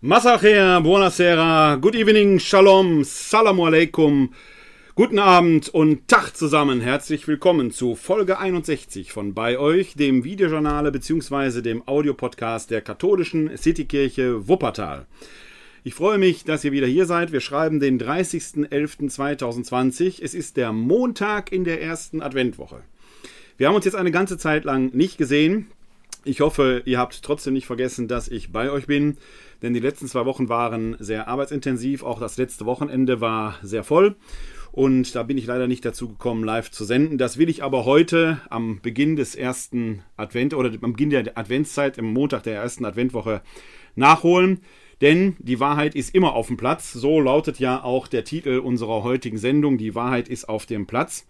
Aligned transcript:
Masacher, 0.00 0.80
buonasera, 0.80 1.74
good 1.80 1.96
evening, 1.96 2.38
shalom, 2.38 3.02
salamu 3.02 3.66
alaikum, 3.66 4.32
guten 4.94 5.18
Abend 5.18 5.70
und 5.70 6.06
Tag 6.06 6.36
zusammen. 6.36 6.80
Herzlich 6.80 7.26
willkommen 7.26 7.72
zu 7.72 7.96
Folge 7.96 8.38
61 8.38 9.10
von 9.10 9.34
bei 9.34 9.58
euch, 9.58 9.96
dem 9.96 10.22
Videojournale 10.22 10.92
bzw. 10.92 11.62
dem 11.62 11.82
Audiopodcast 11.88 12.70
der 12.70 12.80
katholischen 12.80 13.56
Citykirche 13.56 14.46
Wuppertal. 14.46 15.06
Ich 15.82 15.94
freue 15.94 16.18
mich, 16.18 16.44
dass 16.44 16.62
ihr 16.62 16.70
wieder 16.70 16.86
hier 16.86 17.06
seid. 17.06 17.32
Wir 17.32 17.40
schreiben 17.40 17.80
den 17.80 17.98
30.11.2020. 17.98 20.22
Es 20.22 20.32
ist 20.32 20.56
der 20.56 20.72
Montag 20.72 21.50
in 21.50 21.64
der 21.64 21.82
ersten 21.82 22.22
Adventwoche. 22.22 22.84
Wir 23.56 23.66
haben 23.66 23.74
uns 23.74 23.84
jetzt 23.84 23.96
eine 23.96 24.12
ganze 24.12 24.38
Zeit 24.38 24.64
lang 24.64 24.94
nicht 24.94 25.18
gesehen. 25.18 25.72
Ich 26.24 26.40
hoffe, 26.40 26.82
ihr 26.84 26.98
habt 26.98 27.22
trotzdem 27.22 27.54
nicht 27.54 27.66
vergessen, 27.66 28.08
dass 28.08 28.28
ich 28.28 28.52
bei 28.52 28.70
euch 28.70 28.86
bin 28.86 29.16
denn 29.62 29.74
die 29.74 29.80
letzten 29.80 30.06
zwei 30.06 30.24
Wochen 30.24 30.48
waren 30.48 30.96
sehr 30.98 31.28
arbeitsintensiv. 31.28 32.02
Auch 32.02 32.20
das 32.20 32.36
letzte 32.36 32.64
Wochenende 32.64 33.20
war 33.20 33.56
sehr 33.62 33.84
voll. 33.84 34.16
Und 34.70 35.14
da 35.14 35.24
bin 35.24 35.38
ich 35.38 35.46
leider 35.46 35.66
nicht 35.66 35.84
dazu 35.84 36.08
gekommen, 36.08 36.44
live 36.44 36.70
zu 36.70 36.84
senden. 36.84 37.18
Das 37.18 37.38
will 37.38 37.48
ich 37.48 37.64
aber 37.64 37.84
heute 37.84 38.40
am 38.50 38.80
Beginn 38.80 39.16
des 39.16 39.34
ersten 39.34 40.02
Advent 40.16 40.54
oder 40.54 40.70
am 40.80 40.92
Beginn 40.92 41.10
der 41.10 41.36
Adventszeit, 41.36 41.98
am 41.98 42.12
Montag 42.12 42.44
der 42.44 42.56
ersten 42.56 42.84
Adventwoche 42.84 43.42
nachholen. 43.96 44.60
Denn 45.00 45.36
die 45.38 45.58
Wahrheit 45.58 45.94
ist 45.94 46.14
immer 46.14 46.34
auf 46.34 46.48
dem 46.48 46.56
Platz. 46.56 46.92
So 46.92 47.20
lautet 47.20 47.58
ja 47.58 47.82
auch 47.82 48.06
der 48.06 48.24
Titel 48.24 48.58
unserer 48.58 49.02
heutigen 49.02 49.38
Sendung. 49.38 49.78
Die 49.78 49.94
Wahrheit 49.94 50.28
ist 50.28 50.48
auf 50.48 50.66
dem 50.66 50.86
Platz. 50.86 51.26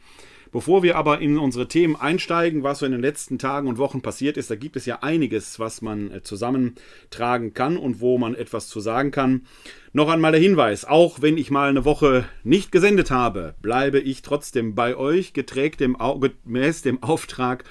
Bevor 0.50 0.82
wir 0.82 0.96
aber 0.96 1.20
in 1.20 1.38
unsere 1.38 1.68
Themen 1.68 1.96
einsteigen, 1.96 2.62
was 2.62 2.78
so 2.78 2.86
in 2.86 2.92
den 2.92 3.00
letzten 3.00 3.38
Tagen 3.38 3.68
und 3.68 3.78
Wochen 3.78 4.00
passiert 4.00 4.36
ist, 4.36 4.50
da 4.50 4.56
gibt 4.56 4.76
es 4.76 4.86
ja 4.86 5.00
einiges, 5.02 5.58
was 5.58 5.82
man 5.82 6.10
äh, 6.10 6.22
zusammentragen 6.22 7.54
kann 7.54 7.76
und 7.76 8.00
wo 8.00 8.18
man 8.18 8.34
etwas 8.34 8.68
zu 8.68 8.80
sagen 8.80 9.10
kann. 9.10 9.46
Noch 9.92 10.08
einmal 10.08 10.32
der 10.32 10.40
Hinweis, 10.40 10.84
auch 10.84 11.22
wenn 11.22 11.38
ich 11.38 11.50
mal 11.50 11.68
eine 11.68 11.84
Woche 11.84 12.26
nicht 12.44 12.72
gesendet 12.72 13.10
habe, 13.10 13.54
bleibe 13.60 13.98
ich 13.98 14.22
trotzdem 14.22 14.74
bei 14.74 14.96
euch, 14.96 15.32
geträgt 15.32 15.80
dem, 15.80 15.96
gemäß 16.44 16.82
dem 16.82 17.02
Auftrag 17.02 17.64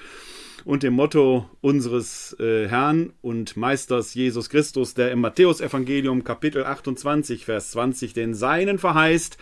und 0.64 0.82
dem 0.82 0.94
Motto 0.94 1.48
unseres 1.60 2.36
äh, 2.38 2.68
Herrn 2.68 3.12
und 3.22 3.56
Meisters 3.56 4.14
Jesus 4.14 4.50
Christus, 4.50 4.94
der 4.94 5.10
im 5.12 5.20
Matthäusevangelium 5.20 6.24
Kapitel 6.24 6.64
28, 6.64 7.44
Vers 7.44 7.70
20 7.70 8.12
den 8.12 8.34
Seinen 8.34 8.78
verheißt, 8.78 9.38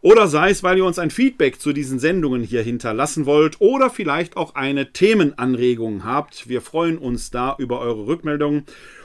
Oder 0.00 0.28
sei 0.28 0.50
es, 0.50 0.62
weil 0.62 0.78
ihr 0.78 0.84
uns 0.84 1.00
ein 1.00 1.10
Feedback 1.10 1.60
zu 1.60 1.72
diesen 1.72 1.98
Sendungen 1.98 2.44
hier 2.44 2.62
hinterlassen 2.62 3.26
wollt 3.26 3.60
oder 3.60 3.90
vielleicht 3.90 4.36
auch 4.36 4.54
eine 4.54 4.92
Themenanregung 4.92 6.04
habt. 6.04 6.48
Wir 6.48 6.60
freuen 6.60 6.98
uns 6.98 7.32
da 7.32 7.56
über 7.58 7.80
eure 7.80 8.06
Rückmeldungen 8.06 8.62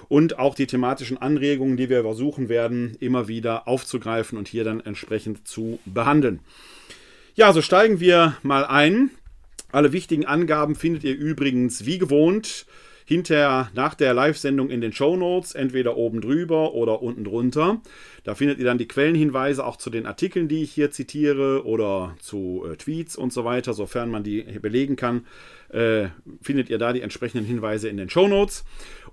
und 0.07 0.37
auch 0.37 0.53
die 0.53 0.67
thematischen 0.67 1.17
Anregungen, 1.17 1.77
die 1.77 1.89
wir 1.89 2.03
versuchen 2.03 2.47
werden, 2.47 2.95
immer 2.99 3.27
wieder 3.27 3.67
aufzugreifen 3.67 4.37
und 4.37 4.47
hier 4.47 4.65
dann 4.65 4.81
entsprechend 4.81 5.47
zu 5.47 5.79
behandeln. 5.85 6.41
Ja, 7.33 7.53
so 7.53 7.63
steigen 7.63 7.99
wir 7.99 8.37
mal 8.43 8.65
ein. 8.65 9.09
Alle 9.71 9.93
wichtigen 9.93 10.25
Angaben 10.25 10.75
findet 10.75 11.03
ihr 11.03 11.15
übrigens 11.15 11.85
wie 11.85 11.99
gewohnt 11.99 12.65
hinterher 13.05 13.71
nach 13.73 13.95
der 13.95 14.13
Live-Sendung 14.13 14.69
in 14.69 14.81
den 14.81 14.93
Show 14.93 15.17
Notes, 15.17 15.55
entweder 15.55 15.97
oben 15.97 16.21
drüber 16.21 16.73
oder 16.73 17.01
unten 17.01 17.23
drunter. 17.23 17.81
Da 18.23 18.35
findet 18.35 18.59
ihr 18.59 18.65
dann 18.65 18.77
die 18.77 18.87
Quellenhinweise 18.87 19.65
auch 19.65 19.77
zu 19.77 19.89
den 19.89 20.05
Artikeln, 20.05 20.47
die 20.47 20.61
ich 20.63 20.71
hier 20.71 20.91
zitiere 20.91 21.65
oder 21.65 22.15
zu 22.19 22.65
äh, 22.69 22.75
Tweets 22.75 23.15
und 23.15 23.33
so 23.33 23.45
weiter, 23.45 23.73
sofern 23.73 24.11
man 24.11 24.23
die 24.23 24.43
belegen 24.61 24.95
kann. 24.95 25.25
Äh, 25.69 26.09
findet 26.41 26.69
ihr 26.69 26.77
da 26.77 26.93
die 26.93 27.01
entsprechenden 27.01 27.45
Hinweise 27.45 27.89
in 27.89 27.97
den 27.97 28.09
Show 28.09 28.27
Notes. 28.27 28.63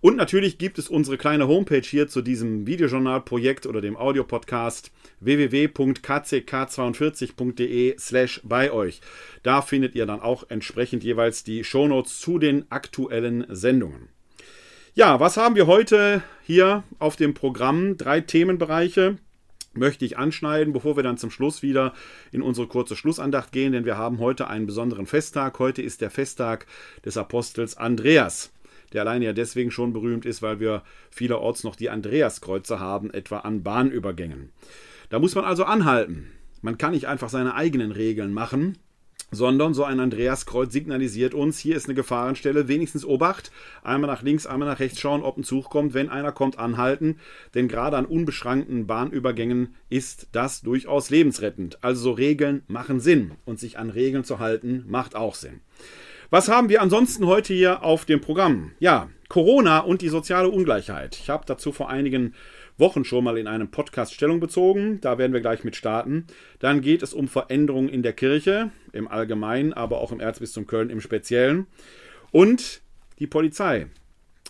Und 0.01 0.17
natürlich 0.17 0.59
gibt 0.59 0.79
es 0.79 0.89
unsere 0.89 1.19
kleine 1.19 1.49
Homepage 1.49 1.81
hier 1.81 2.07
zu 2.09 2.23
diesem 2.23 2.67
Videojournal-Projekt 2.67 3.67
oder 3.67 3.81
dem 3.81 3.97
Audiopodcast 3.97 4.91
www.kck42.de 5.21 7.97
slash 7.99 8.41
bei 8.45 8.71
euch. 8.73 9.01
Da 9.43 9.63
findet 9.63 9.95
ihr 9.95 10.05
dann 10.07 10.21
auch 10.21 10.45
entsprechend 10.49 11.05
jeweils 11.05 11.45
die 11.45 11.65
Show 11.65 11.89
Notes 11.89 12.21
zu 12.21 12.39
den 12.39 12.71
aktuellen 12.71 13.47
Sendungen. 13.49 14.16
Ja, 14.99 15.21
was 15.21 15.37
haben 15.37 15.57
wir 15.57 15.67
heute 15.67 16.23
hier 16.43 16.83
auf 16.99 17.17
dem 17.17 17.35
Programm? 17.35 17.99
Drei 17.99 18.23
Themenbereiche 18.23 19.19
möchte 19.75 20.07
ich 20.07 20.17
anschneiden, 20.17 20.73
bevor 20.73 20.97
wir 20.97 21.03
dann 21.03 21.19
zum 21.19 21.31
Schluss 21.31 21.61
wieder 21.61 21.93
in 22.33 22.41
unsere 22.41 22.67
kurze 22.67 22.97
Schlussandacht 22.97 23.53
gehen, 23.53 23.73
denn 23.73 23.85
wir 23.85 23.99
haben 23.99 24.21
heute 24.21 24.49
einen 24.49 24.65
besonderen 24.65 25.05
Festtag. 25.05 25.59
Heute 25.59 25.83
ist 25.83 26.01
der 26.01 26.09
Festtag 26.09 26.67
des 27.05 27.19
Apostels 27.19 27.77
Andreas, 27.77 28.55
der 28.95 29.03
alleine 29.03 29.27
ja 29.27 29.33
deswegen 29.35 29.71
schon 29.71 29.93
berühmt 29.93 30.25
ist, 30.25 30.41
weil 30.41 30.61
wir 30.61 30.83
vielerorts 31.11 31.63
noch 31.63 31.77
die 31.77 31.91
Andreaskreuze 31.91 32.81
haben, 32.81 33.11
etwa 33.11 33.41
an 33.41 33.63
Bahnübergängen. 33.63 34.49
Da 35.11 35.19
muss 35.19 35.35
man 35.35 35.45
also 35.45 35.65
anhalten. 35.65 36.33
Man 36.63 36.79
kann 36.79 36.93
nicht 36.93 37.07
einfach 37.07 37.29
seine 37.29 37.55
eigenen 37.55 37.93
Regeln 37.93 38.33
machen, 38.33 38.79
sondern 39.31 39.75
so 39.75 39.85
ein 39.85 40.01
Andreaskreuz 40.01 40.73
signalisiert 40.73 41.35
uns, 41.35 41.59
hier 41.59 41.77
ist 41.77 41.87
eine 41.87 41.95
Gefahrenstelle, 41.95 42.69
wenigstens 42.69 43.05
Obacht, 43.05 43.51
einmal 43.83 44.11
nach 44.11 44.23
links, 44.23 44.47
einmal 44.47 44.69
nach 44.69 44.79
rechts 44.79 45.01
schauen, 45.01 45.23
ob 45.23 45.37
ein 45.37 45.45
Zug 45.45 45.69
kommt, 45.69 45.95
wenn 45.95 46.09
einer 46.09 46.33
kommt, 46.33 46.59
anhalten, 46.59 47.19
denn 47.55 47.69
gerade 47.69 47.97
an 47.97 48.07
unbeschrankten 48.07 48.87
Bahnübergängen 48.87 49.75
ist 49.89 50.29
das 50.33 50.61
durchaus 50.61 51.11
lebensrettend. 51.11 51.83
Also 51.83 52.03
so 52.03 52.13
Regeln 52.13 52.63
machen 52.69 53.01
Sinn 53.01 53.33
und 53.45 53.59
sich 53.59 53.79
an 53.79 53.91
Regeln 53.91 54.25
zu 54.25 54.39
halten 54.39 54.85
macht 54.89 55.17
auch 55.17 55.35
Sinn. 55.35 55.61
Was 56.31 56.49
haben 56.49 56.69
wir 56.69 56.83
ansonsten 56.83 57.27
heute 57.27 57.55
hier 57.55 57.85
auf 57.85 58.05
dem 58.05 58.21
Programm? 58.21 58.73
Ja, 58.81 59.09
Corona 59.29 59.81
und 59.81 60.03
die 60.03 60.09
soziale 60.09 60.49
Ungleichheit. 60.49 61.17
Ich 61.17 61.31
habe 61.31 61.45
dazu 61.47 61.73
vor 61.73 61.89
einigen 61.89 62.35
Wochen 62.79 63.05
schon 63.05 63.25
mal 63.25 63.39
in 63.39 63.47
einem 63.47 63.71
Podcast 63.71 64.15
Stellung 64.15 64.41
bezogen. 64.41 65.01
Da 65.01 65.19
werden 65.19 65.33
wir 65.33 65.41
gleich 65.41 65.65
mit 65.65 65.77
starten. 65.77 66.27
Dann 66.59 66.81
geht 66.81 67.03
es 67.03 67.15
um 67.15 67.29
Veränderungen 67.29 67.89
in 67.89 68.03
der 68.03 68.13
Kirche 68.13 68.71
im 68.93 69.09
Allgemeinen, 69.09 69.73
aber 69.73 70.01
auch 70.01 70.13
im 70.13 70.21
Erzbistum 70.21 70.67
Köln 70.67 70.91
im 70.91 71.01
Speziellen. 71.01 71.67
Und 72.33 72.83
die 73.19 73.27
Polizei. 73.27 73.87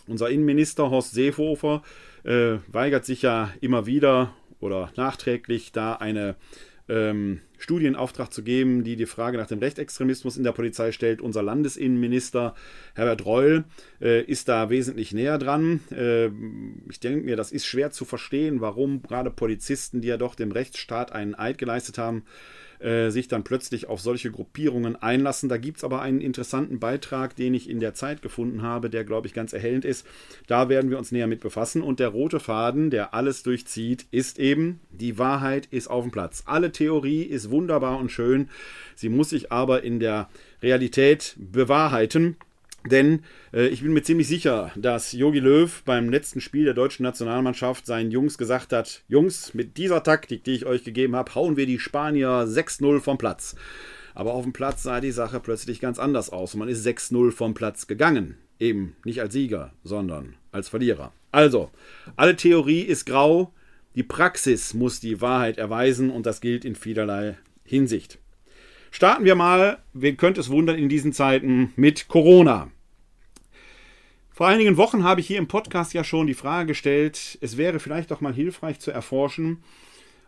Unser 0.07 0.29
Innenminister 0.29 0.89
Horst 0.89 1.13
Seehofer 1.13 1.83
äh, 2.23 2.57
weigert 2.67 3.05
sich 3.05 3.21
ja 3.21 3.53
immer 3.61 3.85
wieder 3.85 4.33
oder 4.59 4.91
nachträglich 4.95 5.71
da 5.71 5.93
eine 5.93 6.35
ähm, 6.89 7.41
Studienauftrag 7.57 8.31
zu 8.31 8.43
geben, 8.43 8.83
die 8.83 8.95
die 8.95 9.05
Frage 9.05 9.37
nach 9.37 9.47
dem 9.47 9.59
Rechtsextremismus 9.59 10.37
in 10.37 10.43
der 10.43 10.51
Polizei 10.51 10.91
stellt. 10.91 11.21
Unser 11.21 11.43
Landesinnenminister 11.43 12.55
Herbert 12.95 13.25
Reul 13.25 13.63
äh, 14.01 14.23
ist 14.23 14.47
da 14.47 14.69
wesentlich 14.69 15.13
näher 15.13 15.37
dran. 15.37 15.81
Äh, 15.91 16.27
ich 16.89 16.99
denke 16.99 17.25
mir, 17.25 17.35
das 17.35 17.51
ist 17.51 17.65
schwer 17.65 17.91
zu 17.91 18.05
verstehen, 18.05 18.61
warum 18.61 19.01
gerade 19.01 19.31
Polizisten, 19.31 20.01
die 20.01 20.07
ja 20.07 20.17
doch 20.17 20.35
dem 20.35 20.51
Rechtsstaat 20.51 21.11
einen 21.11 21.35
Eid 21.35 21.57
geleistet 21.57 21.97
haben, 21.97 22.23
äh, 22.79 23.09
sich 23.09 23.27
dann 23.27 23.43
plötzlich 23.43 23.87
auf 23.87 24.01
solche 24.01 24.31
Gruppierungen 24.31 24.95
einlassen. 24.95 25.49
Da 25.49 25.57
gibt 25.57 25.77
es 25.77 25.83
aber 25.83 26.01
einen 26.01 26.21
interessanten 26.21 26.79
Beitrag, 26.79 27.35
den 27.35 27.53
ich 27.53 27.69
in 27.69 27.79
der 27.79 27.93
Zeit 27.93 28.21
gefunden 28.21 28.61
habe, 28.61 28.89
der, 28.89 29.03
glaube 29.03 29.27
ich, 29.27 29.33
ganz 29.33 29.53
erhellend 29.53 29.83
ist. 29.83 30.05
Da 30.45 30.69
werden 30.69 30.91
wir 30.91 30.99
uns 30.99 31.11
näher 31.11 31.27
mit 31.27 31.39
befassen. 31.39 31.81
Und 31.81 31.99
der 31.99 32.09
rote 32.09 32.39
Faden, 32.39 32.91
der 32.91 33.13
alles 33.13 33.41
durchzieht, 33.43 34.05
ist 34.11 34.37
eben, 34.37 34.79
die 34.91 35.17
Wahrheit 35.17 35.65
ist 35.67 35.87
auf 35.87 36.03
dem 36.03 36.11
Platz. 36.11 36.43
Alle 36.45 36.71
Theorie 36.71 37.23
ist 37.23 37.46
wunderbar 37.51 37.99
und 37.99 38.11
schön. 38.11 38.49
Sie 38.95 39.09
muss 39.09 39.29
sich 39.29 39.51
aber 39.51 39.83
in 39.83 39.99
der 39.99 40.29
Realität 40.61 41.35
bewahrheiten. 41.37 42.37
Denn 42.85 43.23
äh, 43.53 43.67
ich 43.67 43.81
bin 43.81 43.93
mir 43.93 44.03
ziemlich 44.03 44.27
sicher, 44.27 44.71
dass 44.75 45.11
Jogi 45.11 45.39
Löw 45.39 45.83
beim 45.83 46.09
letzten 46.09 46.41
Spiel 46.41 46.65
der 46.65 46.73
deutschen 46.73 47.03
Nationalmannschaft 47.03 47.85
seinen 47.85 48.11
Jungs 48.11 48.37
gesagt 48.37 48.73
hat: 48.73 49.03
Jungs, 49.07 49.53
mit 49.53 49.77
dieser 49.77 50.03
Taktik, 50.03 50.43
die 50.43 50.53
ich 50.53 50.65
euch 50.65 50.83
gegeben 50.83 51.15
habe, 51.15 51.35
hauen 51.35 51.57
wir 51.57 51.65
die 51.65 51.79
Spanier 51.79 52.45
6-0 52.47 52.99
vom 52.99 53.17
Platz. 53.17 53.55
Aber 54.13 54.33
auf 54.33 54.43
dem 54.43 54.53
Platz 54.53 54.83
sah 54.83 54.99
die 54.99 55.11
Sache 55.11 55.39
plötzlich 55.39 55.79
ganz 55.79 55.99
anders 55.99 56.31
aus 56.31 56.53
und 56.53 56.59
man 56.59 56.69
ist 56.69 56.85
6-0 56.85 57.31
vom 57.31 57.53
Platz 57.53 57.87
gegangen. 57.87 58.37
Eben 58.59 58.95
nicht 59.03 59.21
als 59.21 59.33
Sieger, 59.33 59.73
sondern 59.83 60.35
als 60.51 60.69
Verlierer. 60.69 61.13
Also, 61.31 61.69
alle 62.15 62.35
Theorie 62.35 62.81
ist 62.81 63.05
grau, 63.05 63.53
die 63.97 64.03
Praxis 64.03 64.75
muss 64.75 64.99
die 64.99 65.21
Wahrheit 65.21 65.57
erweisen 65.57 66.11
und 66.11 66.27
das 66.27 66.39
gilt 66.39 66.65
in 66.65 66.75
vielerlei 66.75 67.35
Hinsicht. 67.63 68.19
Starten 68.91 69.25
wir 69.25 69.33
mal, 69.33 69.79
wen 69.91 70.17
könnte 70.17 70.39
es 70.39 70.51
wundern 70.51 70.77
in 70.77 70.87
diesen 70.87 71.13
Zeiten, 71.13 71.73
mit 71.75 72.07
Corona. 72.07 72.69
Vor 74.29 74.45
einigen 74.45 74.77
Wochen 74.77 75.03
habe 75.03 75.19
ich 75.19 75.25
hier 75.25 75.39
im 75.39 75.47
Podcast 75.47 75.95
ja 75.95 76.03
schon 76.03 76.27
die 76.27 76.35
Frage 76.35 76.67
gestellt, 76.67 77.39
es 77.41 77.57
wäre 77.57 77.79
vielleicht 77.79 78.11
doch 78.11 78.21
mal 78.21 78.35
hilfreich 78.35 78.79
zu 78.79 78.91
erforschen, 78.91 79.63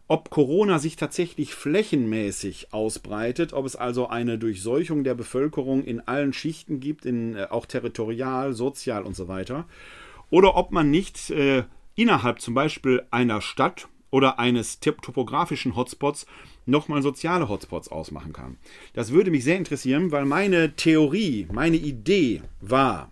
ob 0.08 0.32
Corona 0.32 0.80
sich 0.80 0.96
tatsächlich 0.96 1.54
flächenmäßig 1.54 2.74
ausbreitet, 2.74 3.54
ob 3.54 3.68
es 3.68 3.76
also 3.76 4.08
eine 4.08 4.40
Durchseuchung 4.40 5.04
der 5.04 5.14
Bevölkerung 5.14 5.84
in 5.84 6.00
allen 6.08 6.34
Schichten 6.34 6.80
gibt, 6.80 7.06
in, 7.06 7.36
äh, 7.36 7.46
auch 7.52 7.68
territorial, 7.68 8.54
sozial 8.54 9.04
und 9.04 9.16
so 9.16 9.28
weiter, 9.28 9.66
oder 10.32 10.56
ob 10.56 10.72
man 10.72 10.90
nicht 10.90 11.30
äh, 11.30 11.66
innerhalb 12.00 12.40
zum 12.40 12.54
Beispiel 12.54 13.04
einer 13.12 13.42
Stadt 13.42 13.90
oder 14.10 14.40
eines 14.40 14.80
topografischen 14.80 15.76
Hotspots 15.76 16.26
nochmal 16.66 17.02
soziale 17.02 17.50
Hotspots 17.50 17.90
ausmachen 17.90 18.32
kann. 18.32 18.58
Das 18.94 19.12
würde 19.12 19.32
mich 19.32 19.44
sehr 19.44 19.58
interessieren, 19.58 20.12
weil 20.12 20.24
meine 20.24 20.76
Theorie, 20.76 21.48
meine 21.52 21.76
Idee 21.76 22.42
war, 22.62 23.12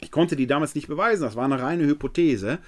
ich 0.00 0.10
konnte 0.10 0.34
die 0.34 0.48
damals 0.48 0.74
nicht 0.74 0.88
beweisen, 0.88 1.22
das 1.22 1.36
war 1.36 1.44
eine 1.44 1.62
reine 1.62 1.86
Hypothese. 1.86 2.58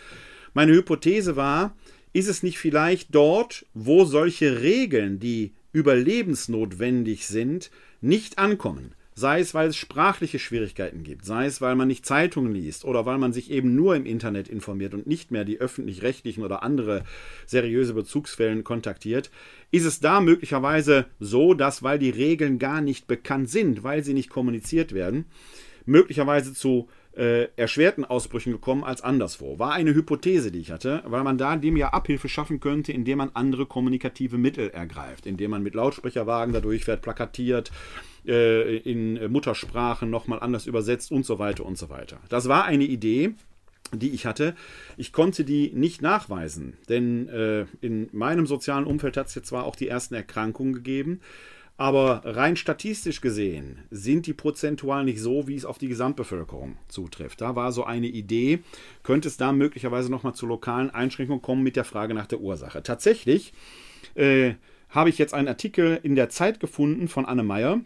Meine 0.54 0.72
Hypothese 0.72 1.34
war, 1.34 1.74
ist 2.12 2.28
es 2.28 2.44
nicht 2.44 2.58
vielleicht 2.58 3.14
dort, 3.14 3.66
wo 3.74 4.04
solche 4.04 4.62
Regeln, 4.62 5.18
die 5.18 5.52
überlebensnotwendig 5.72 7.26
sind, 7.26 7.70
nicht 8.00 8.38
ankommen? 8.38 8.94
Sei 9.18 9.40
es, 9.40 9.52
weil 9.52 9.68
es 9.68 9.76
sprachliche 9.76 10.38
Schwierigkeiten 10.38 11.02
gibt, 11.02 11.24
sei 11.24 11.46
es, 11.46 11.60
weil 11.60 11.74
man 11.74 11.88
nicht 11.88 12.06
Zeitungen 12.06 12.52
liest 12.52 12.84
oder 12.84 13.04
weil 13.04 13.18
man 13.18 13.32
sich 13.32 13.50
eben 13.50 13.74
nur 13.74 13.96
im 13.96 14.06
Internet 14.06 14.46
informiert 14.46 14.94
und 14.94 15.08
nicht 15.08 15.32
mehr 15.32 15.44
die 15.44 15.58
öffentlich-rechtlichen 15.58 16.44
oder 16.44 16.62
andere 16.62 17.02
seriöse 17.44 17.94
Bezugsquellen 17.94 18.62
kontaktiert, 18.62 19.32
ist 19.72 19.86
es 19.86 19.98
da 19.98 20.20
möglicherweise 20.20 21.06
so, 21.18 21.54
dass, 21.54 21.82
weil 21.82 21.98
die 21.98 22.10
Regeln 22.10 22.60
gar 22.60 22.80
nicht 22.80 23.08
bekannt 23.08 23.50
sind, 23.50 23.82
weil 23.82 24.04
sie 24.04 24.14
nicht 24.14 24.30
kommuniziert 24.30 24.92
werden, 24.92 25.24
möglicherweise 25.84 26.54
zu 26.54 26.88
äh, 27.16 27.48
erschwerten 27.56 28.04
Ausbrüchen 28.04 28.52
gekommen 28.52 28.84
als 28.84 29.02
anderswo. 29.02 29.58
War 29.58 29.72
eine 29.72 29.94
Hypothese, 29.94 30.50
die 30.50 30.60
ich 30.60 30.70
hatte, 30.70 31.02
weil 31.06 31.24
man 31.24 31.38
da 31.38 31.56
dem 31.56 31.76
ja 31.76 31.88
Abhilfe 31.88 32.28
schaffen 32.28 32.60
könnte, 32.60 32.92
indem 32.92 33.18
man 33.18 33.30
andere 33.34 33.66
kommunikative 33.66 34.38
Mittel 34.38 34.70
ergreift, 34.70 35.26
indem 35.26 35.50
man 35.50 35.62
mit 35.62 35.74
Lautsprecherwagen 35.74 36.52
dadurch 36.52 36.84
fährt, 36.84 37.02
plakatiert, 37.02 37.72
äh, 38.26 38.76
in 38.78 39.32
Muttersprachen 39.32 40.10
nochmal 40.10 40.40
anders 40.40 40.66
übersetzt 40.66 41.10
und 41.10 41.26
so 41.26 41.38
weiter 41.38 41.64
und 41.64 41.78
so 41.78 41.88
weiter. 41.88 42.18
Das 42.28 42.48
war 42.48 42.64
eine 42.64 42.84
Idee, 42.84 43.34
die 43.92 44.10
ich 44.10 44.26
hatte. 44.26 44.54
Ich 44.96 45.12
konnte 45.12 45.44
die 45.44 45.72
nicht 45.74 46.02
nachweisen, 46.02 46.76
denn 46.88 47.28
äh, 47.28 47.66
in 47.80 48.08
meinem 48.12 48.46
sozialen 48.46 48.84
Umfeld 48.84 49.16
hat 49.16 49.28
es 49.28 49.34
jetzt 49.34 49.48
zwar 49.48 49.64
auch 49.64 49.76
die 49.76 49.88
ersten 49.88 50.14
Erkrankungen 50.14 50.74
gegeben, 50.74 51.20
aber 51.78 52.22
rein 52.24 52.56
statistisch 52.56 53.20
gesehen 53.20 53.84
sind 53.90 54.26
die 54.26 54.34
prozentual 54.34 55.04
nicht 55.04 55.20
so, 55.20 55.46
wie 55.46 55.54
es 55.54 55.64
auf 55.64 55.78
die 55.78 55.86
Gesamtbevölkerung 55.86 56.76
zutrifft. 56.88 57.40
Da 57.40 57.54
war 57.54 57.70
so 57.70 57.84
eine 57.84 58.08
Idee, 58.08 58.58
könnte 59.04 59.28
es 59.28 59.36
da 59.36 59.52
möglicherweise 59.52 60.10
nochmal 60.10 60.34
zu 60.34 60.44
lokalen 60.44 60.90
Einschränkungen 60.90 61.40
kommen 61.40 61.62
mit 61.62 61.76
der 61.76 61.84
Frage 61.84 62.14
nach 62.14 62.26
der 62.26 62.40
Ursache. 62.40 62.82
Tatsächlich 62.82 63.52
äh, 64.16 64.54
habe 64.88 65.08
ich 65.08 65.18
jetzt 65.18 65.34
einen 65.34 65.46
Artikel 65.46 66.00
in 66.02 66.16
der 66.16 66.30
Zeit 66.30 66.58
gefunden 66.58 67.06
von 67.06 67.24
Anne 67.24 67.44
Meyer, 67.44 67.80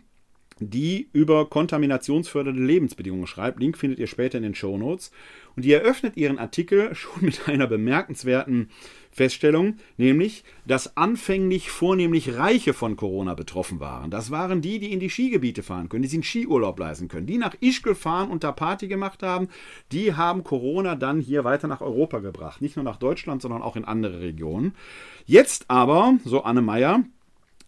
die 0.59 1.09
über 1.12 1.50
kontaminationsfördernde 1.50 2.62
Lebensbedingungen 2.62 3.27
schreibt. 3.27 3.61
Link 3.61 3.77
findet 3.77 3.99
ihr 3.99 4.06
später 4.06 4.39
in 4.39 4.44
den 4.44 4.55
Show 4.55 4.79
Notes. 4.79 5.11
Und 5.55 5.67
die 5.67 5.73
eröffnet 5.73 6.17
ihren 6.17 6.39
Artikel 6.39 6.94
schon 6.94 7.27
mit 7.27 7.47
einer 7.47 7.67
bemerkenswerten 7.67 8.71
Feststellung, 9.12 9.76
nämlich, 9.99 10.43
dass 10.67 10.97
anfänglich 10.97 11.70
vornehmlich 11.70 12.35
Reiche 12.35 12.73
von 12.73 12.97
Corona 12.97 13.35
betroffen 13.35 13.79
waren. 13.79 14.11
Das 14.11 14.31
waren 14.31 14.62
die, 14.62 14.79
die 14.79 14.93
in 14.93 15.00
die 15.00 15.11
Skigebiete 15.11 15.62
fahren 15.62 15.88
können, 15.88 16.03
die 16.03 16.09
sich 16.09 16.17
einen 16.17 16.25
Skiurlaub 16.25 16.79
leisten 16.79 17.09
können, 17.09 17.26
die 17.26 17.37
nach 17.37 17.55
Ischgl 17.61 17.94
fahren 17.94 18.31
und 18.31 18.43
da 18.43 18.53
Party 18.53 18.88
gemacht 18.88 19.23
haben. 19.23 19.49
Die 19.93 20.14
haben 20.14 20.44
Corona 20.44 20.97
dann 20.97 21.20
hier 21.20 21.44
weiter 21.44 21.69
nach 21.69 21.82
Europa 21.82 22.20
gebracht. 22.20 22.62
Nicht 22.62 22.76
nur 22.76 22.85
nach 22.85 22.97
Deutschland, 22.97 23.43
sondern 23.43 23.62
auch 23.62 23.76
in 23.76 23.85
andere 23.85 24.20
Regionen. 24.20 24.75
Jetzt 25.26 25.67
aber, 25.69 26.15
so 26.25 26.43
Anne 26.43 26.62
Meyer, 26.62 27.05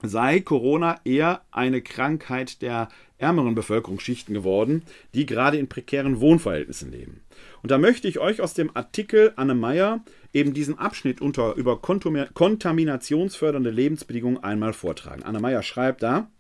sei 0.02 0.40
Corona 0.40 1.00
eher 1.04 1.42
eine 1.50 1.82
Krankheit 1.82 2.62
der 2.62 2.88
ärmeren 3.18 3.54
Bevölkerungsschichten 3.54 4.34
geworden, 4.34 4.82
die 5.14 5.26
gerade 5.26 5.56
in 5.58 5.68
prekären 5.68 6.20
Wohnverhältnissen 6.20 6.90
leben. 6.90 7.20
Und 7.64 7.70
da 7.70 7.78
möchte 7.78 8.08
ich 8.08 8.18
euch 8.18 8.42
aus 8.42 8.52
dem 8.52 8.76
Artikel 8.76 9.32
Anne 9.36 9.54
Meyer 9.54 10.04
eben 10.34 10.52
diesen 10.52 10.78
Abschnitt 10.78 11.22
unter, 11.22 11.54
über 11.54 11.80
kontaminationsfördernde 11.80 13.70
Lebensbedingungen 13.70 14.44
einmal 14.44 14.74
vortragen. 14.74 15.22
Anne 15.22 15.40
Meyer 15.40 15.62
schreibt 15.62 16.02
da, 16.02 16.30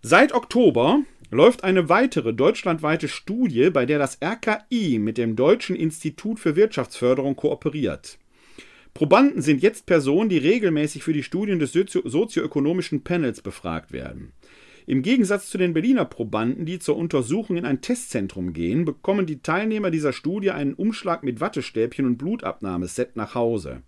Seit 0.00 0.34
Oktober 0.34 1.04
läuft 1.30 1.62
eine 1.62 1.88
weitere 1.88 2.34
deutschlandweite 2.34 3.06
Studie, 3.06 3.70
bei 3.70 3.86
der 3.86 4.00
das 4.00 4.18
RKI 4.20 4.98
mit 4.98 5.18
dem 5.18 5.36
Deutschen 5.36 5.76
Institut 5.76 6.40
für 6.40 6.56
Wirtschaftsförderung 6.56 7.36
kooperiert. 7.36 8.18
Probanden 8.94 9.40
sind 9.40 9.62
jetzt 9.62 9.86
Personen, 9.86 10.28
die 10.28 10.38
regelmäßig 10.38 11.04
für 11.04 11.12
die 11.12 11.22
Studien 11.22 11.60
des 11.60 11.72
sozioökonomischen 11.72 13.04
Panels 13.04 13.40
befragt 13.40 13.92
werden. 13.92 14.32
Im 14.86 15.02
Gegensatz 15.02 15.48
zu 15.48 15.58
den 15.58 15.74
Berliner 15.74 16.04
Probanden, 16.04 16.66
die 16.66 16.78
zur 16.78 16.96
Untersuchung 16.96 17.56
in 17.56 17.64
ein 17.64 17.80
Testzentrum 17.80 18.52
gehen, 18.52 18.84
bekommen 18.84 19.26
die 19.26 19.40
Teilnehmer 19.40 19.90
dieser 19.90 20.12
Studie 20.12 20.50
einen 20.50 20.74
Umschlag 20.74 21.22
mit 21.22 21.40
Wattestäbchen 21.40 22.06
und 22.06 22.18
Blutabnahmeset 22.18 23.16
nach 23.16 23.34
Hause. 23.34 23.82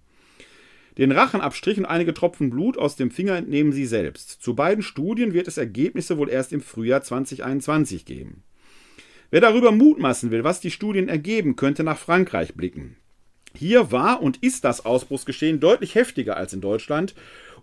Den 0.97 1.11
Rachenabstrich 1.11 1.79
und 1.79 1.87
einige 1.87 2.15
Tropfen 2.15 2.51
Blut 2.51 2.79
aus 2.79 2.95
dem 2.95 3.11
Finger 3.11 3.35
entnehmen 3.35 3.73
sie 3.73 3.87
selbst. 3.87 4.43
Zu 4.43 4.55
beiden 4.55 4.83
Studien 4.83 5.35
wird 5.35 5.49
es 5.49 5.59
Ergebnisse 5.59 6.19
wohl 6.19 6.31
erst 6.31 6.53
im 6.53 6.61
Frühjahr 6.61 7.03
2021 7.03 8.05
geben. 8.05 8.45
Wer 9.31 9.41
darüber 9.41 9.73
mutmaßen 9.73 10.31
will, 10.31 10.45
was 10.45 10.61
die 10.61 10.71
Studien 10.71 11.09
ergeben, 11.09 11.57
könnte 11.57 11.83
nach 11.83 11.99
Frankreich 11.99 12.55
blicken. 12.55 12.97
Hier 13.57 13.91
war 13.91 14.23
und 14.23 14.43
ist 14.43 14.65
das 14.65 14.85
Ausbruchsgeschehen 14.85 15.59
deutlich 15.59 15.95
heftiger 15.97 16.37
als 16.37 16.53
in 16.53 16.61
Deutschland. 16.61 17.15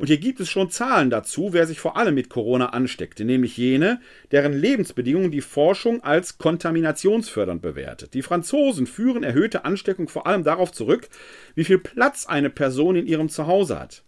Und 0.02 0.08
hier 0.08 0.18
gibt 0.18 0.40
es 0.40 0.50
schon 0.50 0.72
Zahlen 0.72 1.12
dazu, 1.12 1.54
wer 1.54 1.68
sich 1.68 1.80
vor 1.80 1.96
allem 1.96 2.16
mit 2.16 2.28
Corona 2.28 2.70
ansteckte, 2.70 3.24
nämlich 3.24 3.56
jene, 3.56 4.02
deren 4.32 4.52
Lebensbedingungen 4.52 5.30
die 5.30 5.42
Forschung 5.42 6.04
als 6.04 6.40
kontaminationsfördernd 6.40 7.62
bewertet. 7.62 8.16
Die 8.16 8.24
Franzosen 8.24 8.88
führen 8.88 9.22
erhöhte 9.22 9.64
Ansteckung 9.64 10.08
vor 10.08 10.26
allem 10.26 10.44
darauf 10.44 10.72
zurück, 10.72 11.08
wie 11.54 11.66
viel 11.66 11.78
Platz 11.78 12.26
eine 12.26 12.50
Person 12.50 12.96
in 12.96 13.06
ihrem 13.06 13.30
Zuhause 13.30 13.80
hat. 13.80 14.02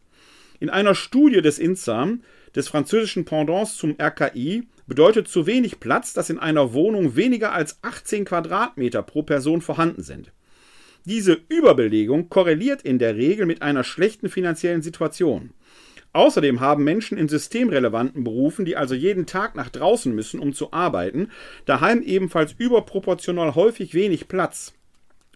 In 0.60 0.72
einer 0.72 0.96
Studie 0.96 1.44
des 1.44 1.60
INSAM, 1.60 2.24
des 2.56 2.70
französischen 2.70 3.24
Pendants 3.24 3.78
zum 3.78 3.96
RKI, 4.02 4.64
bedeutet 4.88 5.28
zu 5.28 5.46
wenig 5.46 5.80
Platz, 5.80 6.14
dass 6.14 6.32
in 6.32 6.40
einer 6.40 6.74
Wohnung 6.74 7.16
weniger 7.16 7.54
als 7.54 7.78
18 7.84 8.26
Quadratmeter 8.26 9.04
pro 9.04 9.22
Person 9.22 9.62
vorhanden 9.62 10.02
sind. 10.02 10.32
Diese 11.06 11.38
Überbelegung 11.50 12.30
korreliert 12.30 12.82
in 12.82 12.98
der 12.98 13.18
Regel 13.18 13.46
mit 13.46 13.62
einer 13.62 13.84
schlechten 13.84 14.30
finanziellen 14.30 14.82
Situation. 14.82 15.52
Außerdem 16.14 16.62
haben 16.62 16.86
Menschen 16.86 17.18
in 17.18 17.28
systemrelevanten 17.28 18.24
Berufen, 18.24 18.64
die 18.64 18.78
also 18.78 18.96
jeden 18.96 19.26
Tag 19.26 19.56
nach 19.56 19.70
draußen 19.70 20.14
müssen, 20.14 20.40
um 20.40 20.54
zu 20.54 20.72
arbeiten, 20.72 21.30
daheim 21.66 22.04
ebenfalls 22.04 22.54
überproportional 22.58 23.56
häufig 23.56 23.94
wenig 23.94 24.30
Platz. 24.30 24.74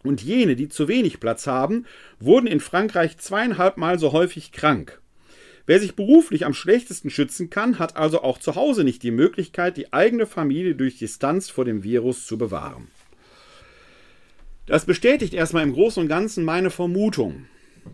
Und 0.04 0.24
jene, 0.24 0.56
die 0.56 0.70
zu 0.70 0.88
wenig 0.88 1.20
Platz 1.20 1.48
haben, 1.48 1.86
wurden 2.20 2.48
in 2.48 2.62
Frankreich 2.62 3.18
zweieinhalb 3.18 3.76
Mal 3.76 4.00
so 4.00 4.14
häufig 4.14 4.54
krank. 4.54 5.02
Wer 5.66 5.82
sich 5.82 5.96
beruflich 5.96 6.46
am 6.46 6.54
schlechtesten 6.54 7.10
schützen 7.10 7.50
kann, 7.50 7.78
hat 7.78 7.98
also 7.98 8.22
auch 8.22 8.38
zu 8.38 8.56
Hause 8.56 8.86
nicht 8.86 9.04
die 9.04 9.12
Möglichkeit, 9.12 9.76
die 9.76 9.92
eigene 9.92 10.28
Familie 10.28 10.76
durch 10.76 10.98
Distanz 10.98 11.50
vor 11.50 11.66
dem 11.66 11.84
Virus 11.84 12.26
zu 12.26 12.38
bewahren. 12.38 12.88
Das 14.68 14.84
bestätigt 14.84 15.34
erstmal 15.34 15.64
im 15.64 15.72
Großen 15.72 16.04
und 16.04 16.10
Ganzen 16.10 16.44
meine 16.44 16.70
Vermutung, 16.70 17.46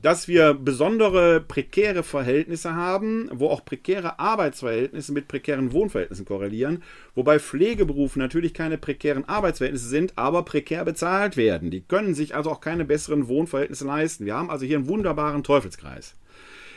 dass 0.01 0.27
wir 0.27 0.55
besondere 0.55 1.39
prekäre 1.39 2.01
Verhältnisse 2.01 2.73
haben, 2.73 3.29
wo 3.31 3.49
auch 3.49 3.63
prekäre 3.63 4.17
Arbeitsverhältnisse 4.17 5.13
mit 5.13 5.27
prekären 5.27 5.71
Wohnverhältnissen 5.71 6.25
korrelieren, 6.25 6.81
wobei 7.13 7.37
Pflegeberufe 7.37 8.17
natürlich 8.17 8.55
keine 8.55 8.79
prekären 8.79 9.23
Arbeitsverhältnisse 9.29 9.87
sind, 9.87 10.17
aber 10.17 10.41
prekär 10.45 10.83
bezahlt 10.83 11.37
werden. 11.37 11.69
Die 11.69 11.81
können 11.81 12.15
sich 12.15 12.33
also 12.33 12.49
auch 12.49 12.59
keine 12.59 12.85
besseren 12.85 13.27
Wohnverhältnisse 13.27 13.85
leisten. 13.85 14.25
Wir 14.25 14.33
haben 14.33 14.49
also 14.49 14.65
hier 14.65 14.77
einen 14.77 14.87
wunderbaren 14.87 15.43
Teufelskreis. 15.43 16.15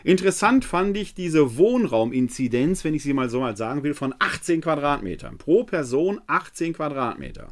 Interessant 0.05 0.67
fand 0.67 0.95
ich 0.99 1.15
diese 1.15 1.57
Wohnrauminzidenz, 1.57 2.85
wenn 2.85 2.93
ich 2.93 3.03
sie 3.03 3.15
mal 3.15 3.31
so 3.31 3.41
mal 3.41 3.57
sagen 3.57 3.83
will, 3.83 3.95
von 3.95 4.15
18 4.19 4.61
Quadratmetern. 4.61 5.38
Pro 5.38 5.65
Person 5.65 6.21
18 6.26 6.75
Quadratmeter. 6.75 7.49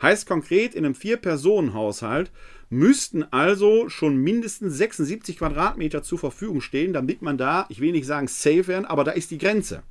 Heißt 0.00 0.26
konkret, 0.26 0.74
in 0.74 0.84
einem 0.84 0.94
Vier-Personen-Haushalt 0.94 2.30
müssten 2.70 3.24
also 3.24 3.88
schon 3.88 4.16
mindestens 4.16 4.76
76 4.76 5.38
Quadratmeter 5.38 6.02
zur 6.02 6.18
Verfügung 6.18 6.60
stehen, 6.60 6.92
damit 6.92 7.22
man 7.22 7.38
da, 7.38 7.66
ich 7.68 7.80
will 7.80 7.92
nicht 7.92 8.06
sagen 8.06 8.28
safe 8.28 8.68
werden, 8.68 8.84
aber 8.84 9.04
da 9.04 9.12
ist 9.12 9.30
die 9.30 9.38
Grenze. 9.38 9.82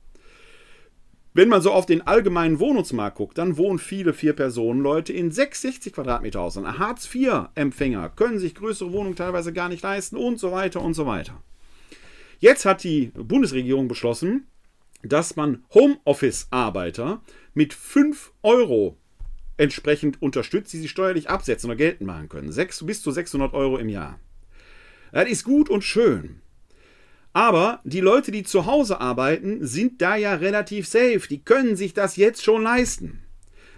Wenn 1.33 1.49
man 1.49 1.61
so 1.61 1.71
auf 1.71 1.85
den 1.85 2.01
allgemeinen 2.01 2.59
Wohnungsmarkt 2.59 3.17
guckt, 3.17 3.37
dann 3.37 3.57
wohnen 3.57 3.77
viele 3.77 4.13
Vier-Personen-Leute 4.13 5.13
in 5.13 5.29
660 5.29 5.93
Quadratmeter 5.93 6.41
Häusern. 6.41 6.79
Hartz-IV-Empfänger 6.79 8.09
können 8.09 8.39
sich 8.39 8.55
größere 8.55 8.91
Wohnungen 8.91 9.15
teilweise 9.15 9.53
gar 9.53 9.69
nicht 9.69 9.83
leisten 9.83 10.15
und 10.15 10.39
so 10.39 10.51
weiter 10.51 10.81
und 10.81 10.95
so 10.95 11.05
weiter. 11.05 11.43
Jetzt 12.39 12.65
hat 12.65 12.83
die 12.83 13.11
Bundesregierung 13.13 13.87
beschlossen, 13.87 14.47
dass 15.03 15.35
man 15.35 15.63
Homeoffice-Arbeiter 15.73 17.21
mit 17.53 17.73
5 17.73 18.33
Euro 18.41 18.97
entsprechend 19.57 20.21
unterstützt, 20.21 20.71
die 20.73 20.77
sie 20.77 20.87
steuerlich 20.87 21.29
absetzen 21.29 21.69
oder 21.69 21.77
geltend 21.77 22.07
machen 22.07 22.29
können. 22.29 22.51
Sechs, 22.51 22.85
bis 22.85 23.01
zu 23.01 23.11
600 23.11 23.53
Euro 23.53 23.77
im 23.77 23.89
Jahr. 23.89 24.19
Das 25.11 25.27
ist 25.27 25.43
gut 25.43 25.69
und 25.69 25.83
schön. 25.83 26.41
Aber 27.33 27.81
die 27.83 27.99
Leute, 27.99 28.31
die 28.31 28.43
zu 28.43 28.65
Hause 28.65 28.99
arbeiten, 28.99 29.65
sind 29.65 30.01
da 30.01 30.15
ja 30.15 30.35
relativ 30.35 30.87
safe. 30.87 31.21
Die 31.29 31.43
können 31.43 31.75
sich 31.75 31.93
das 31.93 32.15
jetzt 32.15 32.43
schon 32.43 32.63
leisten. 32.63 33.23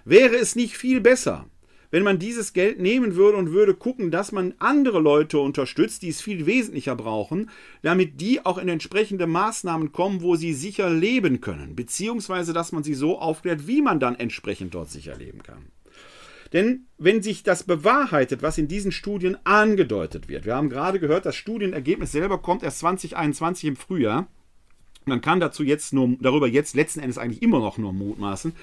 Wäre 0.06 0.36
es 0.38 0.56
nicht 0.56 0.78
viel 0.78 1.02
besser, 1.02 1.46
wenn 1.92 2.04
man 2.04 2.20
dieses 2.20 2.54
Geld 2.54 2.80
nehmen 2.80 3.16
würde 3.16 3.38
und 3.38 3.52
würde 3.52 3.74
gucken, 3.74 4.12
dass 4.12 4.32
man 4.32 4.54
andere 4.60 5.00
Leute 5.00 5.40
unterstützt, 5.40 6.02
die 6.02 6.10
es 6.10 6.22
viel 6.22 6.46
wesentlicher 6.46 6.96
brauchen, 6.96 7.50
damit 7.82 8.22
die 8.22 8.46
auch 8.46 8.58
in 8.58 8.70
entsprechende 8.70 9.28
Maßnahmen 9.28 9.92
kommen, 9.92 10.22
wo 10.22 10.36
sie 10.36 10.54
sicher 10.54 10.90
leben 10.90 11.42
können, 11.42 11.76
beziehungsweise 11.76 12.54
dass 12.54 12.72
man 12.72 12.84
sie 12.84 12.94
so 12.94 13.20
aufklärt, 13.20 13.68
wie 13.68 13.82
man 13.82 14.00
dann 14.00 14.16
entsprechend 14.16 14.74
dort 14.74 14.90
sicher 14.90 15.16
leben 15.16 15.44
kann. 15.44 15.68
Denn 16.54 16.88
wenn 16.98 17.22
sich 17.22 17.44
das 17.44 17.64
bewahrheitet, 17.64 18.42
was 18.42 18.58
in 18.58 18.68
diesen 18.68 18.92
Studien 18.92 19.38
angedeutet 19.44 20.30
wird, 20.30 20.46
wir 20.46 20.56
haben 20.56 20.70
gerade 20.70 21.00
gehört, 21.00 21.26
das 21.26 21.36
Studienergebnis 21.36 22.12
selber 22.12 22.40
kommt 22.40 22.64
erst 22.64 22.80
2021 22.80 23.66
im 23.66 23.76
Frühjahr. 23.76 24.28
Man 25.06 25.22
kann 25.22 25.40
dazu 25.40 25.64
jetzt 25.64 25.94
nur, 25.94 26.16
darüber 26.20 26.48
jetzt 26.48 26.76
letzten 26.76 27.00
Endes 27.00 27.18
eigentlich 27.18 27.42
immer 27.42 27.60
noch 27.60 27.78
nur 27.78 27.94
mutmaßen. 27.94 28.54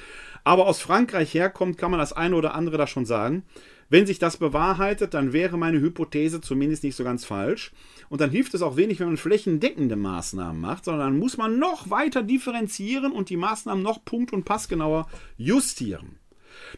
Aber 0.44 0.66
aus 0.66 0.80
Frankreich 0.80 1.34
herkommt, 1.34 1.76
kann 1.78 1.90
man 1.90 1.98
das 1.98 2.12
eine 2.12 2.36
oder 2.36 2.54
andere 2.54 2.78
da 2.78 2.86
schon 2.86 3.04
sagen. 3.04 3.42
Wenn 3.88 4.06
sich 4.06 4.18
das 4.18 4.36
bewahrheitet, 4.36 5.14
dann 5.14 5.32
wäre 5.32 5.56
meine 5.56 5.80
Hypothese 5.80 6.40
zumindest 6.40 6.82
nicht 6.82 6.96
so 6.96 7.04
ganz 7.04 7.24
falsch. 7.24 7.72
Und 8.08 8.20
dann 8.20 8.30
hilft 8.30 8.54
es 8.54 8.62
auch 8.62 8.76
wenig, 8.76 9.00
wenn 9.00 9.08
man 9.08 9.16
flächendeckende 9.16 9.96
Maßnahmen 9.96 10.60
macht, 10.60 10.84
sondern 10.84 11.10
dann 11.10 11.18
muss 11.18 11.36
man 11.36 11.58
noch 11.58 11.90
weiter 11.90 12.22
differenzieren 12.22 13.12
und 13.12 13.30
die 13.30 13.36
Maßnahmen 13.36 13.82
noch 13.82 14.04
punkt- 14.04 14.32
und 14.32 14.44
passgenauer 14.44 15.08
justieren. 15.36 16.16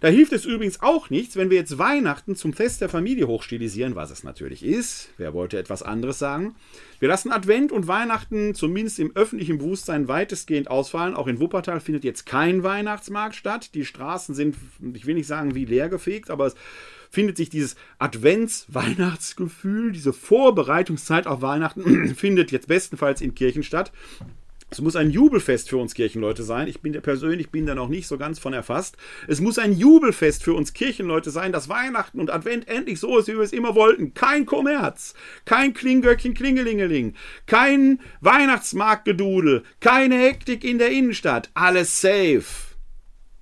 Da 0.00 0.08
hilft 0.08 0.32
es 0.32 0.44
übrigens 0.44 0.80
auch 0.80 1.10
nichts, 1.10 1.36
wenn 1.36 1.50
wir 1.50 1.56
jetzt 1.56 1.78
Weihnachten 1.78 2.36
zum 2.36 2.52
Fest 2.52 2.80
der 2.80 2.88
Familie 2.88 3.26
hochstilisieren, 3.26 3.96
was 3.96 4.10
es 4.10 4.22
natürlich 4.22 4.64
ist. 4.64 5.10
Wer 5.16 5.34
wollte 5.34 5.58
etwas 5.58 5.82
anderes 5.82 6.18
sagen? 6.18 6.54
Wir 7.00 7.08
lassen 7.08 7.32
Advent 7.32 7.72
und 7.72 7.88
Weihnachten 7.88 8.54
zumindest 8.54 8.98
im 8.98 9.14
öffentlichen 9.16 9.58
Bewusstsein 9.58 10.08
weitestgehend 10.08 10.70
ausfallen. 10.70 11.14
Auch 11.14 11.26
in 11.26 11.40
Wuppertal 11.40 11.80
findet 11.80 12.04
jetzt 12.04 12.26
kein 12.26 12.62
Weihnachtsmarkt 12.62 13.34
statt. 13.34 13.74
Die 13.74 13.84
Straßen 13.84 14.34
sind, 14.34 14.56
ich 14.94 15.06
will 15.06 15.14
nicht 15.14 15.26
sagen 15.26 15.54
wie 15.54 15.64
leer 15.64 15.88
gefegt, 15.88 16.30
aber 16.30 16.46
es 16.46 16.54
findet 17.10 17.36
sich 17.36 17.50
dieses 17.50 17.76
Advents-Weihnachtsgefühl, 17.98 19.92
diese 19.92 20.12
Vorbereitungszeit 20.12 21.26
auf 21.26 21.42
Weihnachten, 21.42 22.14
findet 22.14 22.52
jetzt 22.52 22.68
bestenfalls 22.68 23.20
in 23.20 23.34
Kirchen 23.34 23.62
statt. 23.62 23.92
Es 24.70 24.82
muss 24.82 24.96
ein 24.96 25.10
Jubelfest 25.10 25.70
für 25.70 25.78
uns 25.78 25.94
Kirchenleute 25.94 26.42
sein. 26.42 26.68
Ich 26.68 26.82
bin 26.82 26.92
persönlich 27.00 27.50
bin 27.50 27.64
da 27.64 27.74
noch 27.74 27.88
nicht 27.88 28.06
so 28.06 28.18
ganz 28.18 28.38
von 28.38 28.52
erfasst. 28.52 28.98
Es 29.26 29.40
muss 29.40 29.58
ein 29.58 29.72
Jubelfest 29.72 30.44
für 30.44 30.52
uns 30.52 30.74
Kirchenleute 30.74 31.30
sein, 31.30 31.52
dass 31.52 31.70
Weihnachten 31.70 32.20
und 32.20 32.30
Advent 32.30 32.68
endlich 32.68 33.00
so 33.00 33.16
ist, 33.16 33.28
wie 33.28 33.36
wir 33.36 33.40
es 33.40 33.54
immer 33.54 33.74
wollten. 33.74 34.12
Kein 34.12 34.44
Kommerz, 34.44 35.14
kein 35.46 35.72
Klinggöckchen 35.72 36.34
Klingelingeling, 36.34 37.14
kein 37.46 38.00
Weihnachtsmarktgedudel, 38.20 39.62
keine 39.80 40.18
Hektik 40.18 40.64
in 40.64 40.78
der 40.78 40.90
Innenstadt. 40.90 41.50
Alles 41.54 42.02
safe. 42.02 42.67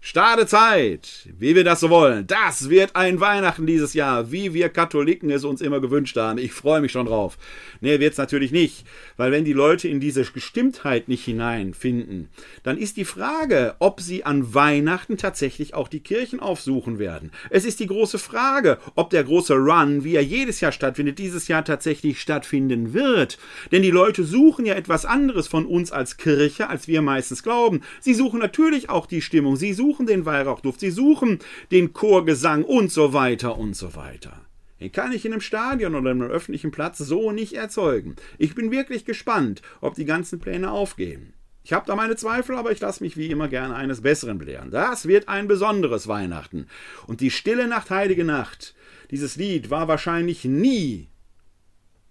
Stadezeit, 0.08 1.28
wie 1.36 1.56
wir 1.56 1.64
das 1.64 1.80
so 1.80 1.90
wollen. 1.90 2.28
Das 2.28 2.70
wird 2.70 2.94
ein 2.94 3.18
Weihnachten 3.18 3.66
dieses 3.66 3.92
Jahr, 3.92 4.30
wie 4.30 4.54
wir 4.54 4.68
Katholiken 4.68 5.30
es 5.30 5.42
uns 5.42 5.60
immer 5.60 5.80
gewünscht 5.80 6.16
haben. 6.16 6.38
Ich 6.38 6.52
freue 6.52 6.80
mich 6.80 6.92
schon 6.92 7.06
drauf. 7.06 7.36
Nee, 7.80 7.98
wird's 7.98 8.16
natürlich 8.16 8.52
nicht, 8.52 8.86
weil 9.16 9.32
wenn 9.32 9.44
die 9.44 9.52
Leute 9.52 9.88
in 9.88 9.98
diese 9.98 10.22
Gestimmtheit 10.22 11.08
nicht 11.08 11.24
hineinfinden, 11.24 12.28
dann 12.62 12.78
ist 12.78 12.96
die 12.96 13.04
Frage, 13.04 13.74
ob 13.80 14.00
sie 14.00 14.24
an 14.24 14.54
Weihnachten 14.54 15.16
tatsächlich 15.16 15.74
auch 15.74 15.88
die 15.88 15.98
Kirchen 15.98 16.38
aufsuchen 16.38 17.00
werden. 17.00 17.32
Es 17.50 17.64
ist 17.64 17.80
die 17.80 17.88
große 17.88 18.20
Frage, 18.20 18.78
ob 18.94 19.10
der 19.10 19.24
große 19.24 19.54
Run, 19.54 20.04
wie 20.04 20.14
er 20.14 20.22
jedes 20.22 20.60
Jahr 20.60 20.70
stattfindet, 20.70 21.18
dieses 21.18 21.48
Jahr 21.48 21.64
tatsächlich 21.64 22.20
stattfinden 22.20 22.94
wird. 22.94 23.38
Denn 23.72 23.82
die 23.82 23.90
Leute 23.90 24.22
suchen 24.22 24.66
ja 24.66 24.74
etwas 24.74 25.04
anderes 25.04 25.48
von 25.48 25.66
uns 25.66 25.90
als 25.90 26.16
Kirche, 26.16 26.68
als 26.68 26.86
wir 26.86 27.02
meistens 27.02 27.42
glauben. 27.42 27.80
Sie 28.00 28.14
suchen 28.14 28.38
natürlich 28.38 28.88
auch 28.88 29.06
die 29.06 29.20
Stimmung, 29.20 29.56
sie 29.56 29.72
suchen 29.72 29.95
suchen 29.96 30.06
den 30.06 30.26
Weihrauchduft, 30.26 30.80
sie 30.80 30.90
suchen 30.90 31.38
den 31.70 31.94
Chorgesang 31.94 32.64
und 32.64 32.92
so 32.92 33.14
weiter 33.14 33.56
und 33.56 33.74
so 33.74 33.94
weiter. 33.94 34.42
Den 34.78 34.92
kann 34.92 35.12
ich 35.12 35.24
in 35.24 35.32
einem 35.32 35.40
Stadion 35.40 35.94
oder 35.94 36.10
einem 36.10 36.22
öffentlichen 36.22 36.70
Platz 36.70 36.98
so 36.98 37.32
nicht 37.32 37.54
erzeugen. 37.54 38.16
Ich 38.36 38.54
bin 38.54 38.70
wirklich 38.70 39.06
gespannt, 39.06 39.62
ob 39.80 39.94
die 39.94 40.04
ganzen 40.04 40.38
Pläne 40.38 40.70
aufgehen. 40.70 41.32
Ich 41.64 41.72
habe 41.72 41.86
da 41.86 41.96
meine 41.96 42.14
Zweifel, 42.14 42.56
aber 42.56 42.72
ich 42.72 42.80
lasse 42.80 43.02
mich 43.02 43.16
wie 43.16 43.30
immer 43.30 43.48
gerne 43.48 43.74
eines 43.74 44.02
Besseren 44.02 44.36
belehren. 44.36 44.70
Das 44.70 45.08
wird 45.08 45.28
ein 45.28 45.48
besonderes 45.48 46.08
Weihnachten. 46.08 46.66
Und 47.06 47.22
die 47.22 47.30
stille 47.30 47.66
Nacht, 47.66 47.88
heilige 47.88 48.24
Nacht, 48.24 48.74
dieses 49.10 49.36
Lied 49.36 49.70
war 49.70 49.88
wahrscheinlich 49.88 50.44
nie 50.44 51.08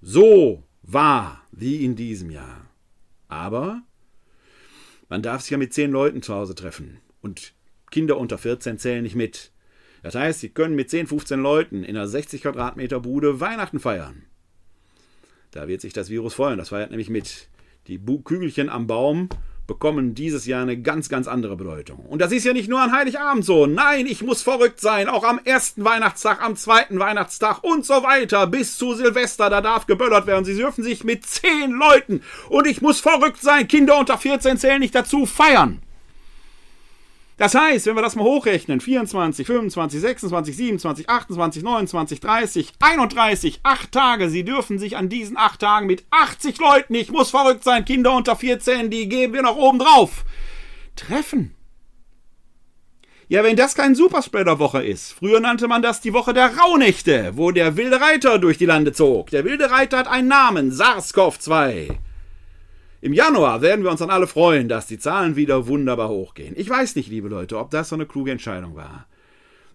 so 0.01 0.63
wahr 0.81 1.43
wie 1.51 1.85
in 1.85 1.95
diesem 1.95 2.31
Jahr. 2.31 2.65
Aber 3.27 3.83
man 5.07 5.21
darf 5.21 5.41
sich 5.41 5.51
ja 5.51 5.57
mit 5.57 5.73
zehn 5.73 5.91
Leuten 5.91 6.23
zu 6.23 6.33
Hause 6.33 6.55
treffen. 6.55 6.99
Und 7.21 7.53
Kinder 7.95 8.17
unter 8.17 8.37
14 8.37 8.77
zählen 8.77 9.03
nicht 9.03 9.15
mit. 9.15 9.51
Das 10.03 10.15
heißt, 10.15 10.41
sie 10.41 10.49
können 10.49 10.75
mit 10.75 10.89
10, 10.89 11.07
15 11.07 11.39
Leuten 11.39 11.85
in 11.85 11.95
einer 11.95 12.09
60 12.09 12.41
Quadratmeter 12.41 12.99
Bude 12.99 13.39
Weihnachten 13.39 13.79
feiern. 13.79 14.23
Da 15.51 15.69
wird 15.69 15.79
sich 15.79 15.93
das 15.93 16.09
Virus 16.09 16.33
freuen. 16.33 16.57
Das 16.57 16.67
feiert 16.67 16.89
nämlich 16.89 17.09
mit. 17.09 17.47
Die 17.87 17.97
Kügelchen 17.97 18.67
am 18.67 18.85
Baum 18.85 19.29
bekommen 19.65 20.13
dieses 20.13 20.45
Jahr 20.45 20.63
eine 20.63 20.77
ganz, 20.77 21.07
ganz 21.07 21.29
andere 21.29 21.55
Bedeutung. 21.55 21.99
Und 21.99 22.21
das 22.21 22.33
ist 22.33 22.43
ja 22.43 22.51
nicht 22.51 22.67
nur 22.67 22.81
an 22.81 22.91
Heiligabend 22.91 23.45
so. 23.45 23.65
Nein, 23.65 24.07
ich 24.07 24.21
muss 24.21 24.41
verrückt 24.41 24.81
sein. 24.81 25.07
Auch 25.07 25.23
am 25.23 25.39
ersten 25.45 25.85
Weihnachtstag, 25.85 26.43
am 26.43 26.57
zweiten 26.57 26.99
Weihnachtstag 26.99 27.63
und 27.63 27.85
so 27.85 28.03
weiter. 28.03 28.45
Bis 28.47 28.77
zu 28.77 28.93
Silvester, 28.93 29.49
da 29.49 29.61
darf 29.61 29.87
geböllert 29.87 30.27
werden. 30.27 30.43
Sie 30.43 30.57
dürfen 30.57 30.83
sich 30.83 31.05
mit 31.05 31.25
zehn 31.25 31.71
Leuten. 31.71 32.23
Und 32.49 32.67
ich 32.67 32.81
muss 32.81 32.99
verrückt 32.99 33.41
sein. 33.41 33.69
Kinder 33.69 33.97
unter 33.97 34.17
14 34.17 34.57
zählen 34.57 34.81
nicht 34.81 34.95
dazu. 34.95 35.25
Feiern. 35.25 35.79
Das 37.37 37.53
heißt, 37.53 37.85
wenn 37.85 37.95
wir 37.95 38.01
das 38.01 38.15
mal 38.15 38.23
hochrechnen, 38.23 38.79
24, 38.79 39.45
25, 39.45 39.99
26, 39.99 40.55
27, 40.55 41.09
28, 41.09 41.63
29, 41.63 42.19
30, 42.21 42.73
31, 42.79 43.59
8 43.63 43.91
Tage, 43.91 44.29
Sie 44.29 44.45
dürfen 44.45 44.79
sich 44.79 44.95
an 44.95 45.09
diesen 45.09 45.35
8 45.35 45.59
Tagen 45.59 45.87
mit 45.87 46.05
80 46.11 46.57
Leuten, 46.59 46.95
ich 46.95 47.11
muss 47.11 47.31
verrückt 47.31 47.65
sein, 47.65 47.83
Kinder 47.83 48.15
unter 48.15 48.37
14, 48.37 48.89
die 48.89 49.09
geben 49.09 49.33
wir 49.33 49.41
noch 49.41 49.57
oben 49.57 49.79
drauf, 49.79 50.23
treffen. 50.95 51.53
Ja, 53.27 53.43
wenn 53.43 53.55
das 53.55 53.73
kein 53.73 53.95
Superspreader-Woche 53.95 54.83
ist. 54.83 55.11
Früher 55.11 55.39
nannte 55.39 55.67
man 55.67 55.81
das 55.81 55.99
die 55.99 56.13
Woche 56.13 56.31
der 56.31 56.55
Rauhnächte, 56.55 57.31
wo 57.35 57.49
der 57.49 57.75
wilde 57.75 57.99
Reiter 57.99 58.37
durch 58.37 58.59
die 58.59 58.67
Lande 58.67 58.93
zog. 58.93 59.31
Der 59.31 59.43
wilde 59.43 59.71
Reiter 59.71 59.97
hat 59.97 60.07
einen 60.07 60.27
Namen, 60.27 60.71
SARS-CoV-2. 60.71 61.97
Im 63.05 63.13
Januar 63.13 63.61
werden 63.61 63.83
wir 63.83 63.91
uns 63.91 63.99
dann 63.99 64.09
alle 64.09 64.25
freuen, 64.25 64.67
dass 64.67 64.87
die 64.87 64.97
Zahlen 64.97 65.35
wieder 65.35 65.67
wunderbar 65.67 66.09
hochgehen. 66.09 66.55
Ich 66.57 66.67
weiß 66.67 66.95
nicht, 66.95 67.07
liebe 67.07 67.27
Leute, 67.27 67.59
ob 67.59 67.69
das 67.69 67.89
so 67.89 67.95
eine 67.95 68.07
kluge 68.07 68.31
Entscheidung 68.31 68.75
war. 68.75 69.05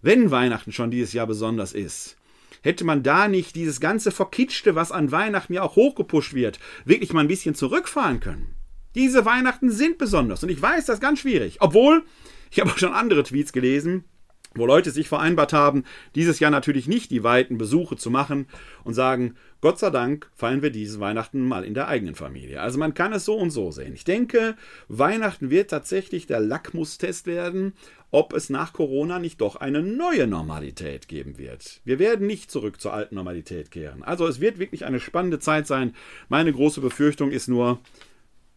Wenn 0.03 0.33
Weihnachten 0.33 0.73
schon 0.73 0.91
dieses 0.91 1.13
Jahr 1.13 1.29
besonders 1.29 1.73
ist, 1.73 2.17
hätte 2.63 2.85
man 2.85 3.05
da 3.05 3.29
nicht 3.29 3.55
dieses 3.55 3.79
ganze 3.79 4.11
Verkitschte, 4.11 4.75
was 4.75 4.91
an 4.91 5.13
Weihnachten 5.13 5.53
ja 5.53 5.63
auch 5.63 5.77
hochgepusht 5.77 6.35
wird, 6.35 6.59
wirklich 6.85 7.13
mal 7.13 7.21
ein 7.21 7.29
bisschen 7.29 7.55
zurückfahren 7.55 8.19
können. 8.19 8.57
Diese 8.97 9.25
Weihnachten 9.25 9.71
sind 9.71 9.97
besonders 9.97 10.43
und 10.43 10.49
ich 10.49 10.61
weiß, 10.61 10.87
das 10.87 10.95
ist 10.95 11.01
ganz 11.01 11.21
schwierig. 11.21 11.59
Obwohl, 11.61 12.03
ich 12.51 12.59
habe 12.59 12.71
auch 12.71 12.79
schon 12.79 12.95
andere 12.95 13.23
Tweets 13.23 13.53
gelesen, 13.53 14.07
wo 14.55 14.67
Leute 14.67 14.91
sich 14.91 15.09
vereinbart 15.09 15.53
haben, 15.53 15.85
dieses 16.15 16.41
Jahr 16.41 16.51
natürlich 16.51 16.89
nicht 16.89 17.11
die 17.11 17.23
weiten 17.23 17.57
Besuche 17.59 17.97
zu 17.97 18.11
machen 18.11 18.47
und 18.83 18.95
sagen, 18.95 19.37
Gott 19.61 19.79
sei 19.79 19.91
Dank 19.91 20.31
feiern 20.35 20.63
wir 20.63 20.71
dieses 20.71 21.01
Weihnachten 21.01 21.47
mal 21.47 21.65
in 21.65 21.75
der 21.75 21.89
eigenen 21.89 22.15
Familie. 22.15 22.61
Also 22.61 22.79
man 22.79 22.95
kann 22.95 23.13
es 23.13 23.27
so 23.27 23.37
und 23.37 23.51
so 23.51 23.71
sehen. 23.71 23.95
Ich 23.95 24.05
denke, 24.05 24.57
Weihnachten 24.89 25.51
wird 25.51 25.71
tatsächlich 25.71 26.27
der 26.27 26.41
Lackmustest 26.41 27.27
werden, 27.27 27.75
ob 28.11 28.33
es 28.33 28.51
nach 28.51 28.73
Corona 28.73 29.19
nicht 29.19 29.41
doch 29.41 29.57
eine 29.57 29.83
neue 29.83 30.27
Normalität 30.27 31.09
geben 31.09 31.39
wird. 31.39 31.81
Wir 31.85 31.99
werden 31.99 32.27
nicht 32.27 32.51
zurück 32.51 32.81
zur 32.81 32.93
alten 32.93 33.15
Normalität 33.15 33.71
kehren. 33.71 34.03
Also 34.03 34.27
es 34.27 34.41
wird 34.41 34.59
wirklich 34.59 34.85
eine 34.85 34.99
spannende 34.99 35.39
Zeit 35.39 35.67
sein. 35.67 35.95
Meine 36.29 36.53
große 36.53 36.81
Befürchtung 36.81 37.31
ist 37.31 37.49
nur, 37.49 37.79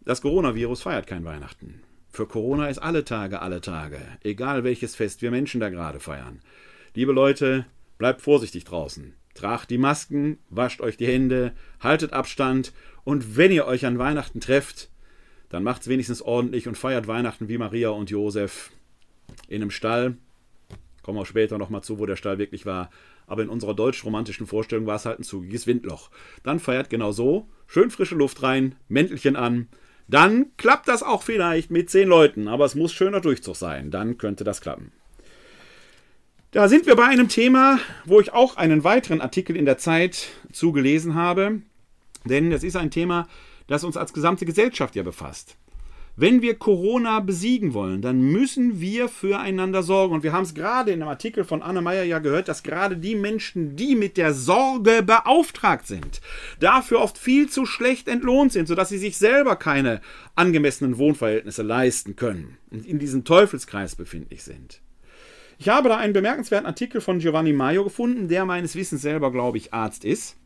das 0.06 0.22
Coronavirus 0.22 0.82
feiert 0.82 1.06
kein 1.06 1.24
Weihnachten. 1.26 1.82
Für 2.14 2.28
Corona 2.28 2.68
ist 2.70 2.78
alle 2.78 3.04
Tage 3.06 3.42
alle 3.42 3.60
Tage, 3.60 3.98
egal 4.22 4.64
welches 4.64 4.96
Fest 4.96 5.24
wir 5.24 5.32
Menschen 5.32 5.60
da 5.60 5.70
gerade 5.70 6.00
feiern. 6.00 6.42
Liebe 6.94 7.12
Leute, 7.12 7.66
bleibt 7.98 8.22
vorsichtig 8.22 8.66
draußen. 8.66 9.16
Tragt 9.34 9.72
die 9.72 9.80
Masken, 9.80 10.38
wascht 10.52 10.80
euch 10.82 10.96
die 10.96 11.08
Hände, 11.08 11.54
haltet 11.80 12.14
Abstand 12.14 12.72
und 13.04 13.36
wenn 13.36 13.52
ihr 13.52 13.66
euch 13.66 13.88
an 13.88 13.98
Weihnachten 13.98 14.42
trefft, 14.42 14.92
dann 15.50 15.64
macht's 15.64 15.88
wenigstens 15.88 16.22
ordentlich 16.22 16.68
und 16.68 16.78
feiert 16.78 17.08
Weihnachten 17.08 17.50
wie 17.50 17.58
Maria 17.58 17.90
und 17.90 18.12
Josef 18.12 18.70
in 19.48 19.64
einem 19.64 19.72
Stall. 19.72 20.16
Kommen 21.02 21.18
wir 21.18 21.26
später 21.26 21.58
nochmal 21.58 21.82
zu, 21.82 21.98
wo 21.98 22.06
der 22.06 22.16
Stall 22.16 22.38
wirklich 22.38 22.68
war. 22.68 22.92
Aber 23.26 23.42
in 23.42 23.50
unserer 23.50 23.74
deutsch-romantischen 23.74 24.46
Vorstellung 24.46 24.86
war 24.86 24.98
es 24.98 25.06
halt 25.08 25.18
ein 25.18 25.24
zugiges 25.24 25.66
Windloch. 25.66 26.12
Dann 26.44 26.60
feiert 26.60 26.92
genau 26.92 27.12
so, 27.12 27.50
schön 27.66 27.90
frische 27.90 28.14
Luft 28.14 28.44
rein, 28.44 28.76
Mäntelchen 28.88 29.36
an, 29.36 29.68
dann 30.08 30.48
klappt 30.58 30.88
das 30.88 31.04
auch 31.04 31.24
vielleicht 31.24 31.72
mit 31.72 31.90
zehn 31.90 32.08
Leuten, 32.08 32.48
aber 32.48 32.66
es 32.66 32.76
muss 32.76 32.94
schöner 32.94 33.22
Durchzug 33.22 33.56
sein. 33.56 33.92
Dann 33.92 34.18
könnte 34.18 34.44
das 34.44 34.62
klappen. 34.62 34.92
Da 36.52 36.68
sind 36.68 36.86
wir 36.86 36.96
bei 36.96 37.06
einem 37.06 37.30
Thema, 37.30 37.80
wo 38.06 38.20
ich 38.20 38.32
auch 38.32 38.58
einen 38.58 38.84
weiteren 38.84 39.22
Artikel 39.22 39.56
in 39.56 39.66
der 39.66 39.80
Zeit 39.80 40.28
zugelesen 40.52 41.16
habe, 41.16 41.62
denn 42.26 42.52
es 42.52 42.64
ist 42.64 42.76
ein 42.76 42.92
Thema, 42.92 43.28
das 43.68 43.84
uns 43.84 43.98
als 43.98 44.14
gesamte 44.14 44.46
Gesellschaft 44.46 44.96
ja 44.96 45.04
befasst. 45.04 45.58
Wenn 46.16 46.44
wir 46.44 46.60
Corona 46.60 47.22
besiegen 47.22 47.74
wollen, 47.74 48.04
dann 48.04 48.22
müssen 48.22 48.80
wir 48.80 49.10
füreinander 49.10 49.82
sorgen. 49.82 50.14
Und 50.14 50.22
wir 50.22 50.32
haben 50.32 50.44
es 50.44 50.54
gerade 50.54 50.92
in 50.92 51.02
einem 51.02 51.10
Artikel 51.10 51.44
von 51.44 51.64
Anne 51.64 51.82
Meyer 51.82 52.04
ja 52.04 52.20
gehört, 52.20 52.48
dass 52.48 52.62
gerade 52.62 52.98
die 52.98 53.16
Menschen, 53.16 53.76
die 53.76 53.96
mit 53.96 54.18
der 54.18 54.36
Sorge 54.36 55.02
beauftragt 55.02 55.88
sind, 55.88 56.22
dafür 56.60 57.02
oft 57.02 57.18
viel 57.18 57.50
zu 57.50 57.66
schlecht 57.66 58.08
entlohnt 58.08 58.52
sind, 58.52 58.68
sodass 58.68 58.90
sie 58.90 59.00
sich 59.00 59.18
selber 59.18 59.56
keine 59.56 60.02
angemessenen 60.36 61.00
Wohnverhältnisse 61.00 61.64
leisten 61.64 62.16
können 62.16 62.58
und 62.70 62.86
in 62.86 63.00
diesem 63.00 63.24
Teufelskreis 63.24 63.96
befindlich 63.96 64.44
sind. 64.44 64.82
Ich 65.58 65.70
habe 65.70 65.90
da 65.90 65.98
einen 65.98 66.14
bemerkenswerten 66.14 66.68
Artikel 66.68 67.02
von 67.02 67.18
Giovanni 67.18 67.54
Maio 67.54 67.84
gefunden, 67.84 68.28
der 68.28 68.46
meines 68.46 68.76
Wissens 68.76 69.02
selber, 69.02 69.32
glaube 69.32 69.58
ich, 69.58 69.74
Arzt 69.74 70.06
ist, 70.06 70.38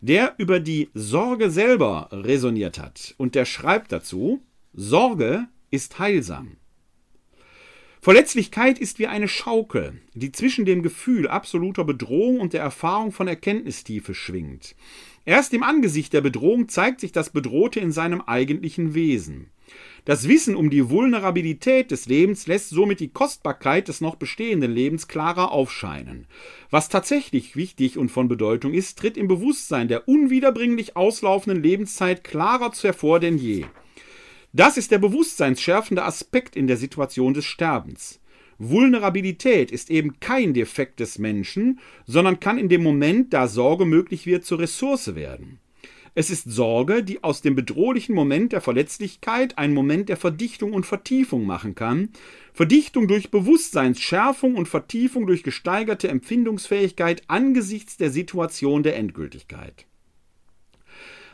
der 0.00 0.34
über 0.38 0.58
die 0.58 0.88
Sorge 0.94 1.50
selber 1.50 2.08
resoniert 2.12 2.78
hat. 2.78 3.14
Und 3.18 3.34
der 3.34 3.44
schreibt 3.44 3.92
dazu, 3.92 4.40
Sorge 4.74 5.48
ist 5.70 5.98
heilsam. 5.98 6.56
Verletzlichkeit 8.00 8.78
ist 8.78 8.98
wie 8.98 9.06
eine 9.06 9.28
Schaukel, 9.28 10.00
die 10.14 10.32
zwischen 10.32 10.64
dem 10.64 10.82
Gefühl 10.82 11.28
absoluter 11.28 11.84
Bedrohung 11.84 12.40
und 12.40 12.54
der 12.54 12.62
Erfahrung 12.62 13.12
von 13.12 13.28
Erkenntnistiefe 13.28 14.14
schwingt. 14.14 14.74
Erst 15.26 15.52
im 15.52 15.62
Angesicht 15.62 16.14
der 16.14 16.22
Bedrohung 16.22 16.70
zeigt 16.70 17.00
sich 17.00 17.12
das 17.12 17.28
Bedrohte 17.28 17.80
in 17.80 17.92
seinem 17.92 18.22
eigentlichen 18.22 18.94
Wesen. 18.94 19.50
Das 20.06 20.26
Wissen 20.26 20.56
um 20.56 20.70
die 20.70 20.88
Vulnerabilität 20.88 21.90
des 21.90 22.06
Lebens 22.06 22.46
lässt 22.46 22.70
somit 22.70 22.98
die 22.98 23.12
Kostbarkeit 23.12 23.88
des 23.88 24.00
noch 24.00 24.16
bestehenden 24.16 24.72
Lebens 24.72 25.06
klarer 25.06 25.52
aufscheinen. 25.52 26.26
Was 26.70 26.88
tatsächlich 26.88 27.56
wichtig 27.56 27.98
und 27.98 28.08
von 28.08 28.26
Bedeutung 28.26 28.72
ist, 28.72 28.98
tritt 28.98 29.18
im 29.18 29.28
Bewusstsein 29.28 29.88
der 29.88 30.08
unwiederbringlich 30.08 30.96
auslaufenden 30.96 31.62
Lebenszeit 31.62 32.24
klarer 32.24 32.72
hervor 32.82 33.20
denn 33.20 33.36
je. 33.36 33.66
Das 34.54 34.76
ist 34.76 34.90
der 34.90 34.98
bewusstseinsschärfende 34.98 36.04
Aspekt 36.04 36.56
in 36.56 36.66
der 36.66 36.76
Situation 36.76 37.32
des 37.32 37.46
Sterbens. 37.46 38.20
Vulnerabilität 38.58 39.70
ist 39.70 39.90
eben 39.90 40.20
kein 40.20 40.52
Defekt 40.52 41.00
des 41.00 41.18
Menschen, 41.18 41.80
sondern 42.06 42.38
kann 42.38 42.58
in 42.58 42.68
dem 42.68 42.82
Moment, 42.82 43.32
da 43.32 43.48
Sorge 43.48 43.86
möglich 43.86 44.26
wird, 44.26 44.44
zur 44.44 44.58
Ressource 44.58 45.14
werden. 45.14 45.58
Es 46.14 46.28
ist 46.28 46.50
Sorge, 46.50 47.02
die 47.02 47.24
aus 47.24 47.40
dem 47.40 47.54
bedrohlichen 47.54 48.14
Moment 48.14 48.52
der 48.52 48.60
Verletzlichkeit 48.60 49.56
einen 49.56 49.72
Moment 49.72 50.10
der 50.10 50.18
Verdichtung 50.18 50.74
und 50.74 50.84
Vertiefung 50.84 51.46
machen 51.46 51.74
kann. 51.74 52.10
Verdichtung 52.52 53.08
durch 53.08 53.30
Bewusstseinsschärfung 53.30 54.56
und 54.56 54.68
Vertiefung 54.68 55.26
durch 55.26 55.42
gesteigerte 55.42 56.08
Empfindungsfähigkeit 56.08 57.22
angesichts 57.28 57.96
der 57.96 58.10
Situation 58.10 58.82
der 58.82 58.96
Endgültigkeit. 58.96 59.86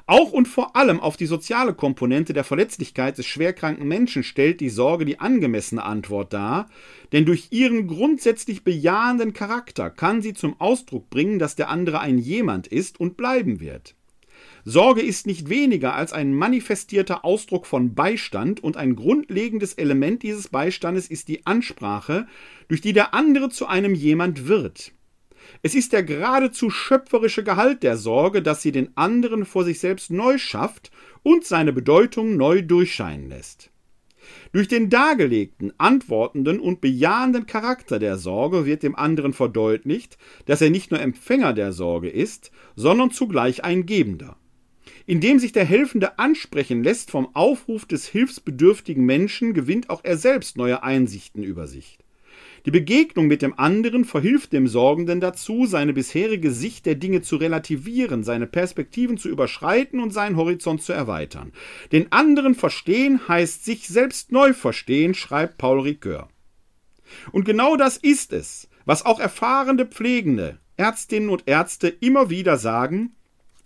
Auch 0.09 0.33
und 0.33 0.49
vor 0.49 0.75
allem 0.75 1.01
auf 1.01 1.19
die 1.19 1.27
soziale 1.27 1.75
Komponente 1.75 2.33
der 2.33 2.43
Verletzlichkeit 2.43 3.19
des 3.19 3.27
schwerkranken 3.27 3.87
Menschen 3.87 4.23
stellt 4.23 4.59
die 4.63 4.71
Sorge 4.71 5.05
die 5.05 5.21
angemessene 5.21 5.85
Antwort 5.85 6.33
dar, 6.33 6.71
denn 7.13 7.27
durch 7.27 7.49
ihren 7.51 7.87
grundsätzlich 7.87 8.65
bejahenden 8.65 9.35
Charakter 9.35 9.91
kann 9.91 10.23
sie 10.23 10.33
zum 10.33 10.59
Ausdruck 10.63 11.11
bringen, 11.11 11.39
dass 11.39 11.57
der 11.57 11.69
andere 11.69 12.01
ein 12.01 12.17
jemand 12.17 12.67
ist 12.69 12.99
und 12.99 13.19
bleiben 13.19 13.61
wird. 13.61 13.97
Sorge 14.65 15.03
ist 15.03 15.27
nicht 15.27 15.51
weniger 15.51 15.95
als 15.95 16.15
ein 16.15 16.33
manifestierter 16.33 17.23
Ausdruck 17.27 17.67
von 17.67 17.95
Beistand 17.95 18.65
und 18.65 18.79
ein 18.79 18.97
grundlegendes 18.97 19.75
Element 19.75 20.23
dieses 20.23 20.49
Beistandes 20.49 21.09
ist 21.09 21.29
die 21.29 21.45
Ansprache, 21.45 22.27
durch 22.69 22.81
die 22.81 22.95
der 22.95 23.13
andere 23.13 23.51
zu 23.51 23.67
einem 23.67 23.95
jemand 23.95 24.49
wird. 24.49 24.93
Es 25.63 25.75
ist 25.75 25.93
der 25.93 26.03
geradezu 26.03 26.71
schöpferische 26.71 27.43
Gehalt 27.43 27.83
der 27.83 27.97
Sorge, 27.97 28.43
dass 28.43 28.63
sie 28.63 28.73
den 28.73 28.97
anderen 28.97 29.45
vor 29.45 29.65
sich 29.65 29.81
selbst 29.81 30.11
neu 30.11 30.39
schafft 30.39 30.91
und 31.23 31.45
seine 31.45 31.73
Bedeutung 31.73 32.37
neu 32.37 32.63
durchscheinen 32.63 33.29
lässt. 33.29 33.71
Durch 34.53 34.69
den 34.69 34.91
dargelegten, 34.91 35.73
antwortenden 35.79 36.61
und 36.61 36.81
bejahenden 36.81 37.47
Charakter 37.47 37.99
der 37.99 38.17
Sorge 38.17 38.67
wird 38.67 38.83
dem 38.83 38.97
anderen 38.97 39.33
verdeutlicht, 39.33 40.19
dass 40.47 40.61
er 40.61 40.71
nicht 40.71 40.91
nur 40.91 41.01
Empfänger 41.01 41.53
der 41.53 41.73
Sorge 41.73 42.09
ist, 42.09 42.51
sondern 42.77 43.11
zugleich 43.11 43.65
ein 43.65 43.87
Gebender. 43.87 44.37
Indem 45.07 45.39
sich 45.39 45.53
der 45.53 45.65
Helfende 45.65 46.19
ansprechen 46.19 46.83
lässt 46.83 47.11
vom 47.11 47.35
Aufruf 47.35 47.87
des 47.87 48.07
hilfsbedürftigen 48.07 49.05
Menschen, 49.05 49.55
gewinnt 49.55 49.91
auch 49.91 50.01
er 50.05 50.17
selbst 50.17 50.57
neue 50.57 50.83
Einsichten 50.83 51.43
über 51.43 51.67
sich. 51.67 51.99
Die 52.69 52.81
Begegnung 52.81 53.29
mit 53.29 53.41
dem 53.41 53.59
anderen 53.59 54.05
verhilft 54.05 54.53
dem 54.53 54.69
Sorgenden 54.69 55.23
dazu, 55.23 55.65
seine 55.65 55.95
bisherige 55.95 56.51
Sicht 56.51 56.85
der 56.85 56.97
Dinge 56.97 57.23
zu 57.23 57.37
relativieren, 57.37 58.25
seine 58.25 58.47
Perspektiven 58.47 59.17
zu 59.17 59.31
überschreiten 59.31 60.01
und 60.01 60.13
seinen 60.13 60.37
Horizont 60.37 60.83
zu 60.83 60.93
erweitern. 60.93 61.55
Den 61.93 62.13
anderen 62.13 62.55
verstehen 62.55 63.27
heißt 63.27 63.65
sich 63.65 63.89
selbst 63.89 64.33
neu 64.33 64.53
verstehen, 64.53 65.15
schreibt 65.15 65.57
Paul 65.57 65.81
Ricoeur. 65.81 66.29
Und 67.33 67.47
genau 67.47 67.77
das 67.77 67.97
ist 67.97 68.35
es, 68.35 68.69
was 68.85 69.07
auch 69.07 69.19
erfahrene 69.19 69.87
Pflegende, 69.87 70.59
Ärztinnen 70.77 71.31
und 71.31 71.45
Ärzte 71.47 71.89
immer 71.89 72.29
wieder 72.29 72.59
sagen, 72.59 73.17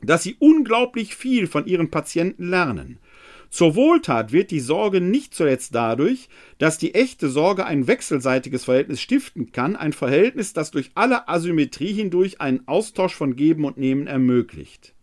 dass 0.00 0.22
sie 0.22 0.36
unglaublich 0.38 1.16
viel 1.16 1.48
von 1.48 1.66
ihren 1.66 1.90
Patienten 1.90 2.48
lernen. 2.48 3.00
Zur 3.52 3.74
Wohltat 3.74 4.32
wird 4.32 4.50
die 4.50 4.60
Sorge 4.60 5.02
nicht 5.02 5.34
zuletzt 5.34 5.74
dadurch, 5.74 6.30
dass 6.56 6.78
die 6.78 6.94
echte 6.94 7.28
Sorge 7.28 7.66
ein 7.66 7.86
wechselseitiges 7.86 8.64
Verhältnis 8.64 9.02
stiften 9.02 9.52
kann, 9.52 9.76
ein 9.76 9.92
Verhältnis, 9.92 10.54
das 10.54 10.70
durch 10.70 10.90
alle 10.94 11.28
Asymmetrie 11.28 11.92
hindurch 11.92 12.40
einen 12.40 12.66
Austausch 12.66 13.14
von 13.14 13.36
Geben 13.36 13.66
und 13.66 13.76
Nehmen 13.76 14.06
ermöglicht. 14.06 14.94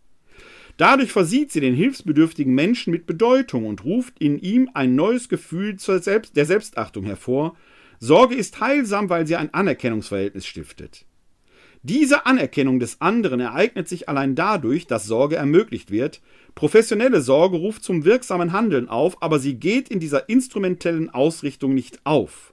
Dadurch 0.78 1.12
versieht 1.12 1.52
sie 1.52 1.60
den 1.60 1.76
hilfsbedürftigen 1.76 2.52
Menschen 2.52 2.90
mit 2.90 3.06
Bedeutung 3.06 3.66
und 3.66 3.84
ruft 3.84 4.18
in 4.18 4.36
ihm 4.36 4.68
ein 4.74 4.96
neues 4.96 5.28
Gefühl 5.28 5.76
der 5.76 6.44
Selbstachtung 6.44 7.04
hervor. 7.04 7.54
Sorge 8.00 8.34
ist 8.34 8.60
heilsam, 8.60 9.08
weil 9.10 9.28
sie 9.28 9.36
ein 9.36 9.54
Anerkennungsverhältnis 9.54 10.44
stiftet. 10.44 11.06
Diese 11.82 12.26
Anerkennung 12.26 12.78
des 12.78 13.00
anderen 13.00 13.40
ereignet 13.40 13.88
sich 13.88 14.08
allein 14.08 14.34
dadurch, 14.34 14.86
dass 14.86 15.06
Sorge 15.06 15.36
ermöglicht 15.36 15.90
wird. 15.90 16.20
Professionelle 16.54 17.22
Sorge 17.22 17.56
ruft 17.56 17.84
zum 17.84 18.04
wirksamen 18.04 18.52
Handeln 18.52 18.88
auf, 18.88 19.22
aber 19.22 19.38
sie 19.38 19.54
geht 19.54 19.88
in 19.88 19.98
dieser 19.98 20.28
instrumentellen 20.28 21.08
Ausrichtung 21.08 21.72
nicht 21.72 22.00
auf. 22.04 22.52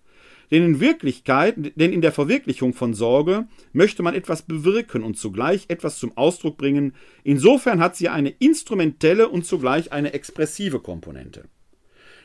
Denn 0.49 0.63
in 0.63 0.79
Wirklichkeit, 0.79 1.55
denn 1.75 1.91
in 1.91 1.99
der 1.99 2.13
Verwirklichung 2.13 2.73
von 2.73 2.93
Sorge 2.93 3.47
möchte 3.73 4.01
man 4.01 4.15
etwas 4.15 4.43
bewirken 4.43 5.03
und 5.03 5.17
zugleich 5.17 5.65
etwas 5.67 5.99
zum 5.99 6.15
Ausdruck 6.15 6.57
bringen. 6.57 6.93
Insofern 7.25 7.81
hat 7.81 7.97
sie 7.97 8.07
eine 8.07 8.29
instrumentelle 8.29 9.27
und 9.27 9.45
zugleich 9.45 9.91
eine 9.91 10.13
expressive 10.13 10.79
Komponente. 10.79 11.49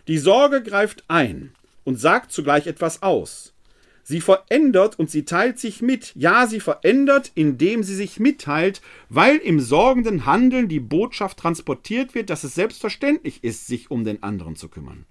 Die 0.07 0.19
Sorge 0.19 0.63
greift 0.63 1.03
ein 1.09 1.53
und 1.83 1.99
sagt 1.99 2.31
zugleich 2.31 2.69
etwas 2.69 3.03
aus. 3.03 3.55
Sie 4.03 4.21
verändert 4.21 4.99
und 4.99 5.11
sie 5.11 5.25
teilt 5.25 5.59
sich 5.59 5.81
mit. 5.81 6.13
Ja, 6.17 6.47
sie 6.47 6.61
verändert, 6.61 7.31
indem 7.35 7.83
sie 7.83 7.95
sich 7.95 8.19
mitteilt, 8.19 8.83
weil 9.09 9.37
im 9.37 9.61
sorgenden 9.61 10.27
Handeln 10.27 10.69
die 10.69 10.81
Botschaft 10.81 11.39
transportiert 11.39 12.15
wird, 12.15 12.31
dass 12.31 12.45
es 12.45 12.55
selbstverständlich 12.55 13.45
ist, 13.45 13.67
sich 13.67 13.91
um 13.91 14.05
den 14.05 14.23
anderen 14.23 14.57
zu 14.57 14.69
kümmern. 14.69 15.07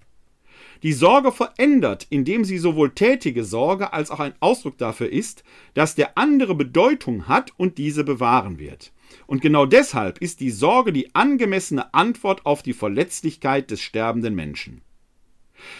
Die 0.82 0.92
Sorge 0.92 1.30
verändert, 1.30 2.06
indem 2.10 2.44
sie 2.44 2.58
sowohl 2.58 2.90
tätige 2.90 3.44
Sorge 3.44 3.92
als 3.92 4.10
auch 4.10 4.18
ein 4.18 4.34
Ausdruck 4.40 4.78
dafür 4.78 5.10
ist, 5.10 5.44
dass 5.74 5.94
der 5.94 6.18
andere 6.18 6.56
Bedeutung 6.56 7.28
hat 7.28 7.52
und 7.56 7.78
diese 7.78 8.02
bewahren 8.02 8.58
wird. 8.58 8.92
Und 9.26 9.42
genau 9.42 9.64
deshalb 9.66 10.18
ist 10.18 10.40
die 10.40 10.50
Sorge 10.50 10.92
die 10.92 11.14
angemessene 11.14 11.94
Antwort 11.94 12.46
auf 12.46 12.62
die 12.62 12.72
Verletzlichkeit 12.72 13.70
des 13.70 13.80
sterbenden 13.80 14.34
Menschen. 14.34 14.82